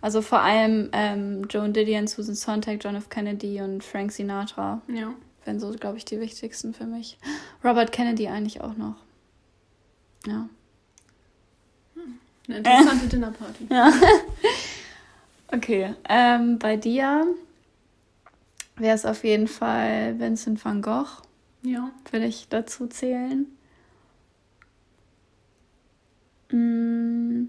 Also 0.00 0.20
vor 0.20 0.40
allem 0.40 0.90
ähm, 0.92 1.46
Joan 1.48 1.72
Didion, 1.72 2.08
Susan 2.08 2.34
Sontag, 2.34 2.82
John 2.82 2.96
F. 2.96 3.08
Kennedy 3.08 3.60
und 3.60 3.84
Frank 3.84 4.10
Sinatra 4.10 4.82
Ja. 4.88 5.14
wären 5.44 5.60
so, 5.60 5.70
glaube 5.70 5.96
ich, 5.98 6.04
die 6.04 6.18
wichtigsten 6.18 6.74
für 6.74 6.84
mich. 6.86 7.18
Robert 7.62 7.92
Kennedy 7.92 8.26
eigentlich 8.28 8.60
auch 8.60 8.76
noch. 8.76 8.96
Ja. 10.26 10.48
Eine 12.46 12.58
interessante 12.58 13.06
Dinnerparty. 13.08 13.68
Okay, 15.48 15.94
ähm, 16.08 16.58
bei 16.58 16.76
dir 16.76 17.26
wäre 18.76 18.94
es 18.96 19.04
auf 19.06 19.22
jeden 19.22 19.46
Fall 19.46 20.18
Vincent 20.18 20.64
van 20.64 20.82
Gogh, 20.82 21.22
Ja. 21.62 21.92
würde 22.10 22.26
ich 22.26 22.48
dazu 22.48 22.88
zählen. 22.88 23.46
Mm. 26.50 27.44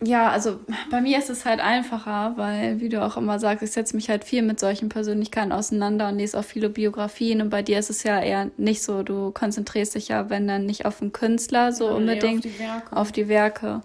Ja, 0.00 0.30
also 0.30 0.60
bei 0.92 1.00
mir 1.00 1.18
ist 1.18 1.28
es 1.28 1.44
halt 1.44 1.58
einfacher, 1.58 2.34
weil, 2.36 2.80
wie 2.80 2.88
du 2.88 3.04
auch 3.04 3.16
immer 3.16 3.40
sagst, 3.40 3.64
ich 3.64 3.72
setze 3.72 3.96
mich 3.96 4.08
halt 4.08 4.22
viel 4.22 4.42
mit 4.42 4.60
solchen 4.60 4.88
Persönlichkeiten 4.88 5.50
auseinander 5.50 6.08
und 6.08 6.18
lese 6.18 6.38
auch 6.38 6.44
viele 6.44 6.68
Biografien. 6.70 7.40
Und 7.42 7.50
bei 7.50 7.62
dir 7.62 7.80
ist 7.80 7.90
es 7.90 8.04
ja 8.04 8.20
eher 8.20 8.48
nicht 8.56 8.82
so. 8.82 9.02
Du 9.02 9.32
konzentrierst 9.32 9.96
dich 9.96 10.06
ja, 10.08 10.30
wenn 10.30 10.46
dann 10.46 10.66
nicht 10.66 10.86
auf 10.86 11.00
den 11.00 11.12
Künstler 11.12 11.72
so 11.72 11.88
eher 11.88 11.96
unbedingt, 11.96 12.46
Auf 12.46 12.52
die 12.52 12.58
Werke. 12.60 12.96
auf 12.96 13.12
die 13.12 13.28
Werke. 13.28 13.80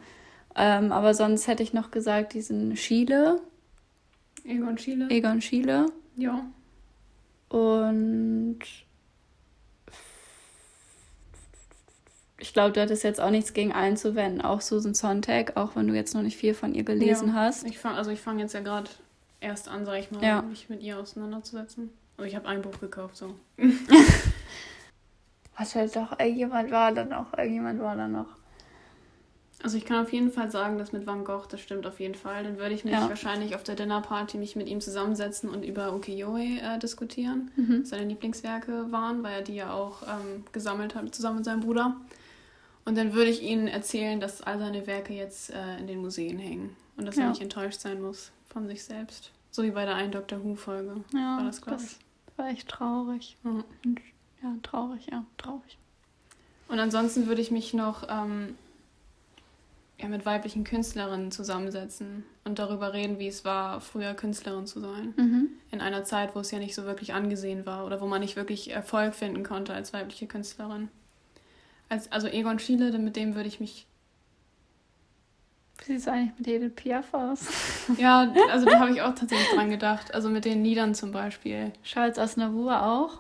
Ähm, 0.56 0.92
aber 0.92 1.16
sonst 1.16 1.48
hätte 1.48 1.64
ich 1.64 1.74
noch 1.74 1.90
gesagt, 1.90 2.34
diesen 2.34 2.78
Schiele, 2.78 3.42
Egon 4.46 4.78
Schiele. 4.78 5.10
Egon 5.10 5.42
Schiele. 5.42 5.88
ja. 6.16 6.46
Und 7.50 8.60
ich 12.44 12.52
glaube, 12.52 12.74
du 12.74 12.82
hattest 12.82 13.04
jetzt 13.06 13.22
auch 13.22 13.30
nichts 13.30 13.54
gegen 13.54 13.72
einzuwenden. 13.72 14.42
Auch 14.42 14.60
Susan 14.60 14.94
Sontag, 14.94 15.56
auch 15.56 15.78
wenn 15.78 15.88
du 15.88 15.94
jetzt 15.96 16.14
noch 16.14 16.22
nicht 16.24 16.36
viel 16.36 16.54
von 16.54 16.74
ihr 16.76 16.84
gelesen 16.84 17.30
ja. 17.30 17.34
hast. 17.36 17.64
Ich 17.66 17.80
fang, 17.80 17.96
also 17.96 18.12
ich 18.12 18.20
fange 18.20 18.42
jetzt 18.42 18.54
ja 18.54 18.60
gerade 18.60 18.90
erst 19.40 19.70
an, 19.70 19.86
sag 19.86 19.98
ich 19.98 20.12
mal, 20.12 20.22
Ja. 20.22 20.42
mich 20.42 20.68
mit 20.70 20.82
ihr 20.84 21.00
auseinanderzusetzen. 21.00 21.90
Aber 22.18 22.28
ich 22.28 22.36
habe 22.36 22.48
ein 22.50 22.62
Buch 22.62 22.80
gekauft, 22.82 23.16
so. 23.16 23.34
Was 25.58 25.74
halt 25.76 25.96
doch, 25.96 26.20
irgendjemand 26.20 26.70
war 26.72 26.92
da 26.92 27.06
noch, 27.06 27.32
irgendjemand 27.38 27.80
war 27.80 27.96
da 27.96 28.08
noch. 28.10 28.26
Also 29.62 29.78
ich 29.78 29.86
kann 29.86 30.04
auf 30.04 30.12
jeden 30.12 30.30
Fall 30.32 30.52
sagen, 30.52 30.78
dass 30.78 30.92
mit 30.92 31.08
Van 31.08 31.24
Gogh, 31.24 31.46
das 31.50 31.62
stimmt 31.62 31.88
auf 31.88 32.02
jeden 32.02 32.16
Fall. 32.16 32.44
Dann 32.44 32.58
würde 32.58 32.76
ich 32.76 32.84
mich 32.84 32.94
Ja. 32.94 33.08
wahrscheinlich 33.08 33.56
auf 33.56 33.64
der 33.64 33.76
Dinnerparty 33.76 34.38
mich 34.38 34.58
mit 34.58 34.68
ihm 34.68 34.82
zusammensetzen 34.82 35.50
und 35.50 35.64
über 35.64 35.94
Ukiyo-e 35.96 36.58
äh, 36.60 36.80
diskutieren, 36.80 37.52
Mhm. 37.56 37.86
seine 37.86 38.04
Lieblingswerke 38.06 38.92
waren, 38.92 39.24
weil 39.24 39.36
er 39.36 39.42
die 39.42 39.56
ja 39.56 39.72
auch 39.72 40.02
ähm, 40.04 40.44
gesammelt 40.52 40.96
hat, 40.96 41.16
zusammen 41.16 41.38
mit 41.38 41.46
seinem 41.46 41.62
Bruder. 41.62 41.96
Und 42.86 42.98
dann 42.98 43.14
würde 43.14 43.30
ich 43.30 43.42
ihnen 43.42 43.68
erzählen, 43.68 44.20
dass 44.20 44.42
all 44.42 44.60
seine 44.60 44.86
Werke 44.88 45.14
jetzt 45.14 45.52
äh, 45.52 45.78
in 45.78 45.88
den 45.88 46.00
Museen 46.02 46.38
hängen 46.40 46.76
und 46.98 47.06
dass 47.06 47.16
er 47.18 47.24
Ja. 47.24 47.30
nicht 47.30 47.42
enttäuscht 47.42 47.80
sein 47.80 48.02
muss 48.02 48.32
von 48.50 48.68
sich 48.68 48.84
selbst. 48.84 49.32
So 49.52 49.64
wie 49.64 49.72
bei 49.72 49.86
der 49.86 49.96
einen 49.96 50.12
Doctor 50.12 50.44
Who-Folge 50.44 51.04
Ja, 51.14 51.38
war 51.38 51.44
das, 51.46 51.62
glaube 51.62 51.82
ich. 51.84 51.98
war 52.38 52.50
echt 52.50 52.68
traurig. 52.68 53.38
Mhm. 53.44 53.64
Ja, 54.42 54.56
traurig, 54.64 55.08
ja, 55.12 55.24
traurig. 55.38 55.78
Und 56.68 56.80
ansonsten 56.80 57.28
würde 57.28 57.42
ich 57.42 57.52
mich 57.52 57.74
noch 57.74 58.08
ähm, 58.10 58.58
ja, 60.00 60.08
mit 60.10 60.26
weiblichen 60.26 60.64
Künstlerinnen 60.66 61.32
zusammensetzen 61.32 62.26
und 62.44 62.60
darüber 62.60 62.92
reden, 62.94 63.20
wie 63.20 63.28
es 63.28 63.46
war, 63.46 63.80
früher 63.80 64.14
Künstlerin 64.16 64.68
zu 64.68 64.82
sein. 64.82 65.14
Mhm. 65.16 65.50
In 65.72 65.80
einer 65.82 66.04
Zeit, 66.04 66.36
wo 66.36 66.40
es 66.40 66.52
ja 66.52 66.60
nicht 66.60 66.76
so 66.76 66.84
wirklich 66.84 67.14
angesehen 67.14 67.66
war 67.66 67.86
oder 67.86 68.02
wo 68.02 68.08
man 68.08 68.20
nicht 68.22 68.36
wirklich 68.36 68.72
Erfolg 68.72 69.14
finden 69.16 69.44
konnte 69.44 69.74
als 69.74 69.94
weibliche 69.94 70.28
Künstlerin. 70.28 70.90
Als, 71.90 72.12
also 72.12 72.28
Egon 72.28 72.60
Schiele, 72.60 72.98
mit 72.98 73.16
dem 73.16 73.36
würde 73.36 73.48
ich 73.48 73.60
mich. 73.60 73.86
Wie 75.80 75.86
sieht 75.86 75.98
es 75.98 76.08
eigentlich 76.08 76.32
mit 76.38 76.48
Edith 76.48 76.76
Piaf 76.76 77.14
aus? 77.14 77.48
Ja, 77.98 78.32
also 78.52 78.66
da 78.66 78.80
habe 78.80 78.92
ich 78.92 79.02
auch 79.02 79.14
tatsächlich 79.16 79.50
dran 79.50 79.70
gedacht. 79.70 80.14
Also 80.14 80.30
mit 80.30 80.46
den 80.46 80.64
Liedern 80.64 80.96
zum 80.96 81.12
Beispiel. 81.12 81.74
Charles 81.84 82.18
Aznavour 82.18 82.82
auch? 82.84 83.20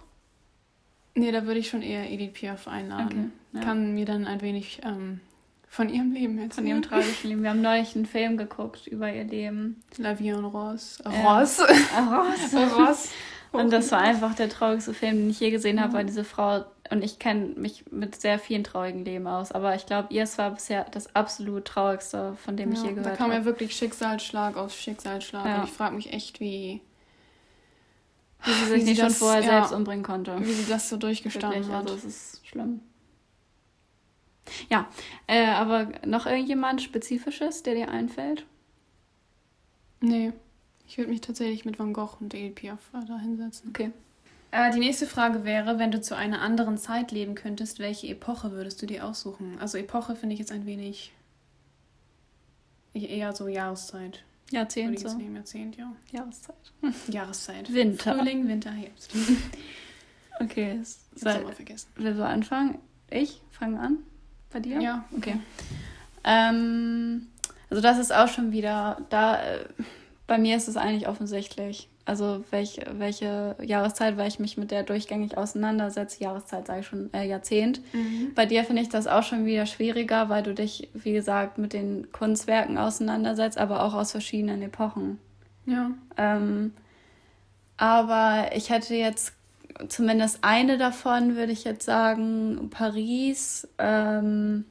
Nee, 1.15 1.31
da 1.31 1.45
würde 1.45 1.59
ich 1.59 1.67
schon 1.69 1.81
eher 1.81 2.09
Edith 2.09 2.33
Piaf 2.33 2.67
einladen. 2.67 3.33
ja. 3.53 3.61
Kann 3.61 3.93
mir 3.93 4.05
dann 4.05 4.25
ein 4.25 4.41
wenig 4.41 4.81
ähm, 4.83 5.19
von 5.67 5.89
ihrem 5.89 6.13
Leben 6.13 6.37
erzählen. 6.37 6.51
Von 6.53 6.67
ihrem 6.67 6.81
tragischen 6.83 7.27
Leben. 7.29 7.43
Wir 7.43 7.49
haben 7.49 7.61
neulich 7.61 7.95
einen 7.95 8.05
Film 8.05 8.37
geguckt 8.37 8.87
über 8.87 9.11
ihr 9.11 9.25
Leben. 9.25 9.81
La 9.97 10.17
Vie 10.19 10.29
en 10.29 10.45
Rose. 10.45 11.03
Rose. 11.05 11.63
Rose. 11.67 12.75
Rose. 12.75 13.09
Und 13.51 13.71
das 13.73 13.91
war 13.91 13.99
einfach 13.99 14.33
der 14.35 14.49
traurigste 14.49 14.93
Film, 14.93 15.17
den 15.17 15.29
ich 15.29 15.39
je 15.39 15.51
gesehen 15.51 15.79
habe, 15.81 15.91
Ja. 15.93 15.97
weil 15.99 16.05
diese 16.05 16.23
Frau, 16.23 16.65
und 16.89 17.03
ich 17.03 17.17
kenne 17.19 17.47
mich 17.55 17.85
mit 17.91 18.19
sehr 18.19 18.37
vielen 18.39 18.63
traurigen 18.63 19.05
Leben 19.05 19.25
aus, 19.27 19.51
aber 19.51 19.73
ich 19.75 19.85
glaube, 19.85 20.13
ihr 20.13 20.23
es 20.23 20.37
war 20.37 20.51
bisher 20.51 20.85
das 20.91 21.15
absolut 21.15 21.65
traurigste, 21.65 22.35
von 22.35 22.57
dem 22.57 22.71
ich 22.73 22.79
je 22.81 22.87
Ja, 22.89 22.91
gehört 22.91 23.05
da 23.13 23.15
kam 23.15 23.27
habe. 23.31 23.39
ja 23.39 23.45
wirklich 23.45 23.75
Schicksalsschlag 23.75 24.57
auf 24.57 24.73
Schicksalsschlag. 24.73 25.45
Ja. 25.45 25.57
Und 25.59 25.63
ich 25.65 25.71
frage 25.71 25.95
mich 25.95 26.11
echt, 26.13 26.39
wie, 26.39 26.81
Wie 28.43 28.51
sie 28.51 28.61
wie 28.61 28.65
sich 28.71 28.79
sie 28.83 28.89
nicht 28.91 28.99
schon 28.99 29.07
das- 29.09 29.17
vorher 29.19 29.41
ja. 29.41 29.47
selbst 29.49 29.71
umbringen 29.73 30.03
konnte. 30.03 30.37
wie 30.41 30.51
sie 30.51 30.69
das 30.69 30.89
so 30.89 30.97
durchgestanden 30.97 31.61
Wirklich, 31.61 31.75
hat. 31.75 31.89
also 31.89 31.95
es 31.95 32.03
ist 32.05 32.47
schlimm. 32.47 32.81
Ja, 34.69 34.87
äh, 35.27 35.45
aber 35.47 35.87
noch 36.05 36.25
irgendjemand 36.25 36.81
Spezifisches, 36.81 37.63
der 37.63 37.75
dir 37.75 37.89
einfällt? 37.89 38.45
Nee, 40.01 40.33
ich 40.85 40.97
würde 40.97 41.09
mich 41.11 41.21
tatsächlich 41.21 41.63
mit 41.63 41.79
Van 41.79 41.93
Gogh 41.93 42.17
und 42.19 42.33
Edith 42.33 42.55
Piaf 42.55 42.79
da 43.07 43.17
hinsetzen. 43.19 43.69
Okay. 43.69 43.91
Äh, 44.53 44.71
die 44.71 44.79
nächste 44.79 45.07
Frage 45.07 45.45
wäre, 45.45 45.79
wenn 45.79 45.89
du 45.89 45.99
zu 45.99 46.15
einer 46.15 46.39
anderen 46.41 46.77
Zeit 46.77 47.11
leben 47.11 47.33
könntest, 47.33 47.79
welche 47.79 48.07
Epoche 48.07 48.51
würdest 48.51 48.79
du 48.83 48.85
dir 48.85 49.03
aussuchen? 49.03 49.57
Also 49.59 49.79
Epoche 49.79 50.15
finde 50.15 50.33
ich 50.33 50.39
jetzt 50.39 50.51
ein 50.51 50.67
wenig 50.67 51.11
eher 52.93 53.33
so 53.33 53.47
Jahreszeit. 53.47 54.23
Jahrzehnt 54.51 54.99
so. 54.99 55.17
nehmen, 55.17 55.37
Jahrzehnt, 55.37 55.75
ja. 55.75 55.91
Jahreszeit. 56.11 56.55
Jahreszeit. 57.07 57.73
Winter. 57.73 58.15
Frühling, 58.15 58.47
Winter, 58.47 58.71
Herbst. 58.71 59.13
Okay, 60.39 60.79
Ich 61.15 61.23
hab's 61.23 61.43
mal 61.43 61.53
vergessen. 61.53 61.87
will 61.95 62.15
so 62.15 62.23
anfangen? 62.23 62.79
Ich 63.11 63.39
fange 63.51 63.79
an? 63.79 63.99
Bei 64.51 64.59
dir? 64.59 64.81
Ja, 64.81 65.05
Okay. 65.15 65.39
Ähm, 66.23 67.27
also 67.69 67.81
das 67.81 67.99
ist 67.99 68.11
auch 68.11 68.27
schon 68.27 68.51
wieder, 68.51 69.05
da 69.09 69.41
äh, 69.41 69.65
bei 70.25 70.39
mir 70.39 70.57
ist 70.57 70.67
es 70.67 70.75
eigentlich 70.75 71.07
offensichtlich. 71.07 71.87
Also 72.05 72.43
welche, 72.51 72.85
welche 72.97 73.55
Jahreszeit, 73.61 74.17
weil 74.17 74.27
ich 74.27 74.39
mich 74.39 74.57
mit 74.57 74.71
der 74.71 74.83
durchgängig 74.83 75.37
auseinandersetze. 75.37 76.21
Jahreszeit 76.21 76.67
sage 76.67 76.81
ich 76.81 76.87
schon, 76.87 77.13
äh, 77.13 77.25
Jahrzehnt. 77.25 77.79
Mhm. 77.93 78.33
Bei 78.35 78.45
dir 78.45 78.65
finde 78.65 78.81
ich 78.81 78.89
das 78.89 79.07
auch 79.07 79.23
schon 79.23 79.45
wieder 79.45 79.65
schwieriger, 79.65 80.27
weil 80.27 80.43
du 80.43 80.53
dich, 80.53 80.89
wie 80.93 81.13
gesagt, 81.13 81.57
mit 81.57 81.71
den 81.71 82.11
Kunstwerken 82.11 82.77
auseinandersetzt, 82.77 83.57
aber 83.57 83.83
auch 83.83 83.93
aus 83.93 84.11
verschiedenen 84.11 84.61
Epochen. 84.61 85.17
Ja. 85.65 85.91
Ähm, 86.17 86.73
aber 87.77 88.49
ich 88.53 88.69
hätte 88.69 88.95
jetzt 88.95 89.33
zumindest 89.87 90.39
eine 90.41 90.77
davon, 90.77 91.35
würde 91.35 91.51
ich 91.51 91.63
jetzt 91.63 91.85
sagen, 91.85 92.69
Paris, 92.69 93.67
ähm, 93.77 94.65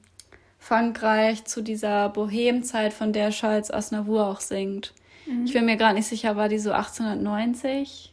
Frankreich 0.59 1.45
zu 1.45 1.63
dieser 1.63 2.09
Bohemzeit, 2.11 2.93
von 2.93 3.13
der 3.13 3.31
Charles 3.31 3.71
Aznavour 3.71 4.27
auch 4.27 4.41
singt. 4.41 4.95
Mhm. 5.27 5.47
Ich 5.47 5.53
bin 5.53 5.65
mir 5.65 5.77
gerade 5.77 5.95
nicht 5.95 6.07
sicher, 6.09 6.37
war 6.37 6.49
die 6.49 6.59
so 6.59 6.73
1890, 6.73 8.13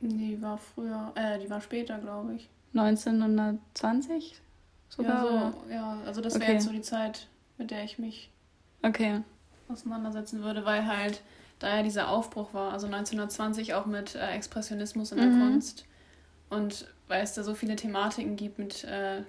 Die 0.00 0.40
war 0.40 0.58
früher, 0.58 1.12
äh, 1.16 1.38
die 1.38 1.48
war 1.50 1.60
später, 1.60 1.98
glaube 1.98 2.34
ich. 2.34 2.48
1920 2.74 4.40
sogar? 4.88 5.24
ja, 5.26 5.52
so, 5.52 5.70
ja, 5.70 6.00
also 6.06 6.20
das 6.20 6.34
wäre 6.34 6.44
Okay. 6.44 6.52
jetzt 6.54 6.64
so 6.64 6.72
die 6.72 6.82
Zeit, 6.82 7.26
mit 7.56 7.70
der 7.70 7.84
ich 7.84 7.98
mich 7.98 8.30
Okay. 8.82 9.22
auseinandersetzen 9.68 10.42
würde, 10.42 10.64
weil 10.64 10.86
halt 10.86 11.22
da 11.58 11.76
ja 11.76 11.82
dieser 11.82 12.08
Aufbruch 12.08 12.54
war, 12.54 12.72
also 12.72 12.86
1920 12.86 13.74
auch 13.74 13.86
mit 13.86 14.14
äh, 14.14 14.30
Expressionismus 14.30 15.12
in 15.12 15.18
der 15.18 15.26
Mhm. 15.26 15.40
Kunst 15.40 15.84
und 16.50 16.86
weil 17.08 17.22
es 17.22 17.34
da 17.34 17.42
so 17.42 17.54
viele 17.54 17.74
Thematiken 17.76 18.36
gibt, 18.36 18.58
mit 18.58 18.84
äh, 18.84 19.22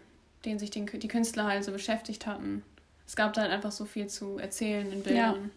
denen 0.45 0.59
sich 0.59 0.69
den, 0.69 0.85
die 0.85 1.07
Künstler 1.07 1.45
halt 1.45 1.63
so 1.63 1.71
beschäftigt 1.71 2.27
hatten. 2.27 2.63
Es 3.07 3.15
gab 3.15 3.33
da 3.33 3.41
halt 3.41 3.51
einfach 3.51 3.71
so 3.71 3.85
viel 3.85 4.07
zu 4.07 4.37
erzählen 4.37 4.91
in 4.91 5.01
Bildern. 5.01 5.51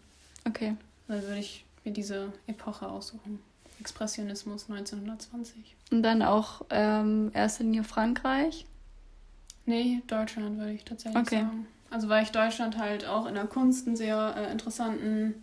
Okay. 0.45 0.75
Dann 1.07 1.21
würde 1.23 1.39
ich 1.39 1.65
mir 1.83 1.91
diese 1.91 2.31
Epoche 2.47 2.87
aussuchen. 2.87 3.39
Expressionismus 3.79 4.69
1920. 4.69 5.75
Und 5.91 6.03
dann 6.03 6.21
auch 6.21 6.61
ähm, 6.69 7.31
erst 7.33 7.59
in 7.59 7.67
Linie 7.67 7.83
Frankreich. 7.83 8.65
Nee, 9.65 10.01
Deutschland 10.07 10.57
würde 10.57 10.73
ich 10.73 10.83
tatsächlich 10.85 11.21
Okay. 11.21 11.41
sagen. 11.41 11.67
Also 11.89 12.09
weil 12.09 12.23
ich 12.23 12.31
Deutschland 12.31 12.77
halt 12.77 13.05
auch 13.05 13.25
in 13.27 13.35
der 13.35 13.45
Kunst 13.45 13.85
einen 13.87 13.95
sehr 13.95 14.33
äh, 14.37 14.51
interessanten, 14.51 15.35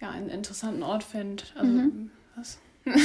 ja, 0.00 0.10
einen 0.10 0.28
interessanten 0.28 0.82
Ort 0.82 1.04
finde. 1.04 1.44
Also 1.54 1.72
Mhm. 1.72 2.10
was? 2.34 2.58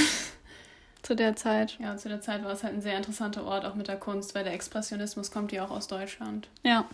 Zu 1.03 1.15
der 1.15 1.35
Zeit. 1.35 1.77
Ja, 1.79 1.97
zu 1.97 2.09
der 2.09 2.21
Zeit 2.21 2.43
war 2.43 2.51
es 2.51 2.63
halt 2.63 2.75
ein 2.75 2.81
sehr 2.81 2.95
interessanter 2.95 3.43
Ort, 3.43 3.65
auch 3.65 3.73
mit 3.75 3.87
der 3.87 3.97
Kunst, 3.97 4.35
weil 4.35 4.43
der 4.43 4.53
Expressionismus 4.53 5.31
kommt 5.31 5.51
ja 5.51 5.65
auch 5.65 5.71
aus 5.71 5.87
Deutschland. 5.87 6.47
Ja. 6.63 6.85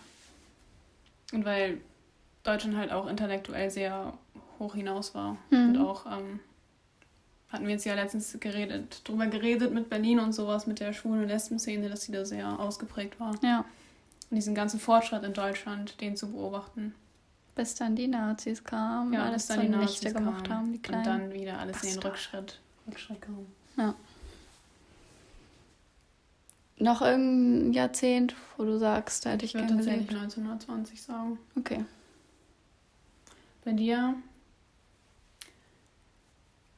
Und 1.33 1.43
weil 1.43 1.81
Deutschland 2.47 2.77
halt 2.77 2.91
auch 2.91 3.07
intellektuell 3.07 3.69
sehr 3.69 4.13
hoch 4.59 4.73
hinaus 4.75 5.13
war. 5.15 5.37
Mhm. 5.49 5.69
Und 5.69 5.77
auch, 5.79 6.05
ähm, 6.05 6.39
hatten 7.49 7.65
wir 7.65 7.71
jetzt 7.73 7.85
ja 7.85 7.93
letztens 7.95 8.37
geredet, 8.39 9.01
drüber 9.07 9.27
geredet 9.27 9.73
mit 9.73 9.89
Berlin 9.89 10.19
und 10.19 10.33
sowas, 10.33 10.67
mit 10.67 10.79
der 10.79 10.93
Schwulen- 10.93 11.21
und 11.23 11.27
Lesben-Szene, 11.29 11.89
dass 11.89 12.01
sie 12.01 12.11
da 12.11 12.25
sehr 12.25 12.59
ausgeprägt 12.59 13.19
war. 13.19 13.35
Ja. 13.41 13.59
Und 14.29 14.35
diesen 14.35 14.53
ganzen 14.55 14.79
Fortschritt 14.79 15.23
in 15.23 15.33
Deutschland, 15.33 16.01
den 16.01 16.17
zu 16.17 16.29
beobachten. 16.31 16.93
Bis 17.55 17.73
dann 17.75 17.95
die 17.95 18.07
Nazis 18.07 18.63
kamen, 18.63 19.13
Ja, 19.13 19.23
alles 19.23 19.47
dann 19.47 19.61
die 19.61 19.69
Nazis 19.69 20.13
gemacht 20.13 20.43
kamen. 20.47 20.57
haben, 20.59 20.71
die 20.73 20.77
Und 20.77 20.83
Kleinen. 20.83 21.03
dann 21.05 21.33
wieder 21.33 21.57
alles 21.59 21.81
in 21.83 21.89
den 21.89 21.95
Bastard. 22.01 22.11
Rückschritt, 22.13 22.59
Rückschritt 22.87 23.21
kam. 23.21 23.47
Noch 26.79 27.01
irgendein 27.01 27.73
Jahrzehnt, 27.73 28.35
wo 28.57 28.63
du 28.63 28.77
sagst, 28.77 29.25
da 29.25 29.31
hätte 29.31 29.45
ich 29.45 29.51
Ich 29.51 29.55
würde 29.55 29.67
gerne 29.67 29.81
tatsächlich 29.81 30.07
gelebt. 30.09 30.23
1920 30.23 31.01
sagen. 31.01 31.39
Okay. 31.57 31.83
Bei 33.67 33.73
dir 33.73 34.15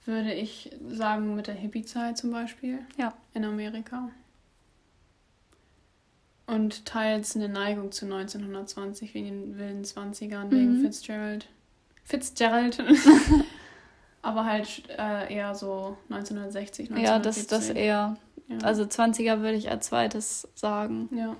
würde 0.05 0.33
ich 0.33 0.71
sagen 0.89 1.35
mit 1.35 1.45
der 1.45 1.53
Hippie-Zeit 1.53 2.17
zum 2.17 2.31
Beispiel. 2.31 2.79
Ja. 2.97 3.13
In 3.35 3.45
Amerika. 3.45 4.09
Und 6.47 6.85
teils 6.87 7.35
eine 7.35 7.47
Neigung 7.47 7.91
zu 7.91 8.05
1920 8.05 9.13
wegen 9.13 9.27
den 9.27 9.57
wilden 9.59 9.83
20ern, 9.83 10.49
wegen 10.49 10.79
Mhm. 10.79 10.81
Fitzgerald. 10.81 11.47
Fitzgerald. 12.05 12.83
Aber 14.23 14.45
halt 14.45 14.81
äh, 14.89 15.31
eher 15.31 15.53
so 15.53 15.95
1960, 16.09 16.89
1970. 16.89 17.03
Ja, 17.07 17.19
das, 17.19 17.45
das 17.45 17.69
eher. 17.69 18.17
Ja. 18.47 18.57
Also 18.63 18.81
20er 18.81 19.41
würde 19.41 19.57
ich 19.57 19.69
als 19.69 19.85
zweites 19.89 20.47
sagen. 20.55 21.07
ja. 21.15 21.35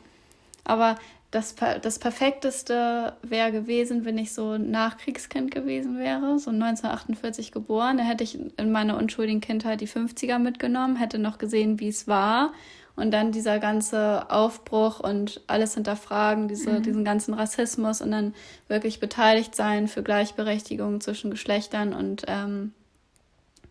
Aber 0.64 1.00
das, 1.32 1.56
das 1.82 2.00
Perfekteste 2.00 3.14
wäre 3.22 3.52
gewesen, 3.52 4.04
wenn 4.04 4.18
ich 4.18 4.34
so 4.34 4.52
ein 4.52 4.72
Nachkriegskind 4.72 5.52
gewesen 5.52 6.00
wäre, 6.00 6.40
so 6.40 6.50
1948 6.50 7.52
geboren. 7.52 7.98
Da 7.98 8.04
hätte 8.04 8.24
ich 8.24 8.40
in 8.58 8.72
meiner 8.72 8.98
unschuldigen 8.98 9.40
Kindheit 9.40 9.82
die 9.82 9.88
50er 9.88 10.40
mitgenommen, 10.40 10.96
hätte 10.96 11.20
noch 11.20 11.38
gesehen, 11.38 11.80
wie 11.80 11.90
es 11.90 12.08
war. 12.08 12.52
Und 12.96 13.12
dann 13.12 13.32
dieser 13.32 13.60
ganze 13.60 14.30
Aufbruch 14.30 15.00
und 15.00 15.42
alles 15.48 15.76
hinterfragen, 15.76 16.48
diese, 16.48 16.72
Mhm. 16.72 16.84
diesen 16.84 17.06
ganzen 17.06 17.34
Rassismus 17.34 18.02
und 18.02 18.12
dann 18.12 18.34
wirklich 18.68 19.00
beteiligt 19.00 19.56
sein 19.56 19.88
für 19.88 20.04
Gleichberechtigung 20.04 21.00
zwischen 21.00 21.32
Geschlechtern 21.32 21.94
und 21.94 22.24
ähm, 22.28 22.74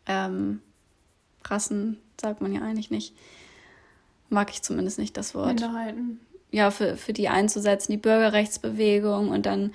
ähm, 0.07 0.63
Rassen 1.45 1.99
sagt 2.21 2.41
man 2.41 2.53
ja 2.55 2.63
eigentlich 2.63 2.91
nicht. 2.91 3.15
Mag 4.31 4.51
ich 4.51 4.63
zumindest 4.63 4.99
nicht 4.99 5.17
das 5.17 5.35
Wort. 5.35 5.49
Minderheiten. 5.49 6.21
Ja, 6.51 6.71
für, 6.71 6.97
für 6.97 7.13
die 7.13 7.29
einzusetzen, 7.29 7.93
die 7.93 7.99
Bürgerrechtsbewegung 7.99 9.29
und 9.29 9.45
dann 9.45 9.73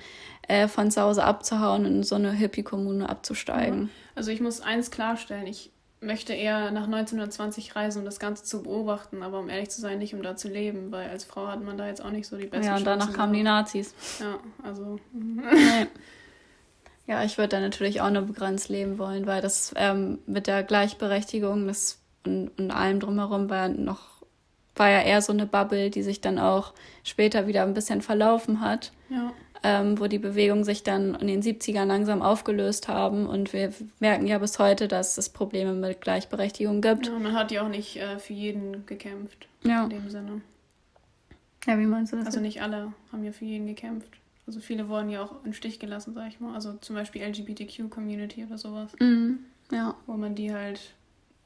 äh, 0.48 0.66
von 0.66 0.90
zu 0.90 1.00
Hause 1.02 1.24
abzuhauen 1.24 1.86
und 1.86 1.94
in 1.96 2.02
so 2.02 2.16
eine 2.16 2.32
Hippie-Kommune 2.32 3.08
abzusteigen. 3.08 3.90
Also 4.14 4.30
ich 4.30 4.40
muss 4.40 4.60
eins 4.60 4.90
klarstellen, 4.90 5.46
ich 5.46 5.70
möchte 6.00 6.34
eher 6.34 6.70
nach 6.70 6.84
1920 6.84 7.76
reisen, 7.76 8.00
um 8.00 8.04
das 8.04 8.18
Ganze 8.18 8.44
zu 8.44 8.62
beobachten, 8.62 9.22
aber 9.22 9.38
um 9.38 9.48
ehrlich 9.48 9.70
zu 9.70 9.80
sein, 9.80 9.98
nicht 9.98 10.14
um 10.14 10.22
da 10.22 10.36
zu 10.36 10.48
leben, 10.48 10.92
weil 10.92 11.08
als 11.08 11.24
Frau 11.24 11.46
hat 11.46 11.62
man 11.62 11.78
da 11.78 11.86
jetzt 11.86 12.04
auch 12.04 12.10
nicht 12.10 12.26
so 12.26 12.36
die 12.36 12.46
besten 12.46 12.66
Ja, 12.66 12.76
und 12.76 12.84
danach 12.84 13.06
Chancen 13.06 13.16
kamen 13.16 13.32
die 13.32 13.42
gehabt. 13.42 13.66
Nazis. 13.66 13.94
Ja, 14.20 14.38
also. 14.62 14.98
Nee. 15.12 15.86
Ja, 17.06 17.22
ich 17.22 17.36
würde 17.36 17.48
da 17.50 17.60
natürlich 17.60 18.00
auch 18.00 18.10
nur 18.10 18.22
begrenzt 18.22 18.68
leben 18.68 18.98
wollen, 18.98 19.26
weil 19.26 19.42
das 19.42 19.74
ähm, 19.76 20.20
mit 20.26 20.46
der 20.46 20.62
Gleichberechtigung 20.62 21.66
das 21.66 22.00
und, 22.26 22.50
und 22.58 22.70
allem 22.70 23.00
drumherum 23.00 23.50
war 23.50 23.68
noch, 23.68 24.13
war 24.76 24.90
ja 24.90 25.00
eher 25.02 25.22
so 25.22 25.32
eine 25.32 25.46
Bubble, 25.46 25.90
die 25.90 26.02
sich 26.02 26.20
dann 26.20 26.38
auch 26.38 26.72
später 27.04 27.46
wieder 27.46 27.62
ein 27.62 27.74
bisschen 27.74 28.02
verlaufen 28.02 28.60
hat, 28.60 28.92
Ja. 29.08 29.32
ähm, 29.62 29.98
wo 30.00 30.06
die 30.08 30.18
Bewegungen 30.18 30.64
sich 30.64 30.82
dann 30.82 31.14
in 31.14 31.26
den 31.28 31.42
70ern 31.42 31.86
langsam 31.86 32.22
aufgelöst 32.22 32.88
haben 32.88 33.26
und 33.26 33.52
wir 33.52 33.72
merken 34.00 34.26
ja 34.26 34.38
bis 34.38 34.58
heute, 34.58 34.88
dass 34.88 35.16
es 35.16 35.28
Probleme 35.28 35.72
mit 35.74 36.00
Gleichberechtigung 36.00 36.80
gibt. 36.80 37.06
ja, 37.06 37.18
man 37.18 37.32
hat 37.34 37.52
ja 37.52 37.62
auch 37.62 37.68
nicht 37.68 37.96
äh, 37.96 38.18
für 38.18 38.32
jeden 38.32 38.84
gekämpft, 38.86 39.46
Ja. 39.62 39.84
in 39.84 39.90
dem 39.90 40.10
Sinne. 40.10 40.40
Ja, 41.66 41.78
wie 41.78 41.86
meinst 41.86 42.12
du 42.12 42.16
das? 42.16 42.26
Also 42.26 42.40
nicht 42.40 42.60
alle 42.60 42.92
haben 43.10 43.24
ja 43.24 43.32
für 43.32 43.44
jeden 43.46 43.66
gekämpft. 43.66 44.10
Also 44.46 44.60
viele 44.60 44.90
wurden 44.90 45.08
ja 45.08 45.22
auch 45.22 45.42
im 45.44 45.54
Stich 45.54 45.78
gelassen, 45.80 46.12
sag 46.14 46.28
ich 46.28 46.38
mal. 46.40 46.54
Also 46.54 46.74
zum 46.74 46.94
Beispiel 46.96 47.22
LGBTQ-Community 47.22 48.44
oder 48.44 48.58
sowas, 48.58 48.90
Mhm. 49.00 49.38
Ja, 49.72 49.94
wo 50.06 50.12
man 50.14 50.34
die 50.34 50.52
halt 50.52 50.78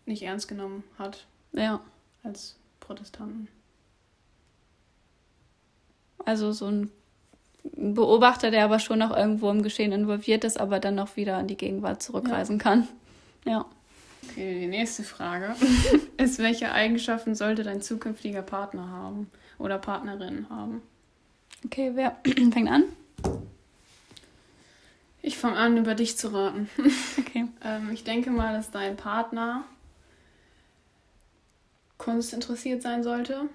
nicht 0.07 0.23
ernst 0.23 0.49
genommen 0.49 0.83
hat 0.99 1.27
ja. 1.53 1.81
als 2.25 2.57
Protestanten. 2.89 3.49
Also 6.25 6.53
so 6.53 6.67
ein 6.67 6.91
Beobachter, 7.63 8.51
der 8.51 8.65
aber 8.65 8.79
schon 8.79 8.99
noch 8.99 9.15
irgendwo 9.15 9.51
im 9.51 9.63
Geschehen 9.63 9.93
involviert 9.93 10.43
ist, 10.43 10.59
aber 10.59 10.81
dann 10.81 10.95
noch 10.95 11.17
wieder 11.17 11.39
in 11.39 11.49
die 11.49 11.57
Gegenwart 11.57 12.03
zurückreisen 12.03 12.59
kann. 12.59 12.89
Ja. 13.45 13.67
Okay, 14.31 14.61
die 14.61 14.67
nächste 14.67 15.03
Frage 15.03 15.55
ist, 16.17 16.39
welche 16.39 16.73
Eigenschaften 16.73 17.35
sollte 17.35 17.63
dein 17.63 17.83
zukünftiger 17.83 18.43
Partner 18.43 18.89
haben 18.89 19.31
oder 19.59 19.79
Partnerin 19.79 20.49
haben? 20.49 20.81
Okay, 21.67 21.93
wer 21.95 22.17
fängt 22.53 22.71
an? 22.71 22.85
Ich 25.21 25.37
fange 25.37 25.57
an, 25.57 25.77
über 25.77 25.95
dich 25.95 26.17
zu 26.17 26.33
raten. 26.33 26.71
Okay. 27.19 27.45
Ähm, 27.61 27.91
ich 27.93 28.05
denke 28.05 28.31
mal, 28.31 28.55
dass 28.55 28.71
dein 28.71 28.97
Partner 28.97 29.65
Kunst 31.99 32.33
interessiert 32.33 32.83
sein 32.83 33.03
sollte. 33.03 33.49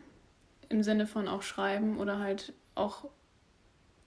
Im 0.70 0.84
Sinne 0.84 1.08
von 1.08 1.28
auch 1.28 1.42
schreiben 1.42 1.98
oder 1.98 2.20
halt 2.20 2.54
auch 2.76 3.06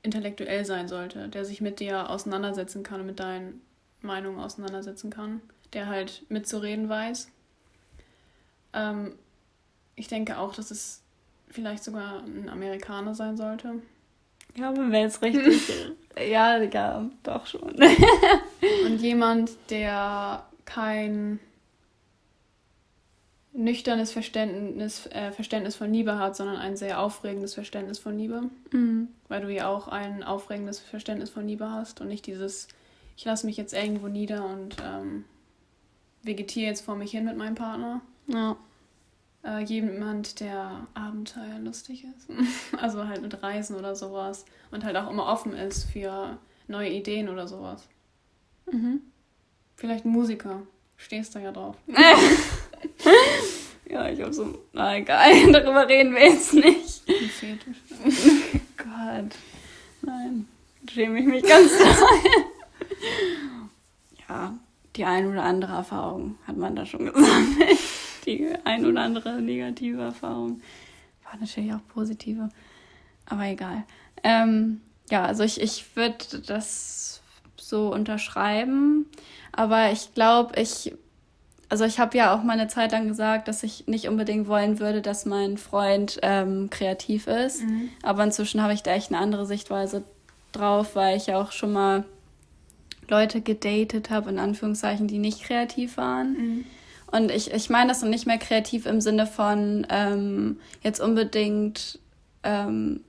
intellektuell 0.03 0.65
sein 0.65 0.89
sollte, 0.89 1.29
der 1.29 1.45
sich 1.45 1.61
mit 1.61 1.81
dir 1.81 2.11
auseinandersetzen 2.11 2.83
kann 2.83 3.01
und 3.01 3.07
mit 3.07 3.21
deinen 3.21 3.61
Meinungen 4.03 4.39
auseinandersetzen 4.39 5.11
kann, 5.11 5.41
der 5.73 5.89
halt 5.89 6.25
mitzureden 6.29 6.89
weiß. 6.89 7.29
Ähm, 8.73 9.15
ich 9.97 10.09
denke 10.09 10.39
auch, 10.39 10.55
dass 10.55 10.71
es 10.71 11.03
vielleicht 11.49 11.83
sogar 11.83 12.23
ein 12.23 12.49
Amerikaner 12.49 13.15
sein 13.15 13.37
sollte. 13.37 13.75
Ja, 14.57 14.69
aber 14.69 14.91
wäre 14.91 15.03
jetzt 15.03 15.23
richtig. 15.23 15.69
ja, 16.17 16.59
ja, 16.59 17.11
doch 17.23 17.47
schon. 17.47 17.75
Und 18.87 18.99
jemand, 19.01 19.51
der 19.71 20.47
kein 20.65 21.41
nüchternes 23.57 24.13
Verständnis, 24.13 25.07
äh, 25.07 25.33
Verständnis 25.33 25.77
von 25.77 25.93
Liebe 25.93 26.19
hat, 26.19 26.37
sondern 26.37 26.57
ein 26.57 26.77
sehr 26.77 27.01
aufregendes 27.01 27.55
Verständnis 27.55 27.99
von 27.99 28.19
Liebe. 28.19 28.51
Mhm. 28.73 29.09
Weil 29.29 29.41
du 29.41 29.53
ja 29.53 29.69
auch 29.69 29.89
ein 29.89 30.23
aufregendes 30.23 30.79
Verständnis 30.79 31.31
von 31.31 31.49
Liebe 31.49 31.71
hast 31.71 32.01
und 32.01 32.09
nicht 32.09 32.27
dieses, 32.27 32.69
ich 33.17 33.25
lasse 33.25 33.47
mich 33.47 33.57
jetzt 33.57 33.73
irgendwo 33.73 34.09
nieder 34.09 34.45
und 34.45 34.77
ähm, 34.85 35.25
vegetiere 36.23 36.67
jetzt 36.67 36.85
vor 36.85 36.97
mich 36.97 37.11
hin 37.11 37.25
mit 37.25 37.37
meinem 37.37 37.55
Partner. 37.55 38.03
Ja. 38.27 38.57
Äh, 39.43 39.65
jemand, 39.65 40.41
der 40.41 40.87
abenteuerlustig 40.95 42.05
ist. 42.05 42.29
also 42.81 43.09
halt 43.09 43.23
mit 43.23 43.43
Reisen 43.43 43.77
oder 43.77 43.97
sowas. 43.97 44.45
Und 44.71 44.85
halt 44.85 44.97
auch 44.97 45.11
immer 45.11 45.27
offen 45.27 45.55
ist 45.55 45.85
für 45.85 46.39
neue 46.69 46.91
Ideen 46.91 47.31
oder 47.31 47.49
sowas. 47.49 47.89
Mhm. 48.71 49.01
Vielleicht 49.77 50.05
ein 50.05 50.11
Musiker. 50.11 50.63
Stehst 50.99 51.35
du 51.35 51.39
ja 51.39 51.53
drauf. 51.53 51.77
Ja, 53.89 54.09
ich 54.09 54.21
hab 54.21 54.35
so. 54.35 54.59
Na 54.73 54.97
egal, 54.97 55.31
darüber 55.53 55.89
reden 55.89 56.15
wir 56.15 56.25
jetzt 56.25 56.55
nicht. 56.55 57.03
Ein 57.09 57.29
Fetisch. 57.29 57.77
Gott. 58.77 59.37
Nein. 60.03 60.49
Schäme 60.91 61.21
ich 61.21 61.27
mich 61.27 61.45
ganz 61.45 61.71
doll. 61.79 62.45
ja, 64.29 64.55
die 64.95 65.05
ein 65.05 65.27
oder 65.31 65.43
andere 65.43 65.73
Erfahrung 65.73 66.39
hat 66.47 66.57
man 66.57 66.77
da 66.77 66.87
schon 66.87 67.07
gesammelt. 67.07 67.79
Die 68.25 68.49
ein 68.65 68.85
oder 68.85 69.03
andere 69.03 69.41
negative 69.41 70.03
Erfahrung. 70.03 70.61
War 71.25 71.39
natürlich 71.41 71.73
auch 71.73 71.87
positive. 71.89 72.49
Aber 73.27 73.45
egal. 73.47 73.85
Ähm, 74.23 74.81
ja, 75.11 75.25
also 75.25 75.43
ich, 75.43 75.61
ich 75.61 75.97
würde 75.97 76.41
das 76.47 77.21
so 77.57 77.93
unterschreiben. 77.93 79.07
Aber 79.53 79.91
ich 79.91 80.15
glaube, 80.15 80.61
ich 80.61 80.95
also 81.69 81.85
ich 81.85 81.99
habe 81.99 82.17
ja 82.17 82.35
auch 82.35 82.43
mal 82.43 82.53
eine 82.53 82.69
Zeit 82.69 82.93
lang 82.93 83.09
gesagt, 83.09 83.49
dass 83.49 83.63
ich 83.63 83.87
nicht 83.87 84.09
unbedingt 84.09 84.47
wollen 84.47 84.79
würde, 84.79 85.03
dass 85.03 85.27
mein 85.27 85.59
Freund 85.59 86.19
ähm, 86.23 86.71
kreativ 86.71 87.27
ist. 87.27 87.63
Mhm. 87.63 87.89
Aber 88.03 88.23
inzwischen 88.23 88.63
habe 88.63 88.73
ich 88.73 88.83
da 88.83 88.93
echt 88.93 89.11
eine 89.11 89.21
andere 89.21 89.47
Sichtweise 89.47 90.05
drauf, 90.53 90.95
weil 90.95 91.17
ich 91.17 91.27
ja 91.27 91.41
auch 91.41 91.53
schon 91.53 91.73
mal 91.73 92.05
Leute 93.09 93.41
gedatet 93.41 94.11
habe, 94.11 94.31
in 94.31 94.39
Anführungszeichen, 94.39 95.09
die 95.09 95.19
nicht 95.19 95.43
kreativ 95.43 95.97
waren. 95.97 96.33
Mhm. 96.33 96.65
Und 97.11 97.31
ich, 97.31 97.53
ich 97.53 97.71
meine 97.71 97.89
das 97.89 98.03
nicht 98.03 98.27
mehr 98.27 98.39
kreativ 98.39 98.87
im 98.87 99.01
Sinne 99.01 99.27
von 99.27 99.87
ähm, 99.91 100.59
jetzt 100.83 101.01
unbedingt, 101.01 101.99
ähm, 102.43 103.01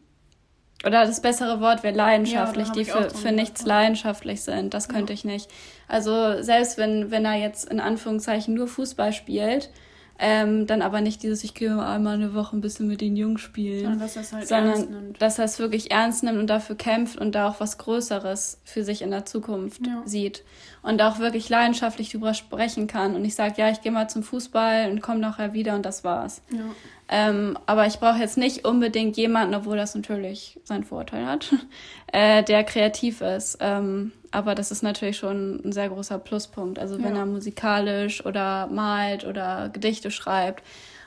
oder 0.87 1.05
das 1.05 1.21
bessere 1.21 1.59
Wort 1.61 1.83
wäre 1.83 1.95
leidenschaftlich, 1.95 2.67
Ja, 2.69 2.73
die 2.73 2.85
für, 2.85 3.09
für 3.11 3.31
nichts 3.31 3.61
ja. 3.61 3.67
leidenschaftlich 3.67 4.41
sind. 4.41 4.73
Das 4.73 4.89
könnte 4.89 5.13
ich 5.13 5.23
nicht. 5.25 5.49
Also 5.87 6.41
selbst 6.41 6.77
wenn, 6.77 7.11
wenn 7.11 7.25
er 7.25 7.35
jetzt 7.35 7.69
in 7.69 7.79
Anführungszeichen 7.79 8.53
nur 8.55 8.67
Fußball 8.67 9.13
spielt, 9.13 9.69
ähm, 10.19 10.65
dann 10.65 10.81
aber 10.81 11.01
nicht 11.01 11.21
dieses, 11.21 11.43
ich 11.43 11.53
gehe 11.53 11.79
einmal 11.79 12.15
eine 12.15 12.33
Woche 12.33 12.57
ein 12.57 12.61
bisschen 12.61 12.87
mit 12.87 13.01
den 13.01 13.15
Jungs 13.15 13.39
spielen 13.39 13.81
Sondern 13.83 13.99
dass 13.99 14.15
er 14.15 14.21
es 14.23 14.33
halt 14.33 14.49
ernst 14.49 14.75
sondern 14.81 15.03
nimmt. 15.03 15.21
dass 15.21 15.37
er 15.37 15.45
es 15.45 15.59
wirklich 15.59 15.91
ernst 15.91 16.23
nimmt 16.23 16.39
und 16.39 16.47
dafür 16.49 16.75
kämpft 16.75 17.19
und 17.19 17.35
da 17.35 17.47
auch 17.47 17.59
was 17.59 17.77
Größeres 17.77 18.59
für 18.63 18.83
sich 18.83 19.03
in 19.03 19.11
der 19.11 19.25
Zukunft 19.25 19.85
Ja. 19.85 20.01
sieht 20.05 20.43
und 20.81 21.03
auch 21.03 21.19
wirklich 21.19 21.49
leidenschaftlich 21.49 22.09
drüber 22.09 22.33
sprechen 22.33 22.87
kann 22.87 23.13
und 23.15 23.25
ich 23.25 23.35
sage, 23.35 23.53
ja, 23.57 23.69
ich 23.69 23.81
gehe 23.81 23.91
mal 23.91 24.07
zum 24.09 24.23
Fußball 24.23 24.89
und 24.89 25.01
komme 25.01 25.19
nachher 25.19 25.53
wieder 25.53 25.75
und 25.75 25.85
das 25.85 26.03
war's. 26.03 26.41
Ja. 26.51 26.61
Ähm, 27.09 27.57
aber 27.65 27.87
ich 27.87 27.99
brauche 27.99 28.19
jetzt 28.19 28.37
nicht 28.37 28.65
unbedingt 28.65 29.15
jemanden, 29.15 29.55
obwohl 29.55 29.77
das 29.77 29.95
natürlich 29.95 30.59
seinen 30.65 30.83
Vorteil 30.83 31.25
hat, 31.25 31.53
äh, 32.11 32.43
der 32.43 32.63
kreativ 32.65 33.21
ist. 33.21 33.57
Ähm, 33.61 34.11
aber 34.31 34.55
das 34.55 34.71
ist 34.71 34.83
natürlich 34.83 35.17
schon 35.17 35.61
ein 35.65 35.71
sehr 35.71 35.87
großer 35.89 36.19
Pluspunkt. 36.19 36.79
Also 36.79 37.01
wenn 37.01 37.15
Ja. 37.15 37.21
er 37.21 37.25
musikalisch 37.25 38.25
oder 38.25 38.67
malt 38.67 39.25
oder 39.25 39.69
Gedichte 39.69 40.11
schreibt, 40.11 40.63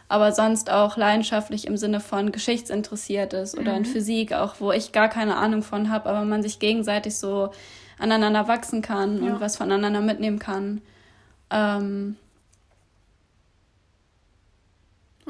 aber 0.08 0.32
sonst 0.32 0.70
auch 0.70 0.96
leidenschaftlich 0.96 1.66
im 1.66 1.76
Sinne 1.76 2.00
von 2.00 2.32
geschichtsinteressiert 2.32 3.32
ist 3.34 3.56
oder 3.58 3.76
in 3.76 3.84
Physik, 3.84 4.32
auch 4.32 4.54
wo 4.58 4.72
ich 4.72 4.92
gar 4.92 5.08
keine 5.08 5.36
Ahnung 5.36 5.62
von 5.62 5.90
habe, 5.90 6.08
aber 6.08 6.24
man 6.24 6.42
sich 6.42 6.58
gegenseitig 6.58 7.16
so 7.16 7.50
aneinander 7.98 8.48
wachsen 8.48 8.80
kann 8.82 9.22
Ja. 9.22 9.34
und 9.34 9.40
was 9.40 9.56
voneinander 9.56 10.00
mitnehmen 10.00 10.38
kann. 10.38 10.80
Ähm, 11.50 12.16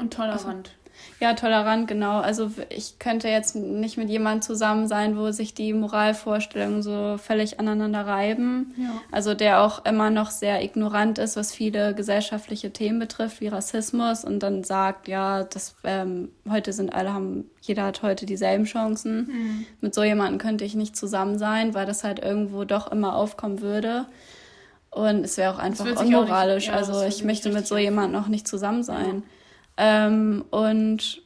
Und 0.01 0.13
tolerant. 0.13 0.71
Ja, 1.19 1.33
tolerant, 1.33 1.87
genau. 1.87 2.19
Also 2.19 2.51
ich 2.69 2.97
könnte 2.99 3.27
jetzt 3.27 3.55
nicht 3.55 3.97
mit 3.97 4.09
jemandem 4.09 4.41
zusammen 4.41 4.87
sein, 4.87 5.17
wo 5.17 5.31
sich 5.31 5.53
die 5.53 5.71
Moralvorstellungen 5.73 6.81
so 6.83 7.17
völlig 7.17 7.59
aneinander 7.59 8.05
reiben. 8.07 8.73
Ja. 8.77 8.89
Also 9.11 9.33
der 9.35 9.61
auch 9.61 9.85
immer 9.85 10.09
noch 10.09 10.31
sehr 10.31 10.63
ignorant 10.63 11.17
ist, 11.19 11.35
was 11.37 11.53
viele 11.53 11.93
gesellschaftliche 11.95 12.71
Themen 12.71 12.97
betrifft, 12.99 13.39
wie 13.41 13.47
Rassismus 13.47 14.23
und 14.25 14.39
dann 14.41 14.63
sagt, 14.63 15.07
ja, 15.07 15.43
das 15.43 15.75
ähm, 15.83 16.29
heute 16.49 16.73
sind 16.73 16.93
alle 16.93 17.13
haben, 17.13 17.45
jeder 17.61 17.83
hat 17.85 18.01
heute 18.01 18.25
dieselben 18.25 18.65
Chancen. 18.65 19.27
Mhm. 19.27 19.65
Mit 19.81 19.93
so 19.95 20.03
jemandem 20.03 20.39
könnte 20.39 20.65
ich 20.65 20.75
nicht 20.75 20.95
zusammen 20.95 21.37
sein, 21.37 21.73
weil 21.75 21.85
das 21.85 22.03
halt 22.03 22.19
irgendwo 22.19 22.63
doch 22.63 22.91
immer 22.91 23.15
aufkommen 23.15 23.61
würde. 23.61 24.05
Und 24.89 25.23
es 25.23 25.37
wäre 25.37 25.53
auch 25.53 25.59
einfach 25.59 25.85
auch 25.85 26.03
nicht- 26.03 26.15
unmoralisch. 26.15 26.67
ja, 26.67 26.73
also 26.73 27.03
ich 27.03 27.23
möchte 27.23 27.51
mit 27.51 27.65
so 27.67 27.77
jemandem 27.77 28.21
auch 28.21 28.27
nicht 28.27 28.47
zusammen 28.47 28.83
sein. 28.83 29.23
Ähm, 29.77 30.45
und 30.51 31.21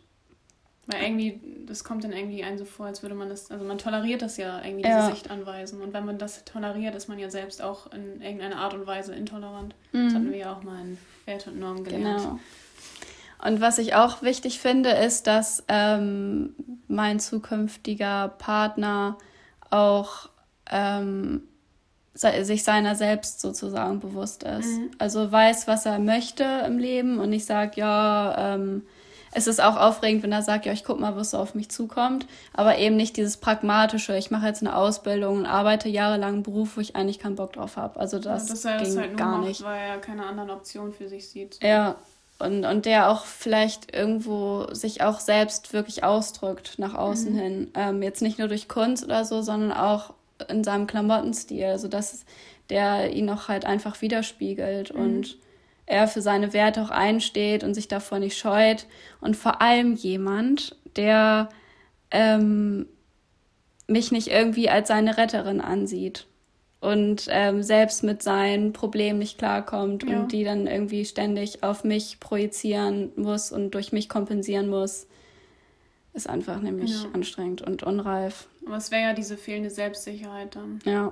Weil 0.88 1.04
irgendwie, 1.04 1.40
das 1.66 1.84
kommt 1.84 2.04
dann 2.04 2.12
irgendwie 2.14 2.44
ein 2.44 2.58
so 2.58 2.66
vor, 2.66 2.86
als 2.86 3.02
würde 3.02 3.16
man 3.16 3.30
das, 3.30 3.50
also 3.52 3.66
man 3.66 3.78
toleriert 3.78 4.22
das 4.22 4.38
ja 4.38 4.64
irgendwie, 4.64 4.84
diese 4.84 4.96
Ja. 4.96 5.10
Sichtanweisen. 5.10 5.82
Und 5.82 5.94
wenn 5.94 6.06
man 6.06 6.18
das 6.18 6.46
toleriert, 6.46 6.96
ist 6.96 7.10
man 7.10 7.20
ja 7.20 7.30
selbst 7.30 7.62
auch 7.62 7.92
in 7.92 8.22
irgendeiner 8.22 8.58
Art 8.58 8.74
und 8.74 8.86
Weise 8.86 9.16
intolerant. 9.16 9.76
Mhm. 9.92 10.06
Das 10.06 10.14
hatten 10.14 10.32
wir 10.32 10.38
ja 10.38 10.54
auch 10.54 10.64
mal 10.64 10.80
in 10.82 10.98
Wert 11.26 11.48
und 11.48 11.60
Norm 11.60 11.84
gelernt. 11.84 12.22
Genau. 12.22 12.40
Und 13.44 13.62
was 13.62 13.78
ich 13.78 13.96
auch 13.96 14.22
wichtig 14.22 14.60
finde, 14.60 14.92
ist, 14.92 15.28
dass 15.28 15.64
ähm, 15.68 16.56
mein 16.88 17.20
zukünftiger 17.20 18.30
Partner 18.30 19.18
auch 19.70 20.30
ähm, 20.72 21.44
sich 22.16 22.64
seiner 22.64 22.96
selbst 22.96 23.42
sozusagen 23.42 24.00
bewusst 24.00 24.44
ist. 24.44 24.68
Mhm. 24.80 24.92
Also 25.00 25.32
weiß, 25.32 25.68
was 25.68 25.86
er 25.86 26.00
möchte 26.00 26.44
im 26.66 26.78
Leben 26.78 27.20
und 27.20 27.30
nicht 27.30 27.46
sagt, 27.46 27.76
ja, 27.76 28.54
ähm, 28.56 28.84
es 29.38 29.48
ist 29.48 29.62
auch 29.62 29.76
aufregend, 29.76 30.24
wenn 30.24 30.32
er 30.32 30.42
sagt, 30.42 30.66
ja, 30.66 30.72
ich 30.72 30.86
guck 30.86 30.98
mal, 30.98 31.18
was 31.18 31.32
so 31.32 31.38
auf 31.38 31.56
mich 31.56 31.70
zukommt, 31.70 32.26
aber 32.54 32.78
eben 32.78 32.96
nicht 32.96 33.18
dieses 33.18 33.36
pragmatische, 33.36 34.16
ich 34.16 34.32
mache 34.32 34.48
jetzt 34.48 34.62
eine 34.62 34.74
Ausbildung 34.78 35.40
und 35.40 35.46
arbeite 35.46 35.90
jahrelang 35.90 36.36
einen 36.36 36.44
Beruf, 36.44 36.78
wo 36.78 36.82
ich 36.82 36.96
eigentlich 36.96 37.20
keinen 37.20 37.36
Bock 37.36 37.52
drauf 37.52 37.76
habe. 37.76 38.00
Also 38.00 38.18
das, 38.18 38.48
ja, 38.48 38.54
dass 38.54 38.64
er 38.66 38.80
das 38.80 38.88
ging 38.88 38.98
halt 39.00 39.10
nur 39.12 39.18
gar 39.18 39.38
macht, 39.40 39.48
nicht. 39.50 39.64
weil 39.66 39.82
er 39.90 39.98
keine 39.98 40.26
anderen 40.26 40.52
Optionen 40.52 40.94
für 40.94 41.10
sich 41.10 41.28
sieht. 41.30 41.62
Ja, 41.62 41.98
und, 42.40 42.64
und 42.64 42.86
der 42.86 43.10
auch 43.10 43.26
vielleicht 43.26 43.94
irgendwo 43.94 44.68
sich 44.74 45.04
auch 45.04 45.20
selbst 45.20 45.74
wirklich 45.74 46.06
ausdrückt 46.06 46.76
nach 46.78 46.94
außen 46.94 47.34
Mhm. 47.34 47.38
hin. 47.38 47.72
Ähm, 47.76 48.02
jetzt 48.04 48.22
nicht 48.22 48.40
nur 48.40 48.48
durch 48.48 48.70
Kunst 48.70 49.04
oder 49.04 49.26
so, 49.26 49.42
sondern 49.42 49.74
auch 49.74 50.14
in 50.50 50.64
seinem 50.64 50.88
Klamottenstil, 50.88 51.66
also 51.66 51.88
dass 51.88 52.26
der 52.70 53.12
ihn 53.14 53.30
auch 53.30 53.48
halt 53.48 53.66
einfach 53.66 54.02
widerspiegelt 54.02 54.94
Mhm. 54.94 55.00
und 55.02 55.38
er 55.86 56.08
für 56.08 56.22
seine 56.22 56.52
Werte 56.54 56.82
auch 56.82 56.90
einsteht 56.90 57.64
und 57.64 57.74
sich 57.76 57.88
davor 57.88 58.18
nicht 58.20 58.38
scheut. 58.38 58.88
Und 59.22 59.36
vor 59.38 59.62
allem 59.62 59.94
jemand, 59.94 60.76
der 60.96 61.50
ähm, 62.12 62.88
mich 63.88 64.12
nicht 64.12 64.28
irgendwie 64.30 64.68
als 64.70 64.88
seine 64.88 65.18
Retterin 65.18 65.62
ansieht 65.62 66.26
und 66.80 67.28
ähm, 67.30 67.62
selbst 67.62 68.04
mit 68.04 68.24
seinen 68.24 68.74
Problemen 68.74 69.20
nicht 69.20 69.38
klarkommt 69.38 70.04
Ja. 70.10 70.22
und 70.22 70.32
die 70.32 70.44
dann 70.44 70.66
irgendwie 70.66 71.06
ständig 71.06 71.62
auf 71.64 71.84
mich 71.84 72.20
projizieren 72.20 73.12
muss 73.16 73.52
und 73.52 73.72
durch 73.76 73.92
mich 73.92 74.10
kompensieren 74.10 74.68
muss, 74.70 75.08
ist 76.14 76.28
einfach 76.30 76.60
nämlich 76.62 77.04
Ja. 77.04 77.10
anstrengend 77.14 77.62
und 77.62 77.84
unreif. 77.84 78.48
Aber 78.66 78.78
es 78.78 78.92
wäre 78.92 79.04
ja 79.04 79.14
diese 79.14 79.38
fehlende 79.38 79.70
Selbstsicherheit 79.70 80.56
dann. 80.56 80.80
Ja, 80.86 81.12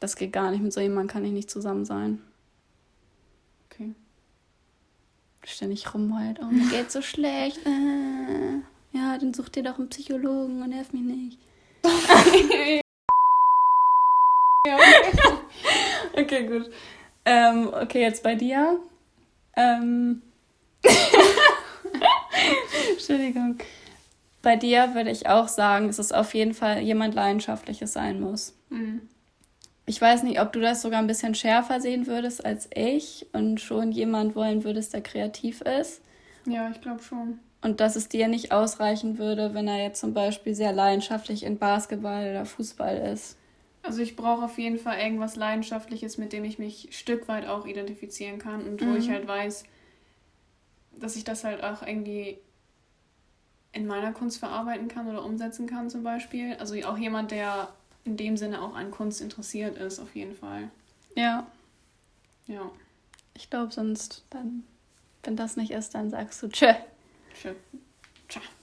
das 0.00 0.16
geht 0.16 0.32
gar 0.32 0.50
nicht. 0.50 0.62
Mit 0.62 0.72
so 0.72 0.80
jemandem 0.80 1.08
kann 1.08 1.24
ich 1.24 1.32
nicht 1.32 1.50
zusammen 1.50 1.84
sein. 1.84 2.20
Okay. 3.70 3.94
Ständig 5.44 5.94
rumheult. 5.94 6.40
Oh, 6.42 6.46
mir 6.46 6.68
geht's 6.68 6.92
so 6.92 7.02
schlecht. 7.02 7.58
Äh, 7.66 8.60
ja, 8.92 9.16
dann 9.18 9.32
such 9.32 9.48
dir 9.48 9.62
doch 9.62 9.78
einen 9.78 9.88
Psychologen 9.88 10.62
und 10.62 10.70
nerv 10.70 10.92
mich 10.92 11.02
nicht. 11.02 11.38
ja, 14.66 14.78
Okay, 16.12 16.46
gut. 16.46 16.70
Ähm, 17.24 17.68
okay, 17.72 18.02
jetzt 18.02 18.22
bei 18.22 18.34
dir. 18.34 18.80
Ähm. 19.56 20.22
Entschuldigung. 22.90 23.58
Bei 24.42 24.56
dir 24.56 24.94
würde 24.94 25.10
ich 25.10 25.28
auch 25.28 25.48
sagen, 25.48 25.86
dass 25.88 25.98
es 25.98 26.12
auf 26.12 26.34
jeden 26.34 26.54
Fall 26.54 26.80
jemand 26.80 27.14
Leidenschaftliches 27.14 27.92
sein 27.92 28.20
muss. 28.20 28.54
Mhm. 28.70 29.02
Ich 29.86 30.00
weiß 30.00 30.22
nicht, 30.22 30.40
ob 30.40 30.52
du 30.52 30.60
das 30.60 30.82
sogar 30.82 31.00
ein 31.00 31.06
bisschen 31.06 31.34
schärfer 31.34 31.80
sehen 31.80 32.06
würdest 32.06 32.44
als 32.44 32.68
ich 32.74 33.26
und 33.32 33.60
schon 33.60 33.90
jemand 33.92 34.36
wollen 34.36 34.62
würdest, 34.64 34.94
der 34.94 35.00
kreativ 35.02 35.60
ist. 35.62 36.00
ja 36.46 36.70
ich 36.70 36.80
glaube 36.80 37.02
schon. 37.02 37.40
Und 37.62 37.80
dass 37.80 37.96
es 37.96 38.08
dir 38.08 38.28
nicht 38.28 38.52
ausreichen 38.52 39.18
würde, 39.18 39.52
wenn 39.52 39.68
er 39.68 39.82
jetzt 39.82 40.00
zum 40.00 40.14
Beispiel 40.14 40.54
sehr 40.54 40.72
leidenschaftlich 40.72 41.42
in 41.42 41.58
Basketball 41.58 42.30
oder 42.30 42.46
Fußball 42.46 42.96
ist. 43.12 43.36
Also 43.82 44.00
ich 44.00 44.16
brauche 44.16 44.44
auf 44.44 44.58
jeden 44.58 44.78
Fall 44.78 44.98
irgendwas 44.98 45.36
Leidenschaftliches, 45.36 46.16
mit 46.18 46.32
dem 46.32 46.44
ich 46.44 46.58
mich 46.58 46.86
ein 46.88 46.92
Stück 46.92 47.28
weit 47.28 47.46
auch 47.46 47.66
identifizieren 47.66 48.38
kann 48.38 48.62
und 48.66 48.80
wo 48.80 48.86
Mhm. 48.86 48.96
ich 48.96 49.10
halt 49.10 49.26
weiß, 49.26 49.64
dass 50.98 51.16
ich 51.16 51.24
das 51.24 51.44
halt 51.44 51.62
auch 51.62 51.82
irgendwie 51.86 52.38
in 53.72 53.86
meiner 53.86 54.12
Kunst 54.12 54.38
verarbeiten 54.38 54.88
kann 54.88 55.08
oder 55.08 55.24
umsetzen 55.24 55.66
kann 55.66 55.90
zum 55.90 56.02
Beispiel. 56.02 56.54
Also 56.58 56.74
auch 56.86 56.98
jemand, 56.98 57.30
der 57.30 57.68
in 58.04 58.16
dem 58.16 58.36
Sinne 58.36 58.60
auch 58.62 58.74
an 58.74 58.90
Kunst 58.90 59.20
interessiert 59.20 59.76
ist, 59.78 60.00
auf 60.00 60.14
jeden 60.16 60.34
Fall. 60.34 60.70
Ja, 61.14 61.46
Ja. 62.46 62.70
ich 63.34 63.48
glaube 63.50 63.72
sonst, 63.72 64.24
dann, 64.30 64.64
wenn 65.22 65.36
das 65.36 65.56
nicht 65.56 65.70
ist, 65.70 65.94
dann 65.94 66.10
sagst 66.10 66.42
du 66.42 66.48
tschö. 66.48 66.72
Tschö. 67.34 67.54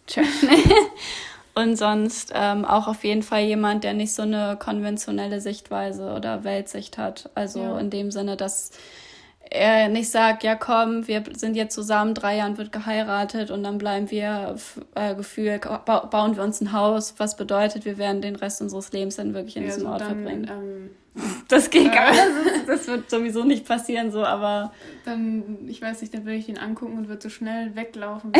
Tschö. 0.07 0.21
Und 1.55 1.75
sonst 1.75 2.31
ähm, 2.35 2.65
auch 2.65 2.87
auf 2.87 3.03
jeden 3.03 3.23
Fall 3.23 3.41
jemand, 3.43 3.83
der 3.83 3.93
nicht 3.93 4.13
so 4.13 4.21
eine 4.21 4.57
konventionelle 4.59 5.41
Sichtweise 5.41 6.13
oder 6.13 6.43
Weltsicht 6.43 6.97
hat. 6.97 7.29
Also 7.35 7.59
Ja. 7.61 7.79
in 7.79 7.89
dem 7.89 8.11
Sinne, 8.11 8.37
dass 8.37 8.71
er 9.49 9.89
nicht 9.89 10.09
sagt, 10.09 10.43
ja 10.43 10.55
komm, 10.55 11.07
wir 11.07 11.23
sind 11.35 11.55
jetzt 11.55 11.73
zusammen, 11.73 12.13
drei 12.13 12.37
Jahren 12.37 12.57
wird 12.57 12.71
geheiratet 12.71 13.51
und 13.51 13.63
dann 13.63 13.77
bleiben 13.77 14.09
wir 14.11 14.55
äh, 14.95 15.15
gefühlt, 15.15 15.61
ba 15.85 15.99
bauen 16.05 16.35
wir 16.35 16.43
uns 16.43 16.61
ein 16.61 16.71
Haus, 16.73 17.15
was 17.17 17.35
bedeutet, 17.37 17.85
wir 17.85 17.97
werden 17.97 18.21
den 18.21 18.35
Rest 18.35 18.61
unseres 18.61 18.91
Lebens 18.91 19.15
dann 19.17 19.33
wirklich 19.33 19.57
in 19.57 19.63
Ja, 19.63 19.69
diesem 19.69 19.83
so 19.83 19.89
Ort 19.89 20.01
dann, 20.01 20.07
verbringen. 20.23 20.47
ähm, 20.49 20.89
Das 21.47 21.69
geht 21.69 21.91
gar 21.91 22.09
äh. 22.09 22.11
nicht. 22.11 22.67
Das, 22.67 22.79
das 22.79 22.87
wird 22.87 23.09
sowieso 23.09 23.43
nicht 23.43 23.65
passieren, 23.67 24.11
so, 24.11 24.23
aber 24.25 24.71
dann, 25.05 25.67
ich 25.67 25.81
weiß 25.81 26.01
nicht, 26.01 26.13
dann 26.13 26.25
würde 26.25 26.37
ich 26.37 26.49
ihn 26.49 26.57
angucken 26.57 26.97
und 26.97 27.07
würde 27.07 27.21
so 27.21 27.29
schnell 27.29 27.75
weglaufen. 27.75 28.33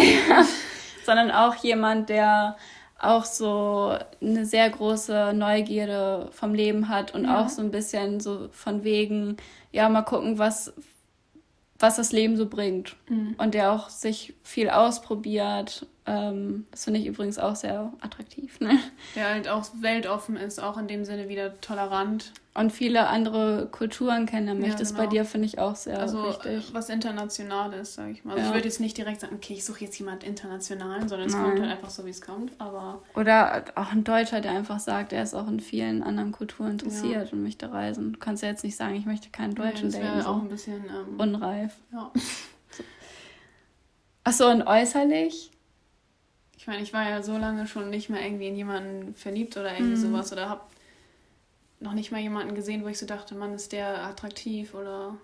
sondern 1.05 1.31
auch 1.31 1.55
jemand, 1.55 2.09
der 2.09 2.57
auch 2.99 3.25
so 3.25 3.95
eine 4.21 4.45
sehr 4.45 4.69
große 4.69 5.31
Neugierde 5.33 6.29
vom 6.31 6.53
Leben 6.53 6.89
hat 6.89 7.13
und 7.13 7.25
Ja. 7.25 7.41
auch 7.41 7.49
so 7.49 7.61
ein 7.61 7.71
bisschen 7.71 8.19
so 8.19 8.49
von 8.51 8.83
wegen, 8.83 9.37
ja, 9.71 9.87
mal 9.87 10.01
gucken, 10.01 10.37
was, 10.39 10.73
was 11.79 11.97
das 11.97 12.11
Leben 12.11 12.37
so 12.37 12.47
bringt. 12.47 12.95
Mhm. 13.09 13.35
Und 13.37 13.53
der 13.53 13.71
auch 13.71 13.89
sich 13.89 14.33
viel 14.43 14.69
ausprobiert. 14.69 15.85
Ähm, 16.09 16.65
das 16.71 16.85
finde 16.85 17.01
ich 17.01 17.05
übrigens 17.05 17.37
auch 17.37 17.55
sehr 17.55 17.91
attraktiv. 17.99 18.59
Ne? 18.61 18.79
Der 19.15 19.29
halt 19.29 19.49
auch 19.49 19.65
weltoffen 19.81 20.37
ist, 20.37 20.57
auch 20.63 20.77
in 20.77 20.87
dem 20.87 21.03
Sinne 21.03 21.27
wieder 21.27 21.59
tolerant. 21.59 22.31
Und 22.53 22.71
viele 22.71 23.07
andere 23.07 23.67
Kulturen 23.71 24.25
kennenlernen 24.25 24.63
Ja, 24.63 24.69
möchte. 24.69 24.81
Das 24.81 24.93
genau. 24.93 25.03
bei 25.03 25.07
dir 25.11 25.25
finde 25.25 25.45
ich 25.47 25.59
auch 25.59 25.75
sehr 25.75 25.99
Also 25.99 26.23
wichtig. 26.23 26.69
äh, 26.69 26.73
was 26.73 26.89
international 26.89 27.71
ist, 27.73 27.95
sag 27.95 28.09
ich 28.09 28.23
mal. 28.25 28.31
Also 28.31 28.41
Ja. 28.43 28.47
ich 28.49 28.55
würde 28.55 28.67
jetzt 28.67 28.79
nicht 28.79 28.97
direkt 28.97 29.19
sagen, 29.21 29.35
okay, 29.35 29.53
ich 29.53 29.65
suche 29.65 29.83
jetzt 29.83 29.99
jemand 29.99 30.23
internationalen, 30.23 31.07
sondern 31.09 31.27
es 31.27 31.35
Nein. 31.35 31.43
kommt 31.43 31.59
halt 31.59 31.71
einfach 31.71 31.89
so, 31.91 32.05
wie 32.05 32.09
es 32.09 32.21
kommt. 32.21 32.53
Aber 32.57 33.03
Oder 33.13 33.65
auch 33.75 33.91
ein 33.91 34.03
Deutscher, 34.05 34.39
der 34.41 34.53
einfach 34.53 34.79
sagt, 34.79 35.13
er 35.13 35.21
ist 35.21 35.35
auch 35.35 35.47
in 35.47 35.59
vielen 35.59 36.01
anderen 36.01 36.31
Kulturen 36.31 36.71
interessiert 36.71 37.31
und 37.33 37.43
möchte 37.43 37.71
reisen. 37.71 38.13
Du 38.13 38.19
kannst 38.19 38.41
ja 38.41 38.49
jetzt 38.49 38.63
nicht 38.63 38.75
sagen, 38.77 38.95
ich 38.95 39.05
möchte 39.05 39.29
keinen 39.29 39.53
Deutschen 39.53 39.91
das 39.91 39.99
daten. 39.99 40.21
So. 40.21 40.29
auch 40.29 40.41
ein 40.41 40.49
bisschen 40.49 40.83
ähm, 40.85 41.19
Unreif. 41.19 41.73
ja. 41.91 42.11
Achso, 44.23 44.49
und 44.49 44.63
äußerlich? 44.63 45.51
Ich 46.67 46.69
meine, 46.69 46.83
ich 46.83 46.91
war 46.91 47.09
ja 47.09 47.23
so 47.23 47.37
lange 47.37 47.65
schon 47.65 47.89
nicht 47.89 48.09
mehr 48.09 48.21
irgendwie 48.21 48.47
in 48.49 48.57
jemanden 48.57 49.13
verliebt 49.15 49.55
oder 49.55 49.71
irgendwie 49.73 49.95
Mhm. 49.95 50.01
sowas 50.01 50.33
oder 50.33 50.49
habe 50.49 50.63
noch 51.79 51.93
nicht 51.93 52.11
mal 52.11 52.19
jemanden 52.19 52.55
gesehen, 52.55 52.83
wo 52.83 52.89
ich 52.89 52.97
so 52.99 53.05
dachte, 53.05 53.35
Mann, 53.35 53.53
ist 53.53 53.71
der 53.71 54.03
attraktiv 54.03 54.73
oder 54.73 55.15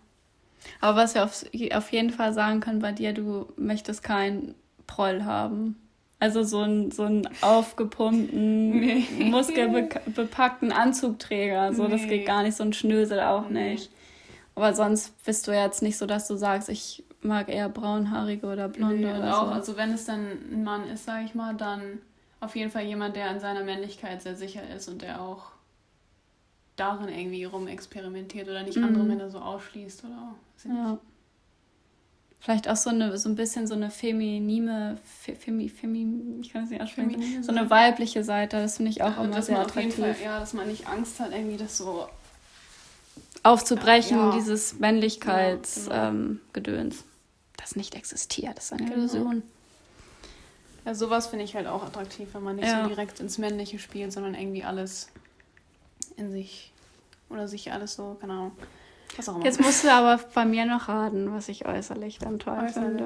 Aber 0.79 0.95
was 0.95 1.15
wir 1.15 1.25
auf, 1.25 1.43
auf 1.73 1.91
jeden 1.91 2.11
Fall 2.11 2.31
sagen 2.31 2.61
können 2.61 2.79
bei 2.79 2.93
dir, 2.93 3.11
du 3.11 3.51
möchtest 3.57 4.03
keinen 4.03 4.55
Proll 4.87 5.25
haben. 5.25 5.75
Also 6.17 6.43
so 6.43 6.59
einen, 6.61 6.91
so 6.91 7.03
einen 7.03 7.27
aufgepumpten, 7.41 8.69
Nee. 8.79 9.05
muskelbepackten 9.09 10.71
Anzugträger. 10.71 11.73
So, 11.73 11.89
das 11.89 12.03
Nee. 12.03 12.07
geht 12.19 12.25
gar 12.25 12.43
nicht. 12.43 12.55
So 12.55 12.63
ein 12.63 12.71
Schnösel 12.71 13.19
auch 13.19 13.49
Nee. 13.49 13.73
nicht. 13.73 13.89
Aber 14.55 14.73
sonst 14.73 15.21
bist 15.25 15.45
du 15.47 15.51
jetzt 15.51 15.81
nicht 15.81 15.97
so, 15.97 16.05
dass 16.05 16.25
du 16.29 16.37
sagst, 16.37 16.69
ich 16.69 17.03
mag 17.23 17.49
eher 17.49 17.69
braunhaarige 17.69 18.45
oder 18.47 18.67
blonde 18.69 18.95
Nee, 18.97 19.05
oder 19.17 19.37
auch, 19.37 19.47
so. 19.47 19.51
also 19.53 19.77
wenn 19.77 19.91
es 19.91 20.05
dann 20.05 20.25
ein 20.51 20.63
Mann 20.63 20.87
ist, 20.87 21.05
sag 21.05 21.23
ich 21.25 21.35
mal, 21.35 21.53
dann 21.55 21.99
auf 22.39 22.55
jeden 22.55 22.71
Fall 22.71 22.83
jemand, 22.83 23.15
der 23.15 23.29
an 23.29 23.39
seiner 23.39 23.63
Männlichkeit 23.63 24.21
sehr 24.21 24.35
sicher 24.35 24.61
ist 24.75 24.87
und 24.89 25.01
der 25.01 25.21
auch 25.21 25.51
darin 26.75 27.07
irgendwie 27.09 27.43
rumexperimentiert 27.45 28.47
oder 28.49 28.63
nicht 28.63 28.77
Mhm. 28.77 28.83
andere 28.83 29.03
Männer 29.03 29.29
so 29.29 29.39
ausschließt 29.39 30.03
oder. 30.05 30.35
Ja. 30.73 30.97
Vielleicht 32.39 32.67
auch 32.67 32.75
so 32.75 32.89
eine 32.89 33.17
so 33.17 33.29
ein 33.29 33.35
bisschen 33.35 33.67
so 33.67 33.73
eine 33.73 33.89
feminine, 33.89 34.97
fe, 35.05 35.33
femi, 35.33 35.69
femi, 35.69 36.39
ich 36.41 36.51
kann 36.51 36.65
es 36.65 36.71
nicht 36.71 36.81
aussprechen, 36.81 37.11
Feminine 37.11 37.41
so 37.43 37.51
eine 37.53 37.69
weibliche 37.69 38.23
Seite, 38.25 38.57
das 38.57 38.75
finde 38.77 38.91
ich 38.91 39.01
auch 39.01 39.15
Also, 39.17 39.23
immer 39.23 39.41
sehr 39.41 39.57
man 39.57 39.65
auf 39.65 39.75
jeden 39.77 39.91
attraktiv. 39.91 40.17
Fall, 40.17 40.25
ja, 40.25 40.39
dass 40.41 40.53
man 40.53 40.67
nicht 40.67 40.87
Angst 40.87 41.19
hat, 41.21 41.31
irgendwie 41.31 41.55
das 41.57 41.77
so. 41.77 42.09
Aufzubrechen, 43.43 44.17
Ja. 44.17 44.31
dieses 44.35 44.79
Männlichkeitsgedöns, 44.79 45.87
Ja, 45.87 46.09
ähm, 46.09 46.39
Gedöns, 46.53 47.03
das 47.63 47.75
nicht 47.75 47.95
existiert, 47.95 48.57
das 48.57 48.65
ist 48.65 48.73
eine 48.73 48.83
Genau. 48.85 48.97
Illusion. 48.97 49.43
Ja, 50.85 50.93
sowas 50.93 51.27
finde 51.27 51.45
ich 51.45 51.55
halt 51.55 51.65
auch 51.67 51.83
attraktiv, 51.83 52.27
wenn 52.33 52.43
man 52.43 52.57
nicht 52.57 52.67
Ja. 52.67 52.83
so 52.83 52.89
direkt 52.89 53.19
ins 53.21 53.37
Männliche 53.37 53.79
spielt, 53.79 54.11
sondern 54.11 54.35
irgendwie 54.35 54.63
alles 54.63 55.07
in 56.17 56.31
sich 56.31 56.71
oder 57.29 57.47
sich 57.47 57.71
alles 57.71 57.95
so, 57.95 58.17
keine 58.19 58.33
Ahnung. 58.33 58.51
Was 59.15 59.29
auch 59.29 59.35
immer. 59.35 59.45
Jetzt 59.45 59.61
musst 59.61 59.83
du 59.83 59.91
aber 59.91 60.21
bei 60.33 60.43
mir 60.45 60.65
noch 60.65 60.89
raten, 60.89 61.33
was 61.33 61.47
ich 61.47 61.65
äußerlich 61.65 62.19
dann 62.19 62.37
toll 62.39 62.53
Äußerlich. 62.59 62.73
finde. 62.97 63.03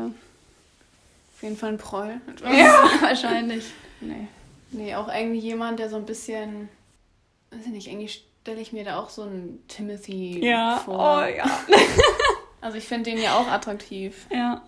Auf 1.36 1.44
jeden 1.44 1.56
Fall 1.58 1.70
ein 1.74 1.78
Proll. 1.78 2.20
Ja, 2.44 2.90
wahrscheinlich. 3.02 3.66
Nee. 4.02 4.28
Nee, 4.72 4.96
auch 4.96 5.08
irgendwie 5.14 5.40
jemand, 5.40 5.80
der 5.80 5.90
so 5.90 5.96
ein 5.98 6.06
bisschen, 6.06 6.68
weiß 7.52 7.62
ich 7.68 7.72
nicht, 7.72 7.88
irgendwie 7.88 8.10
stelle 8.10 8.60
ich 8.60 8.74
mir 8.74 8.84
da 8.86 9.00
auch 9.00 9.10
so 9.10 9.22
einen 9.22 9.64
Timothy 9.68 10.44
Ja, 10.46 10.78
vor. 10.84 11.20
oh 11.24 11.26
ja. 11.28 11.46
Also 12.62 12.78
ich 12.78 12.86
finde 12.86 13.12
den 13.12 13.22
ja 13.22 13.36
auch 13.38 13.48
attraktiv. 13.48 14.26
Ja. 14.32 14.62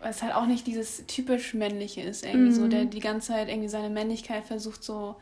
Weil 0.00 0.10
es 0.10 0.22
halt 0.22 0.34
auch 0.34 0.46
nicht 0.46 0.66
dieses 0.66 1.06
typisch 1.06 1.54
männliche 1.54 2.00
ist, 2.00 2.24
irgendwie 2.24 2.52
so, 2.52 2.62
Mhm. 2.62 2.70
der 2.70 2.84
die 2.86 3.00
ganze 3.00 3.28
Zeit 3.28 3.48
irgendwie 3.48 3.68
seine 3.68 3.88
Männlichkeit 3.90 4.44
versucht 4.44 4.82
so 4.82 5.14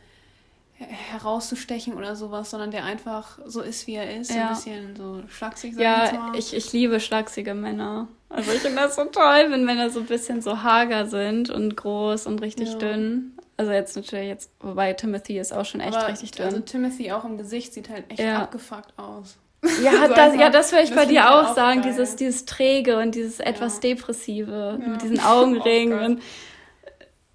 her- 0.75 0.87
herauszustechen 0.89 1.95
oder 1.95 2.17
sowas, 2.17 2.51
sondern 2.51 2.71
der 2.71 2.85
einfach 2.85 3.39
so 3.45 3.61
ist, 3.61 3.87
wie 3.87 3.95
er 3.97 4.17
ist. 4.17 4.29
So 4.31 4.39
Ja. 4.39 4.49
ein 4.49 4.55
bisschen 4.55 4.97
so 4.97 5.23
schlaksig, 5.29 5.73
jetzt 5.73 5.81
Ja, 5.81 6.33
ich, 6.35 6.55
ich 6.55 6.73
liebe 6.73 6.99
schlachsige 7.01 7.53
Männer. 7.55 8.09
Also 8.31 8.53
ich 8.53 8.61
finde 8.61 8.77
das 8.81 8.95
so 8.97 9.05
toll, 9.07 9.47
wenn 9.51 9.65
Männer 9.65 9.91
so 9.91 10.01
ein 10.01 10.07
bisschen 10.07 10.41
so 10.41 10.63
hager 10.63 11.07
sind 11.07 11.51
und 11.51 11.77
groß 11.77 12.27
und 12.27 12.41
richtig 12.41 12.71
Ja. 12.73 12.79
dünn. 12.79 13.33
Also 13.59 13.73
jetzt 13.73 13.95
natürlich 13.97 14.29
jetzt, 14.29 14.51
wobei 14.61 14.95
Timothy 14.95 15.39
ist 15.39 15.53
auch 15.53 15.67
schon 15.67 15.81
echt 15.83 15.95
Aber 15.97 16.09
richtig 16.09 16.31
dünn. 16.31 16.47
Also 16.47 16.61
Timothy 16.61 17.13
auch 17.13 17.25
im 17.27 17.37
Gesicht 17.37 17.75
sieht 17.75 17.91
halt 17.91 18.05
echt 18.09 18.21
Ja. 18.21 18.39
abgefuckt 18.45 18.99
aus. 18.99 19.37
Ja, 19.83 19.93
So 20.09 20.15
das, 20.15 20.35
ja, 20.37 20.49
das 20.51 20.73
würde 20.73 20.85
ich 20.85 20.95
bei 20.95 21.07
dir 21.07 21.31
auch 21.31 21.51
auch 21.51 21.55
sagen, 21.55 21.83
geil. 21.83 21.91
dieses, 21.91 22.17
dieses 22.17 22.45
Träge 22.47 22.99
und 22.99 23.15
dieses 23.15 23.41
etwas 23.41 23.75
Ja. 23.77 23.81
Depressive 23.81 24.79
Ja. 24.81 24.89
mit 24.89 25.03
diesen 25.03 25.21
Augenringen. 25.21 25.99
und, 26.05 26.23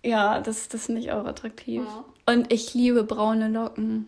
ja, 0.03 0.39
das, 0.41 0.67
das 0.67 0.85
finde 0.87 1.01
ich 1.01 1.11
auch 1.11 1.25
attraktiv. 1.25 1.83
Ja. 1.85 2.33
Und 2.33 2.51
ich 2.51 2.73
liebe 2.73 3.03
braune 3.03 3.49
Locken. 3.49 4.07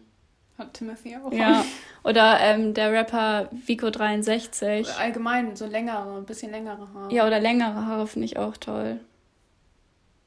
Hat 0.58 0.74
Timothy 0.74 1.16
auch. 1.18 1.32
Ja. 1.32 1.64
Oder 2.04 2.40
ähm, 2.40 2.74
der 2.74 2.92
Rapper 2.92 3.50
Vico63. 3.68 4.88
Allgemein 5.00 5.56
so 5.56 5.66
längere, 5.68 6.18
ein 6.18 6.26
bisschen 6.26 6.52
längere 6.52 6.88
Haare. 6.94 7.14
Ja, 7.14 7.28
oder 7.28 7.40
längere 7.40 7.86
Haare 7.86 8.08
finde 8.08 8.26
ich 8.26 8.38
auch 8.38 8.56
toll. 8.58 9.00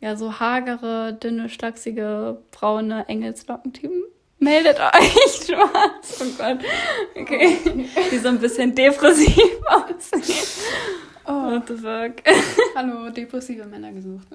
Ja, 0.01 0.15
so 0.17 0.39
hagere, 0.39 1.15
dünne, 1.15 1.49
schlachsige, 1.49 2.39
braune 2.53 3.09
Engelslocken-Typen. 3.09 4.03
Meldet 4.41 4.81
euch, 4.81 5.13
Spaß. 5.45 6.21
Oh 6.23 6.25
Gott. 6.39 6.59
Okay. 7.15 7.59
Die 8.11 8.19
so 8.19 8.29
ein 8.29 8.39
bisschen 8.41 8.75
depressiv 8.75 9.37
aussehen. 9.69 10.47
Oh, 11.27 11.33
What 11.53 11.69
the 11.69 11.77
fuck? 11.77 12.23
hallo, 12.75 13.11
depressive 13.11 13.65
Männer 13.67 13.93
gesucht. 13.93 14.27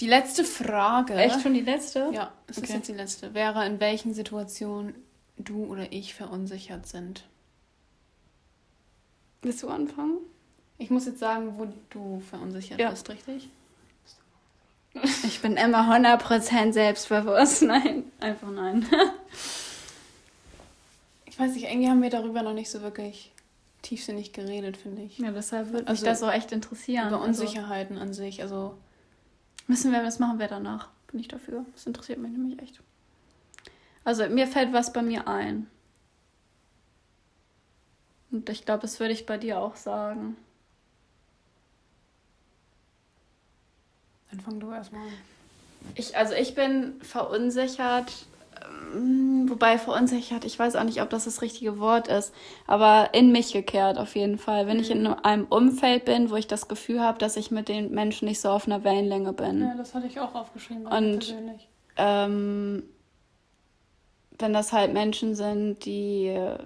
Die 0.00 0.06
letzte 0.06 0.44
Frage. 0.44 1.14
Echt 1.14 1.40
schon 1.42 1.54
die 1.54 1.60
letzte? 1.60 2.10
Ja, 2.12 2.32
es 2.48 2.58
ist 2.58 2.64
Okay. 2.64 2.72
jetzt 2.74 2.88
die 2.88 2.92
letzte. 2.94 3.34
Wäre, 3.34 3.64
in 3.66 3.78
welchen 3.80 4.14
Situationen 4.14 4.94
du 5.38 5.64
oder 5.66 5.92
ich 5.92 6.14
verunsichert 6.14 6.86
sind. 6.86 7.24
Willst 9.42 9.62
du 9.62 9.68
anfangen? 9.68 10.18
Ich 10.78 10.90
muss 10.90 11.06
jetzt 11.06 11.18
sagen, 11.20 11.54
wo 11.56 11.66
du 11.90 12.20
verunsichert 12.28 12.80
Ja. 12.80 12.90
bist, 12.90 13.08
richtig? 13.08 13.48
Ich 14.94 15.40
bin 15.40 15.56
immer 15.56 15.90
100% 15.90 16.72
selbstbewusst. 16.72 17.62
Nein, 17.62 18.04
einfach 18.20 18.50
nein. 18.50 18.86
Ich 21.26 21.38
weiß 21.38 21.54
nicht, 21.54 21.64
irgendwie 21.64 21.88
haben 21.88 22.02
wir 22.02 22.10
darüber 22.10 22.42
noch 22.42 22.52
nicht 22.52 22.70
so 22.70 22.82
wirklich 22.82 23.32
tiefsinnig 23.82 24.32
geredet, 24.32 24.76
finde 24.76 25.02
ich. 25.02 25.18
Ja, 25.18 25.30
deshalb 25.30 25.68
würde 25.68 25.84
mich 25.84 25.88
Also, 25.88 26.04
das 26.04 26.22
auch 26.22 26.32
echt 26.32 26.52
interessieren. 26.52 27.08
Über 27.08 27.22
Also, 27.22 27.42
Unsicherheiten 27.42 27.98
an 27.98 28.12
sich. 28.12 28.42
Also, 28.42 28.76
müssen 29.66 29.92
wir, 29.92 30.02
das 30.02 30.18
machen 30.18 30.38
wir 30.38 30.48
danach. 30.48 30.88
Bin 31.10 31.20
ich 31.20 31.28
dafür. 31.28 31.64
Das 31.72 31.86
interessiert 31.86 32.18
mich 32.18 32.32
nämlich 32.32 32.60
echt. 32.60 32.80
Also 34.04 34.28
mir 34.28 34.46
fällt 34.46 34.72
was 34.72 34.92
bei 34.92 35.02
mir 35.02 35.28
ein. 35.28 35.66
Und 38.30 38.48
ich 38.48 38.64
glaube, 38.64 38.82
das 38.82 39.00
würde 39.00 39.12
ich 39.12 39.26
bei 39.26 39.38
dir 39.38 39.58
auch 39.58 39.76
sagen. 39.76 40.36
Dann 44.30 44.40
fang 44.40 44.60
du 44.60 44.70
erstmal 44.70 45.02
an. 45.02 45.12
Ich, 45.94 46.16
also 46.16 46.34
ich 46.34 46.54
bin 46.54 46.94
verunsichert, 47.02 48.12
ähm, 48.94 49.48
wobei 49.48 49.78
verunsichert, 49.78 50.44
ich 50.44 50.58
weiß 50.58 50.76
auch 50.76 50.84
nicht, 50.84 51.00
ob 51.00 51.08
das 51.10 51.24
das 51.24 51.40
richtige 51.42 51.78
Wort 51.78 52.08
ist, 52.08 52.32
aber 52.66 53.10
in 53.14 53.32
mich 53.32 53.52
gekehrt 53.52 53.96
auf 53.98 54.14
jeden 54.14 54.38
Fall. 54.38 54.66
Wenn 54.66 54.78
ich 54.78 54.90
in 54.90 55.06
einem 55.06 55.46
Umfeld 55.46 56.04
bin, 56.04 56.30
wo 56.30 56.36
ich 56.36 56.46
das 56.46 56.68
Gefühl 56.68 57.00
habe, 57.00 57.18
dass 57.18 57.36
ich 57.36 57.50
mit 57.50 57.68
den 57.68 57.92
Menschen 57.92 58.28
nicht 58.28 58.40
so 58.40 58.50
auf 58.50 58.66
einer 58.66 58.84
Wellenlänge 58.84 59.32
bin. 59.32 59.62
Ja, 59.62 59.74
das 59.74 59.94
hatte 59.94 60.06
ich 60.06 60.20
auch 60.20 60.34
aufgeschrieben, 60.34 60.86
Und- 60.86 61.18
persönlich. 61.20 61.68
ähm, 61.96 62.82
wenn 64.38 64.52
das 64.52 64.72
halt 64.72 64.92
Menschen 64.92 65.34
sind, 65.34 65.84
die 65.84 66.26
äh, 66.28 66.58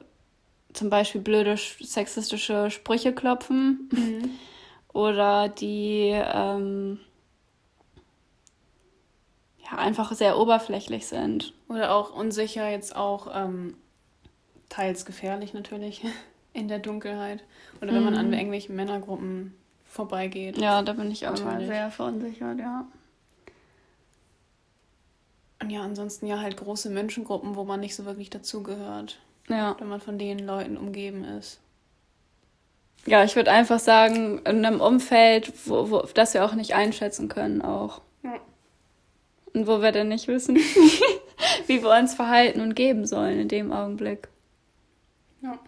zum 0.72 0.90
Beispiel 0.90 1.20
blöde 1.20 1.54
sch- 1.54 1.84
sexistische 1.84 2.70
Sprüche 2.70 3.12
klopfen 3.12 3.88
oder 4.92 5.48
die 5.48 6.10
ähm, 6.14 7.00
ja 9.70 9.78
einfach 9.78 10.12
sehr 10.12 10.38
oberflächlich 10.38 11.06
sind. 11.06 11.52
Oder 11.68 11.94
auch 11.94 12.14
unsicher, 12.14 12.68
jetzt 12.68 12.94
auch 12.96 13.28
ähm, 13.34 13.76
teils 14.68 15.04
gefährlich 15.04 15.54
natürlich 15.54 16.02
in 16.52 16.68
der 16.68 16.78
Dunkelheit. 16.78 17.44
Oder 17.80 17.92
wenn 17.92 18.04
man 18.04 18.14
an 18.14 18.32
irgendwelchen 18.32 18.76
Männergruppen 18.76 19.54
vorbeigeht. 19.84 20.58
Ja, 20.58 20.82
da 20.82 20.92
bin 20.92 21.10
ich 21.10 21.26
auch 21.26 21.38
immer 21.38 21.64
sehr 21.64 21.90
verunsichert, 21.90 22.58
ja. 22.58 22.86
Und 25.60 25.70
ja, 25.70 25.82
ansonsten 25.82 26.26
ja 26.26 26.40
halt 26.40 26.56
große 26.56 26.90
Menschengruppen, 26.90 27.56
wo 27.56 27.64
man 27.64 27.80
nicht 27.80 27.94
so 27.94 28.04
wirklich 28.04 28.28
dazugehört. 28.28 29.18
Ja, 29.48 29.76
Wenn 29.78 29.88
man 29.88 30.00
von 30.00 30.18
den 30.18 30.38
Leuten 30.38 30.76
umgeben 30.76 31.24
ist. 31.24 31.60
ja 33.06 33.24
ich 33.24 33.36
würde 33.36 33.50
einfach 33.50 33.78
sagen, 33.78 34.38
in 34.38 34.64
einem 34.64 34.80
Umfeld, 34.80 35.52
wo, 35.66 35.90
wo, 35.90 36.02
das 36.14 36.34
wir 36.34 36.44
auch 36.44 36.54
nicht 36.54 36.74
einschätzen 36.74 37.28
können 37.28 37.62
auch. 37.62 38.00
Ja. 39.54 39.60
Und 39.60 39.66
wo 39.66 39.80
wir 39.82 39.92
dann 39.92 40.08
nicht 40.08 40.28
wissen, 40.28 40.56
wie 41.66 41.82
wir 41.82 41.90
uns 41.90 42.14
verhalten 42.14 42.60
und 42.60 42.74
geben 42.74 43.06
sollen 43.06 43.38
in 43.40 43.48
dem 43.48 43.72
Augenblick. 43.72 44.28
Ja. 45.42 45.58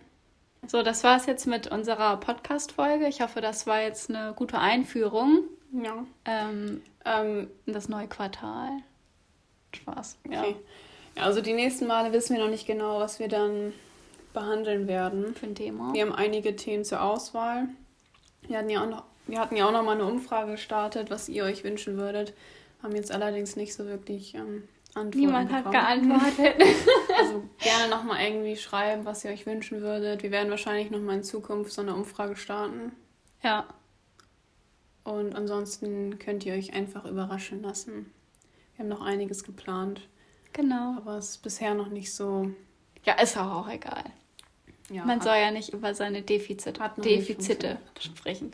So, 0.66 0.82
das 0.82 1.04
war 1.04 1.16
es 1.16 1.26
jetzt 1.26 1.46
mit 1.46 1.68
unserer 1.68 2.16
Podcast-Folge. 2.16 3.06
Ich 3.06 3.20
hoffe, 3.20 3.40
das 3.40 3.66
war 3.66 3.80
jetzt 3.82 4.10
eine 4.10 4.32
gute 4.34 4.58
Einführung 4.58 5.44
Ja. 5.72 6.04
ähm, 6.24 6.82
Ähm, 7.04 7.48
in 7.66 7.72
das 7.72 7.88
neue 7.88 8.08
Quartal. 8.08 8.70
Spaß. 9.74 10.18
Ja. 10.30 10.40
okay. 10.42 10.56
Ja, 11.16 11.22
also 11.22 11.40
die 11.40 11.52
nächsten 11.52 11.86
Male 11.86 12.12
wissen 12.12 12.36
wir 12.36 12.42
noch 12.42 12.50
nicht 12.50 12.66
genau, 12.66 12.98
was 12.98 13.20
wir 13.20 13.28
dann 13.28 13.72
behandeln 14.32 14.88
werden. 14.88 15.34
Für 15.34 15.46
ein 15.46 15.54
Thema. 15.54 15.92
Wir 15.94 16.02
haben 16.02 16.12
einige 16.12 16.56
Themen 16.56 16.84
zur 16.84 17.00
Auswahl. 17.02 17.68
Wir 18.42 18.58
hatten 18.58 18.70
ja 18.70 18.82
auch 18.82 18.88
noch, 18.90 19.04
wir 19.26 19.38
hatten 19.38 19.56
ja 19.56 19.66
auch 19.68 19.72
noch 19.72 19.82
mal 19.84 19.92
eine 19.92 20.04
Umfrage 20.04 20.52
gestartet, 20.52 21.10
was 21.10 21.28
ihr 21.28 21.44
euch 21.44 21.62
wünschen 21.64 21.96
würdet. 21.96 22.34
Haben 22.86 22.96
jetzt 22.96 23.10
allerdings 23.12 23.56
nicht 23.56 23.74
so 23.74 23.84
wirklich 23.86 24.34
ähm, 24.34 24.62
Antworten 24.94 25.18
Niemand 25.18 25.52
hat 25.52 25.64
bekommen. 25.64 26.08
geantwortet. 26.08 26.54
Also 27.18 27.42
gerne 27.58 27.88
noch 27.90 28.04
mal 28.04 28.22
irgendwie 28.22 28.56
schreiben, 28.56 29.04
was 29.06 29.24
ihr 29.24 29.30
euch 29.30 29.46
wünschen 29.46 29.80
würdet. 29.80 30.22
Wir 30.22 30.30
werden 30.30 30.50
wahrscheinlich 30.50 30.90
noch 30.90 31.00
mal 31.00 31.14
in 31.16 31.22
Zukunft 31.24 31.72
so 31.72 31.80
eine 31.82 31.94
Umfrage 31.94 32.36
starten. 32.36 32.92
ja. 33.42 33.66
Und 35.04 35.34
ansonsten 35.36 36.18
könnt 36.18 36.44
ihr 36.44 36.54
euch 36.54 36.72
einfach 36.74 37.04
überraschen 37.04 37.62
lassen. 37.62 38.12
Wir 38.74 38.82
haben 38.82 38.88
noch 38.88 39.02
einiges 39.02 39.44
geplant, 39.44 40.00
Genau. 40.52 40.96
aber 40.96 41.16
es 41.18 41.30
ist 41.30 41.42
bisher 41.42 41.74
noch 41.74 41.88
nicht 41.88 42.12
so. 42.12 42.50
Ja, 43.04 43.14
ist 43.14 43.36
auch, 43.38 43.68
egal. 43.68 44.02
Ja, 44.90 45.04
Man 45.04 45.16
hat- 45.20 45.22
soll 45.22 45.36
ja 45.36 45.50
nicht 45.52 45.72
über 45.72 45.94
seine 45.94 46.22
Defizite, 46.22 46.80
Hat 46.82 47.02
Defizite 47.04 47.78
sprechen. 48.00 48.50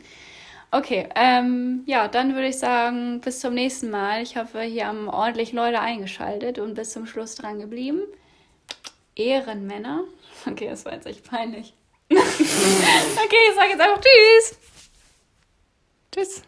Okay, 0.73 1.07
ähm, 1.13 1.83
ja, 1.85 2.07
dann 2.07 2.33
würde 2.33 2.47
ich 2.47 2.57
sagen, 2.57 3.21
bis 3.21 3.41
zum 3.41 3.53
nächsten 3.53 3.91
Mal. 3.91 4.23
Ich 4.23 4.37
hoffe, 4.37 4.59
hier 4.61 4.87
haben 4.87 5.07
ordentlich 5.07 5.51
Leute 5.51 5.79
eingeschaltet 5.79 6.57
und 6.57 6.73
bis 6.73 6.89
zum 6.89 7.05
Schluss 7.05 7.35
dran 7.35 7.59
geblieben. 7.59 8.01
Ehrenmänner. 9.15 10.03
Okay, 10.45 10.67
das 10.67 10.83
war 10.83 10.93
jetzt 10.93 11.05
echt 11.05 11.23
peinlich. 11.23 11.73
okay, 12.09 12.17
ich 12.19 13.55
sage 13.55 13.69
jetzt 13.69 13.79
einfach 13.79 14.01
Tschüss. 14.01 14.57
Tschüss. 16.11 16.43